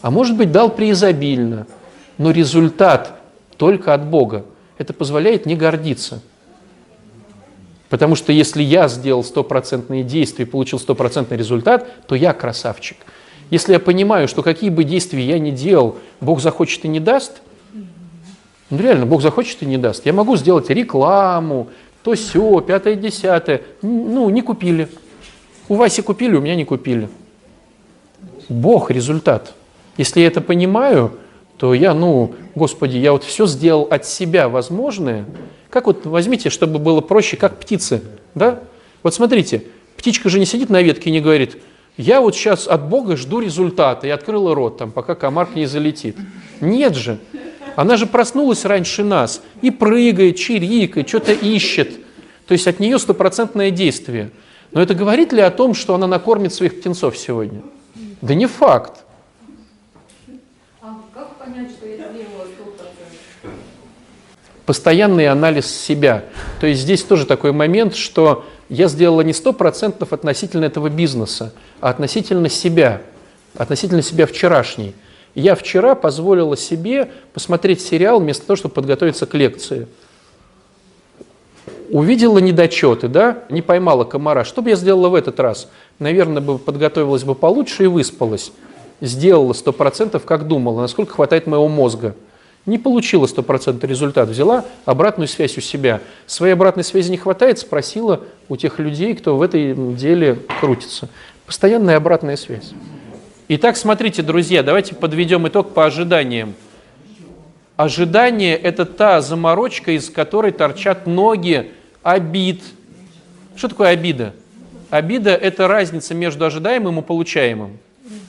А 0.00 0.10
может 0.10 0.36
быть, 0.36 0.50
дал 0.50 0.70
преизобильно. 0.70 1.66
Но 2.16 2.30
результат 2.30 3.20
только 3.58 3.92
от 3.92 4.06
Бога. 4.06 4.46
Это 4.78 4.92
позволяет 4.92 5.46
не 5.46 5.56
гордиться. 5.56 6.22
Потому 7.88 8.16
что 8.16 8.32
если 8.32 8.62
я 8.62 8.88
сделал 8.88 9.22
стопроцентные 9.22 10.02
действия 10.02 10.44
и 10.44 10.48
получил 10.48 10.78
стопроцентный 10.78 11.36
результат, 11.36 12.06
то 12.06 12.14
я 12.14 12.32
красавчик. 12.32 12.96
Если 13.50 13.72
я 13.72 13.80
понимаю, 13.80 14.26
что 14.26 14.42
какие 14.42 14.70
бы 14.70 14.82
действия 14.82 15.24
я 15.24 15.38
ни 15.38 15.50
делал, 15.50 15.96
Бог 16.20 16.40
захочет 16.40 16.84
и 16.84 16.88
не 16.88 16.98
даст, 16.98 17.42
ну 18.70 18.78
реально, 18.78 19.06
Бог 19.06 19.22
захочет 19.22 19.62
и 19.62 19.66
не 19.66 19.78
даст. 19.78 20.04
Я 20.04 20.12
могу 20.12 20.36
сделать 20.36 20.68
рекламу, 20.70 21.68
то 22.02 22.14
все, 22.14 22.60
пятое, 22.60 22.96
десятое. 22.96 23.62
Ну, 23.82 24.28
не 24.30 24.42
купили. 24.42 24.88
У 25.68 25.74
Васи 25.74 26.02
купили, 26.02 26.36
у 26.36 26.40
меня 26.40 26.56
не 26.56 26.64
купили. 26.64 27.08
Бог 28.48 28.90
результат. 28.90 29.54
Если 29.96 30.20
я 30.20 30.26
это 30.26 30.40
понимаю, 30.40 31.12
то 31.58 31.74
я, 31.74 31.94
ну, 31.94 32.34
Господи, 32.54 32.98
я 32.98 33.12
вот 33.12 33.24
все 33.24 33.46
сделал 33.46 33.86
от 33.90 34.06
себя 34.06 34.48
возможное. 34.48 35.24
Как 35.70 35.86
вот 35.86 36.06
возьмите, 36.06 36.50
чтобы 36.50 36.78
было 36.78 37.00
проще, 37.00 37.36
как 37.36 37.58
птицы, 37.58 38.02
да? 38.34 38.60
Вот 39.02 39.14
смотрите, 39.14 39.64
птичка 39.96 40.28
же 40.28 40.38
не 40.38 40.46
сидит 40.46 40.70
на 40.70 40.82
ветке 40.82 41.10
и 41.10 41.12
не 41.12 41.20
говорит, 41.20 41.58
я 41.96 42.20
вот 42.20 42.34
сейчас 42.34 42.68
от 42.68 42.88
Бога 42.88 43.16
жду 43.16 43.40
результата, 43.40 44.06
и 44.06 44.10
открыла 44.10 44.54
рот 44.54 44.78
там, 44.78 44.90
пока 44.90 45.14
комар 45.14 45.48
не 45.54 45.66
залетит. 45.66 46.16
Нет 46.60 46.94
же. 46.94 47.18
Она 47.74 47.96
же 47.96 48.06
проснулась 48.06 48.64
раньше 48.64 49.04
нас 49.04 49.42
и 49.62 49.70
прыгает, 49.70 50.36
чирикает, 50.36 51.08
что-то 51.08 51.32
ищет. 51.32 51.92
То 52.46 52.52
есть 52.52 52.66
от 52.66 52.80
нее 52.80 52.98
стопроцентное 52.98 53.70
действие. 53.70 54.30
Но 54.72 54.80
это 54.80 54.94
говорит 54.94 55.32
ли 55.32 55.40
о 55.40 55.50
том, 55.50 55.74
что 55.74 55.94
она 55.94 56.06
накормит 56.06 56.52
своих 56.52 56.78
птенцов 56.78 57.16
сегодня? 57.16 57.62
Да 58.20 58.34
не 58.34 58.46
факт. 58.46 59.04
А 60.80 60.96
как 61.14 61.36
понять, 61.36 61.70
что 61.70 61.86
я 61.86 61.96
сделала 61.96 62.46
100%? 63.42 63.50
Постоянный 64.66 65.28
анализ 65.28 65.66
себя. 65.66 66.24
То 66.60 66.66
есть 66.66 66.82
здесь 66.82 67.02
тоже 67.04 67.24
такой 67.24 67.52
момент, 67.52 67.94
что 67.94 68.44
я 68.68 68.88
сделала 68.88 69.20
не 69.20 69.32
100% 69.32 70.06
относительно 70.10 70.64
этого 70.64 70.88
бизнеса, 70.88 71.52
а 71.80 71.90
относительно 71.90 72.48
себя, 72.48 73.00
относительно 73.56 74.02
себя 74.02 74.26
вчерашней. 74.26 74.94
Я 75.36 75.54
вчера 75.54 75.94
позволила 75.94 76.56
себе 76.56 77.10
посмотреть 77.32 77.80
сериал 77.80 78.20
вместо 78.20 78.46
того, 78.46 78.56
чтобы 78.56 78.74
подготовиться 78.74 79.26
к 79.26 79.34
лекции. 79.34 79.86
Увидела 81.90 82.38
недочеты, 82.38 83.06
да, 83.06 83.44
не 83.50 83.62
поймала 83.62 84.04
комара. 84.04 84.42
Что 84.42 84.62
бы 84.62 84.70
я 84.70 84.76
сделала 84.76 85.10
в 85.10 85.14
этот 85.14 85.38
раз? 85.38 85.68
Наверное, 86.00 86.42
бы 86.42 86.58
подготовилась 86.58 87.22
бы 87.22 87.36
получше 87.36 87.84
и 87.84 87.86
выспалась. 87.86 88.50
Сделала 89.00 89.52
100%, 89.52 90.18
как 90.24 90.48
думала, 90.48 90.80
насколько 90.80 91.14
хватает 91.14 91.46
моего 91.46 91.68
мозга. 91.68 92.16
Не 92.66 92.78
получила 92.78 93.26
100% 93.26 93.86
результат, 93.86 94.28
взяла 94.28 94.64
обратную 94.84 95.28
связь 95.28 95.56
у 95.56 95.60
себя. 95.60 96.00
Своей 96.26 96.52
обратной 96.52 96.82
связи 96.82 97.10
не 97.10 97.16
хватает, 97.16 97.60
спросила 97.60 98.24
у 98.48 98.56
тех 98.56 98.80
людей, 98.80 99.14
кто 99.14 99.36
в 99.36 99.42
этой 99.42 99.74
деле 99.94 100.40
крутится. 100.60 101.08
Постоянная 101.46 101.96
обратная 101.96 102.36
связь. 102.36 102.72
Итак, 103.48 103.76
смотрите, 103.76 104.22
друзья, 104.22 104.64
давайте 104.64 104.96
подведем 104.96 105.46
итог 105.46 105.74
по 105.74 105.86
ожиданиям. 105.86 106.54
Ожидание– 107.76 108.56
это 108.62 108.84
та 108.84 109.20
заморочка, 109.20 109.92
из 109.92 110.10
которой 110.10 110.50
торчат 110.50 111.06
ноги 111.06 111.70
обид. 112.02 112.62
Что 113.54 113.68
такое 113.68 113.90
обида? 113.90 114.34
Обида– 114.90 115.30
это 115.30 115.68
разница 115.68 116.14
между 116.14 116.44
ожидаемым 116.44 116.98
и 116.98 117.02
получаемым. 117.02 117.78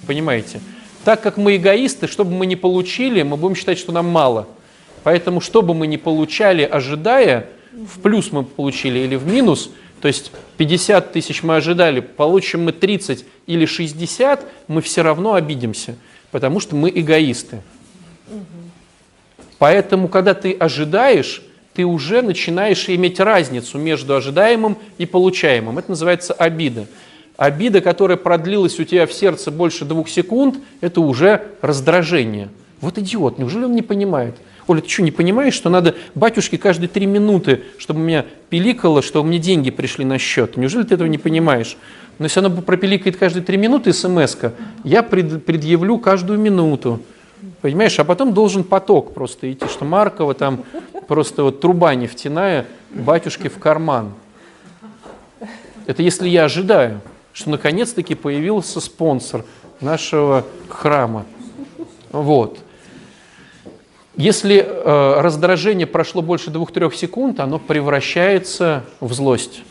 Понимаете? 0.05 0.59
Так 1.07 1.21
как 1.21 1.37
мы 1.37 1.55
эгоисты, 1.55 2.05
чтобы 2.05 2.31
мы 2.31 2.45
не 2.45 2.57
получили, 2.57 3.21
мы 3.21 3.37
будем 3.37 3.55
считать, 3.55 3.77
что 3.77 3.93
нам 3.93 4.07
мало. 4.07 4.45
Поэтому, 5.03 5.39
чтобы 5.39 5.73
мы 5.73 5.87
не 5.87 5.97
получали, 5.97 6.63
ожидая, 6.63 7.47
в 7.71 8.01
плюс 8.01 8.33
мы 8.33 8.43
получили 8.43 8.99
или 8.99 9.15
в 9.15 9.25
минус, 9.25 9.69
То 10.01 10.09
есть 10.09 10.33
50 10.57 11.13
тысяч 11.13 11.43
мы 11.43 11.55
ожидали, 11.55 12.01
получим 12.01 12.65
мы 12.65 12.73
30 12.73 13.23
или 13.45 13.65
60, 13.65 14.43
мы 14.67 14.81
все 14.81 15.01
равно 15.01 15.35
обидимся, 15.35 15.95
потому 16.29 16.59
что 16.59 16.75
мы 16.75 16.91
эгоисты. 16.93 17.61
Поэтому, 19.59 20.09
когда 20.09 20.33
ты 20.33 20.51
ожидаешь, 20.51 21.41
ты 21.73 21.85
уже 21.85 22.21
начинаешь 22.21 22.89
иметь 22.89 23.21
разницу 23.21 23.77
между 23.77 24.13
ожидаемым 24.13 24.77
и 24.97 25.05
получаемым. 25.05 25.79
Это 25.79 25.91
называется 25.91 26.33
обида. 26.33 26.85
Обида, 27.37 27.81
которая 27.81 28.17
продлилась 28.17 28.79
у 28.79 28.83
тебя 28.83 29.05
в 29.05 29.13
сердце 29.13 29.51
больше 29.51 29.85
двух 29.85 30.09
секунд, 30.09 30.57
это 30.81 31.01
уже 31.01 31.43
раздражение. 31.61 32.49
Вот 32.81 32.97
идиот, 32.97 33.37
неужели 33.37 33.65
он 33.65 33.75
не 33.75 33.83
понимает? 33.83 34.35
Оля, 34.67 34.81
ты 34.81 34.89
что, 34.89 35.03
не 35.03 35.11
понимаешь, 35.11 35.53
что 35.53 35.69
надо 35.69 35.95
батюшке 36.13 36.57
каждые 36.57 36.89
три 36.89 37.05
минуты, 37.05 37.63
чтобы 37.77 38.01
меня 38.01 38.25
пиликало, 38.49 39.01
чтобы 39.01 39.29
мне 39.29 39.39
деньги 39.39 39.71
пришли 39.71 40.03
на 40.03 40.17
счет? 40.17 40.57
Неужели 40.57 40.83
ты 40.83 40.95
этого 40.95 41.07
не 41.07 41.17
понимаешь? 41.17 41.77
Но 42.19 42.25
если 42.25 42.39
оно 42.39 42.49
пропиликает 42.49 43.17
каждые 43.17 43.43
три 43.43 43.57
минуты 43.57 43.93
смс 43.93 44.35
я 44.83 45.03
пред, 45.03 45.45
предъявлю 45.45 45.99
каждую 45.99 46.39
минуту. 46.39 47.01
Понимаешь, 47.61 47.97
а 47.99 48.03
потом 48.03 48.33
должен 48.33 48.63
поток 48.63 49.13
просто 49.13 49.51
идти, 49.51 49.67
что 49.67 49.85
Маркова 49.85 50.33
там 50.33 50.63
просто 51.07 51.43
вот 51.43 51.61
труба 51.61 51.93
нефтяная 51.95 52.65
батюшке 52.91 53.49
в 53.49 53.59
карман. 53.59 54.13
Это 55.85 56.01
если 56.01 56.27
я 56.27 56.45
ожидаю, 56.45 56.99
что 57.37 57.51
наконец-таки 57.51 58.15
появился 58.15 58.81
спонсор 58.81 59.45
нашего 59.79 60.43
храма. 60.69 61.27
Вот. 62.11 62.57
Если 64.15 64.57
э, 64.57 65.21
раздражение 65.21 65.85
прошло 65.85 66.23
больше 66.23 66.49
двух-трех 66.49 66.95
секунд, 66.95 67.39
оно 67.39 67.59
превращается 67.59 68.85
в 68.99 69.13
злость. 69.13 69.61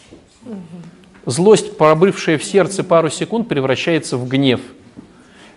Злость, 1.24 1.76
пробывшая 1.76 2.38
в 2.38 2.44
сердце 2.44 2.84
пару 2.84 3.10
секунд, 3.10 3.48
превращается 3.48 4.16
в 4.16 4.28
гнев. 4.28 4.60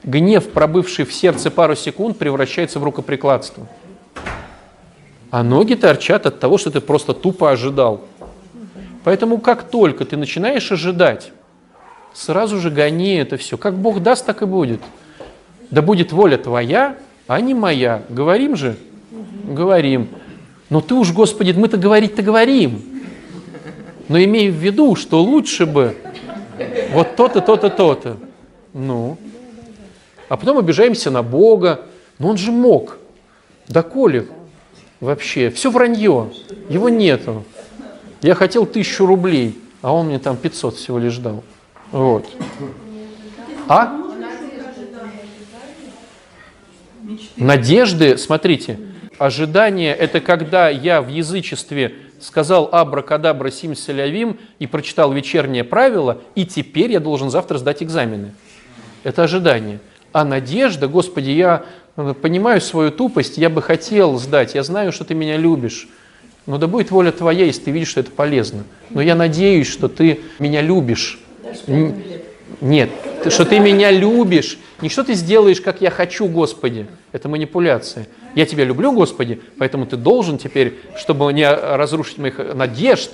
Гнев, 0.04 0.50
пробывший 0.50 1.06
в 1.06 1.14
сердце 1.14 1.52
пару 1.52 1.76
секунд, 1.76 2.18
превращается 2.18 2.80
в 2.80 2.84
рукоприкладство. 2.84 3.68
А 5.30 5.44
ноги 5.44 5.76
торчат 5.76 6.26
от 6.26 6.40
того, 6.40 6.58
что 6.58 6.72
ты 6.72 6.82
просто 6.82 7.14
тупо 7.14 7.52
ожидал. 7.52 8.02
Поэтому 9.04 9.38
как 9.38 9.70
только 9.70 10.06
ты 10.06 10.18
начинаешь 10.18 10.72
ожидать, 10.72 11.32
сразу 12.14 12.60
же 12.60 12.70
гони 12.70 13.16
это 13.16 13.38
все. 13.38 13.58
Как 13.58 13.76
Бог 13.76 14.02
даст, 14.02 14.26
так 14.26 14.42
и 14.42 14.46
будет. 14.46 14.82
Да 15.72 15.82
будет 15.82 16.12
воля 16.12 16.38
твоя, 16.38 16.98
а 17.28 17.40
не 17.42 17.54
моя. 17.54 18.04
Говорим 18.10 18.56
же? 18.56 18.78
Говорим. 19.46 20.10
Но 20.70 20.82
ты 20.82 20.96
уж, 20.96 21.12
Господи, 21.12 21.52
мы-то 21.52 21.78
говорить-то 21.78 22.22
говорим. 22.22 22.82
Но 24.08 24.22
имею 24.24 24.52
в 24.52 24.56
виду, 24.56 24.96
что 24.96 25.22
лучше 25.22 25.66
бы 25.66 25.96
вот 26.92 27.16
то-то, 27.16 27.42
то-то, 27.42 27.70
то-то. 27.70 28.18
Ну. 28.74 29.18
А 30.28 30.38
потом 30.38 30.58
обижаемся 30.58 31.12
на 31.12 31.24
Бога. 31.24 31.82
Но 32.18 32.30
он 32.30 32.38
же 32.38 32.52
мог. 32.52 32.98
Да 33.68 33.82
коли 33.82 34.28
вообще. 35.00 35.50
Все 35.50 35.72
вранье. 35.72 36.32
Его 36.70 36.90
нету. 36.90 37.44
Я 38.22 38.36
хотел 38.36 38.66
тысячу 38.66 39.06
рублей, 39.06 39.58
а 39.82 39.94
он 39.94 40.08
мне 40.08 40.20
там 40.20 40.36
500 40.36 40.76
всего 40.76 41.00
лишь 41.00 41.18
дал. 41.18 41.44
Вот. 41.92 42.28
А? 43.68 43.96
Надежды, 47.38 48.18
смотрите, 48.18 48.80
ожидание– 49.18 49.96
это 49.96 50.22
когда 50.22 50.70
я 50.70 51.02
в 51.02 51.08
язычестве 51.08 51.96
сказал 52.20 52.70
абракадабра 52.72 53.50
сим 53.50 53.76
селявим 53.76 54.38
и 54.60 54.68
прочитал 54.68 55.12
вечернее 55.12 55.64
правило, 55.64 56.20
и 56.36 56.46
теперь 56.46 56.92
я 56.92 57.00
должен 57.00 57.30
завтра 57.30 57.58
сдать 57.58 57.82
экзамены. 57.82 58.34
Это 59.04 59.24
ожидание. 59.24 59.80
А 60.12 60.26
надежда, 60.26 60.88
Господи, 60.88 61.30
я 61.30 61.64
э, 61.96 62.14
понимаю 62.20 62.62
свою 62.62 62.92
тупость, 62.92 63.38
я 63.38 63.50
бы 63.50 63.62
хотел 63.62 64.18
сдать, 64.18 64.56
я 64.56 64.64
знаю, 64.64 64.92
что 64.92 65.06
Ты 65.06 65.14
меня 65.14 65.38
любишь, 65.38 65.88
но 66.46 66.58
да 66.58 66.68
будет 66.68 66.92
воля 66.92 67.12
Твоя, 67.12 67.46
если 67.46 67.66
Ты 67.66 67.72
видишь, 67.72 67.90
что 67.90 68.02
это 68.02 68.12
полезно. 68.12 68.64
Но 68.90 69.02
я 69.02 69.16
надеюсь, 69.16 69.68
что 69.68 69.88
Ты 69.88 70.22
меня 70.40 70.62
любишь. 70.62 71.20
Нет, 72.62 72.90
что 73.28 73.46
Ты 73.46 73.60
меня 73.60 73.92
любишь, 73.92 74.58
не 74.82 74.90
что 74.90 75.04
Ты 75.04 75.14
сделаешь, 75.14 75.62
как 75.62 75.82
я 75.82 75.92
хочу, 75.92 76.28
Господи, 76.28 76.88
это 77.12 77.30
манипуляция. 77.30 78.08
Я 78.36 78.46
тебя 78.46 78.64
люблю, 78.64 78.92
Господи, 78.92 79.42
поэтому 79.58 79.86
ты 79.86 79.98
должен 79.98 80.38
теперь, 80.38 80.76
чтобы 80.98 81.32
не 81.34 81.50
разрушить 81.50 82.20
моих 82.20 82.38
надежд, 82.54 83.12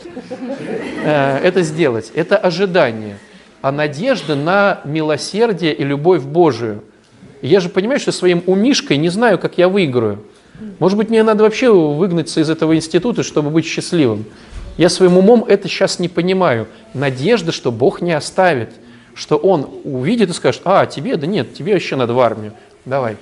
э, 1.03 1.39
это 1.41 1.61
сделать. 1.61 2.11
Это 2.13 2.37
ожидание. 2.37 3.17
А 3.61 3.71
надежда 3.71 4.35
на 4.35 4.81
милосердие 4.83 5.73
и 5.73 5.83
любовь 5.83 6.23
Божию. 6.23 6.83
Я 7.41 7.59
же 7.59 7.69
понимаю, 7.69 7.99
что 7.99 8.11
своим 8.11 8.43
умишкой 8.45 8.97
не 8.97 9.09
знаю, 9.09 9.39
как 9.39 9.57
я 9.57 9.69
выиграю. 9.69 10.23
Может 10.79 10.97
быть, 10.97 11.09
мне 11.09 11.23
надо 11.23 11.43
вообще 11.43 11.73
выгнаться 11.73 12.39
из 12.41 12.49
этого 12.49 12.75
института, 12.75 13.23
чтобы 13.23 13.49
быть 13.49 13.65
счастливым. 13.65 14.25
Я 14.77 14.89
своим 14.89 15.17
умом 15.17 15.45
это 15.47 15.67
сейчас 15.67 15.99
не 15.99 16.09
понимаю. 16.09 16.67
Надежда, 16.93 17.51
что 17.51 17.71
Бог 17.71 18.01
не 18.01 18.11
оставит, 18.11 18.71
что 19.13 19.37
Он 19.37 19.69
увидит 19.83 20.29
и 20.29 20.33
скажет, 20.33 20.61
а, 20.65 20.85
тебе, 20.85 21.15
да 21.15 21.27
нет, 21.27 21.53
тебе 21.53 21.73
вообще 21.73 21.95
надо 21.95 22.13
в 22.13 22.19
армию, 22.19 22.53
давай. 22.83 23.17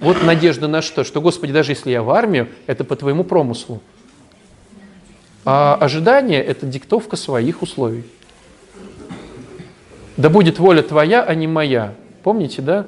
Вот 0.00 0.22
надежда 0.22 0.68
на 0.68 0.82
что? 0.82 1.04
Что, 1.04 1.20
Господи, 1.20 1.52
даже 1.52 1.72
если 1.72 1.90
я 1.90 2.02
в 2.02 2.10
армию, 2.10 2.48
это 2.66 2.84
по 2.84 2.96
Твоему 2.96 3.24
промыслу. 3.24 3.80
А 5.44 5.76
ожидание– 5.80 6.42
это 6.44 6.66
диктовка 6.66 7.16
своих 7.16 7.62
условий. 7.62 8.04
Да 10.16 10.28
будет 10.28 10.58
воля 10.58 10.82
Твоя, 10.82 11.22
а 11.22 11.34
не 11.34 11.46
моя. 11.46 11.94
Помните, 12.22 12.62
да? 12.62 12.86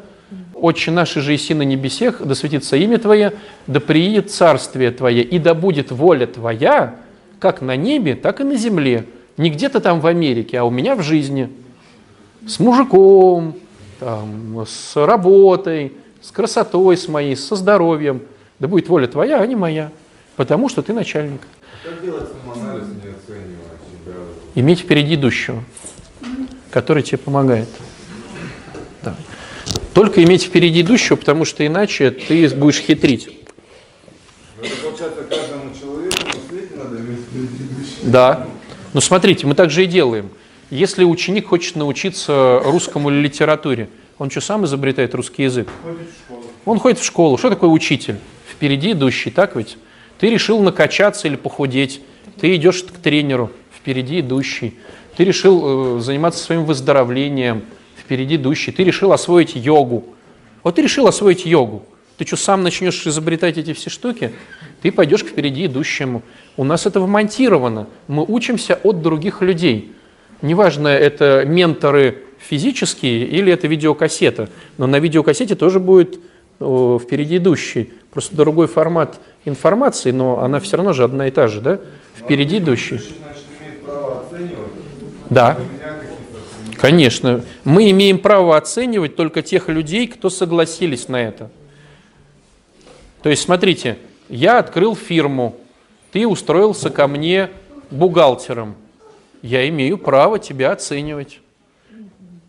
Отче 0.55 0.91
наш 0.91 1.15
же 1.15 1.35
иси 1.35 1.55
на 1.55 1.63
небесех, 1.63 2.25
да 2.25 2.35
светится 2.35 2.77
имя 2.77 2.99
Твое, 2.99 3.33
да 3.67 3.81
приедет 3.81 4.31
царствие 4.31 4.91
Твое, 4.91 5.23
и 5.23 5.39
да 5.39 5.55
будет 5.55 5.91
воля 5.91 6.27
Твоя, 6.27 6.97
как 7.39 7.61
на 7.61 7.77
небе, 7.77 8.15
так 8.15 8.41
и 8.41 8.45
на 8.45 8.57
земле. 8.57 9.07
Не 9.37 9.51
где-то 9.51 9.81
там 9.81 10.01
в 10.01 10.07
Америке, 10.07 10.59
а 10.59 10.65
у 10.65 10.71
меня 10.71 10.95
в 10.95 11.03
жизни. 11.03 11.51
С 12.47 12.61
мужиком, 12.61 13.57
там, 13.99 14.65
с 14.67 14.97
работой, 14.97 15.93
с 16.21 16.31
красотой 16.31 16.97
с 16.97 17.09
моей, 17.09 17.37
со 17.37 17.57
здоровьем. 17.57 18.23
Да 18.59 18.69
будет 18.69 18.89
воля 18.89 19.07
твоя, 19.07 19.41
а 19.41 19.47
не 19.47 19.57
моя. 19.57 19.91
Потому 20.37 20.69
что 20.69 20.83
ты 20.83 20.93
начальник. 20.93 21.41
Как 21.83 22.03
делать 22.03 22.29
самоанализ, 22.29 22.85
не 22.85 23.11
оценивая 23.11 23.79
себя? 24.05 24.15
Иметь 24.55 24.81
впереди 24.81 25.15
идущего, 25.15 25.63
который 26.71 27.03
тебе 27.03 27.19
помогает. 27.19 27.69
Да. 29.03 29.15
Только 29.93 30.23
иметь 30.25 30.45
впереди 30.45 30.81
идущего, 30.81 31.17
потому 31.17 31.45
что 31.45 31.67
иначе 31.67 32.11
ты 32.11 32.49
будешь 32.57 32.81
хитрить. 32.81 33.29
Ну, 34.57 34.65
это 34.65 34.77
получается 34.83 35.25
каждому 35.25 35.73
человеку 35.79 36.17
на 36.27 36.49
свете 36.49 36.75
надо 36.77 36.97
иметь 36.97 37.21
впереди 37.21 37.65
идущего. 37.65 37.94
Да. 38.05 38.47
Но 38.93 39.01
смотрите, 39.01 39.47
мы 39.47 39.55
так 39.55 39.71
же 39.71 39.85
и 39.85 39.87
делаем. 39.87 40.31
Если 40.71 41.05
ученик 41.05 41.49
хочет 41.49 41.77
научиться 41.77 42.61
русскому 42.65 43.11
литературе, 43.11 43.89
он 44.19 44.31
что, 44.31 44.41
сам 44.41 44.65
изобретает 44.65 45.15
русский 45.15 45.43
язык? 45.45 45.69
Он 46.65 46.79
ходит 46.79 46.99
в 46.99 47.05
школу. 47.05 47.37
Что 47.37 47.51
такое 47.51 47.71
учитель? 47.71 48.17
Впереди 48.49 48.93
идущий, 48.93 49.31
так 49.31 49.57
ведь? 49.57 49.77
Ты 50.19 50.31
решил 50.31 50.61
накачаться 50.61 51.29
или 51.29 51.37
похудеть. 51.37 52.01
Ты 52.41 52.55
идешь 52.57 52.85
к 52.85 52.93
тренеру, 52.99 53.51
впереди 53.77 54.21
идущий. 54.21 54.75
Ты 55.17 55.25
решил 55.25 55.99
э, 55.99 56.01
заниматься 56.01 56.43
своим 56.43 56.65
выздоровлением, 56.65 57.65
впереди 57.97 58.37
идущий. 58.37 58.73
Ты 58.73 58.85
решил 58.85 59.13
освоить 59.13 59.55
йогу. 59.55 60.05
Вот 60.63 60.77
ты 60.77 60.83
решил 60.83 61.07
освоить 61.07 61.47
йогу. 61.47 61.85
Ты 62.17 62.27
что, 62.27 62.37
сам 62.37 62.63
начнешь 62.63 63.07
изобретать 63.07 63.59
эти 63.59 63.73
все 63.73 63.91
штуки? 63.91 64.33
Ты 64.85 64.93
пойдешь 64.93 65.23
впереди 65.23 65.65
идущему. 65.65 66.21
У 66.59 66.63
нас 66.63 66.85
это 66.85 67.01
вмонтировано. 67.01 67.87
Мы 68.07 68.23
учимся 68.23 68.79
от 68.83 69.01
других 69.01 69.41
людей. 69.41 69.95
Неважно, 70.43 70.89
это 70.89 71.47
менторы 71.47 72.19
физические 72.39 73.25
или 73.25 73.51
это 73.51 73.67
видеокассета. 73.67 74.51
Но 74.77 74.87
на 74.87 74.99
видеокассете 74.99 75.55
тоже 75.55 75.81
будет 75.81 76.21
о, 76.61 76.99
впереди 77.03 77.39
идущий. 77.39 77.95
Просто 78.11 78.37
другой 78.37 78.67
формат 78.67 79.19
информации, 79.47 80.11
но 80.11 80.41
она 80.41 80.61
все 80.61 80.77
равно 80.77 80.93
же 80.93 81.05
одна 81.05 81.29
и 81.29 81.31
та 81.31 81.49
же, 81.49 81.63
да? 81.63 81.81
Впереди 82.15 82.59
идущий. 82.59 83.01
Да, 85.31 85.57
конечно. 86.77 87.43
Мы 87.65 87.91
имеем 87.91 88.19
право 88.19 88.59
оценивать 88.59 89.17
только 89.17 89.41
тех 89.41 89.71
людей, 89.71 90.09
кто 90.09 90.29
согласились 90.29 91.09
на 91.09 91.23
это. 91.23 91.51
То 93.23 93.31
есть, 93.31 93.41
смотрите, 93.41 93.97
я 94.35 94.59
открыл 94.59 94.97
фирму, 94.97 95.55
ты 96.11 96.27
устроился 96.27 96.91
ко 96.91 97.07
мне 97.07 97.51
бухгалтером. 97.91 98.75
Я 99.43 99.69
имею 99.69 99.97
право 99.97 100.39
тебя 100.39 100.73
оценивать. 100.73 101.41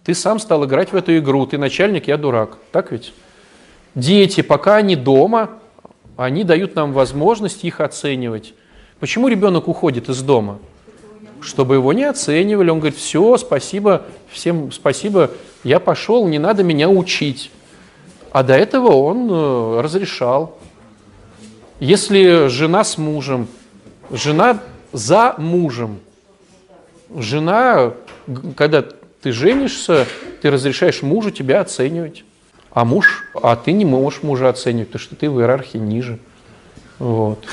Ты 0.04 0.14
сам 0.14 0.40
стал 0.40 0.66
играть 0.66 0.92
в 0.92 0.96
эту 0.96 1.16
игру, 1.18 1.46
ты 1.46 1.58
начальник, 1.58 2.08
я 2.08 2.18
дурак. 2.18 2.58
Так 2.72 2.92
ведь? 2.92 3.14
Дети, 3.94 4.42
пока 4.42 4.78
они 4.78 4.96
дома, 4.96 5.52
они 6.18 6.44
дают 6.44 6.76
нам 6.76 6.92
возможность 6.92 7.64
их 7.64 7.80
оценивать. 7.80 8.54
Почему 9.00 9.28
ребенок 9.28 9.68
уходит 9.68 10.10
из 10.10 10.22
дома? 10.22 10.60
чтобы 11.42 11.76
его 11.76 11.94
не 11.94 12.06
оценивали. 12.06 12.72
Он 12.72 12.80
говорит, 12.80 12.98
все, 12.98 13.38
спасибо, 13.38 14.04
всем 14.32 14.72
спасибо, 14.72 15.30
я 15.64 15.80
пошел, 15.80 16.28
не 16.28 16.40
надо 16.40 16.64
меня 16.64 16.90
учить. 16.90 17.52
А 18.32 18.42
до 18.42 18.56
этого 18.56 18.92
он 18.94 19.30
э, 19.30 19.82
разрешал. 19.82 20.58
Если 21.80 22.48
жена 22.48 22.84
с 22.84 22.98
мужем, 22.98 23.48
жена 24.10 24.60
за 24.94 25.36
мужем, 25.38 26.00
жена, 27.14 27.94
когда 28.56 28.86
ты 29.22 29.32
женишься, 29.32 30.06
ты 30.42 30.50
разрешаешь 30.52 31.02
мужу 31.02 31.32
тебя 31.32 31.60
оценивать. 31.62 32.24
А 32.72 32.86
муж, 32.86 33.24
а 33.34 33.56
ты 33.56 33.72
не 33.72 33.86
можешь 33.86 34.22
мужа 34.24 34.50
оценивать, 34.50 34.90
потому 34.90 35.02
что 35.02 35.16
ты 35.16 35.30
в 35.30 35.40
иерархии 35.40 35.78
ниже. 35.78 36.20
Вот. 37.00 37.46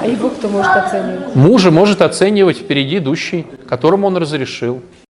А 0.00 0.06
его 0.06 0.30
кто 0.30 0.48
может 0.48 0.76
оценивать? 0.76 1.34
Мужа 1.34 1.70
может 1.70 2.00
оценивать 2.00 2.58
впереди 2.58 2.98
идущий, 2.98 3.46
которому 3.68 4.06
он 4.06 4.16
разрешил. 4.16 4.82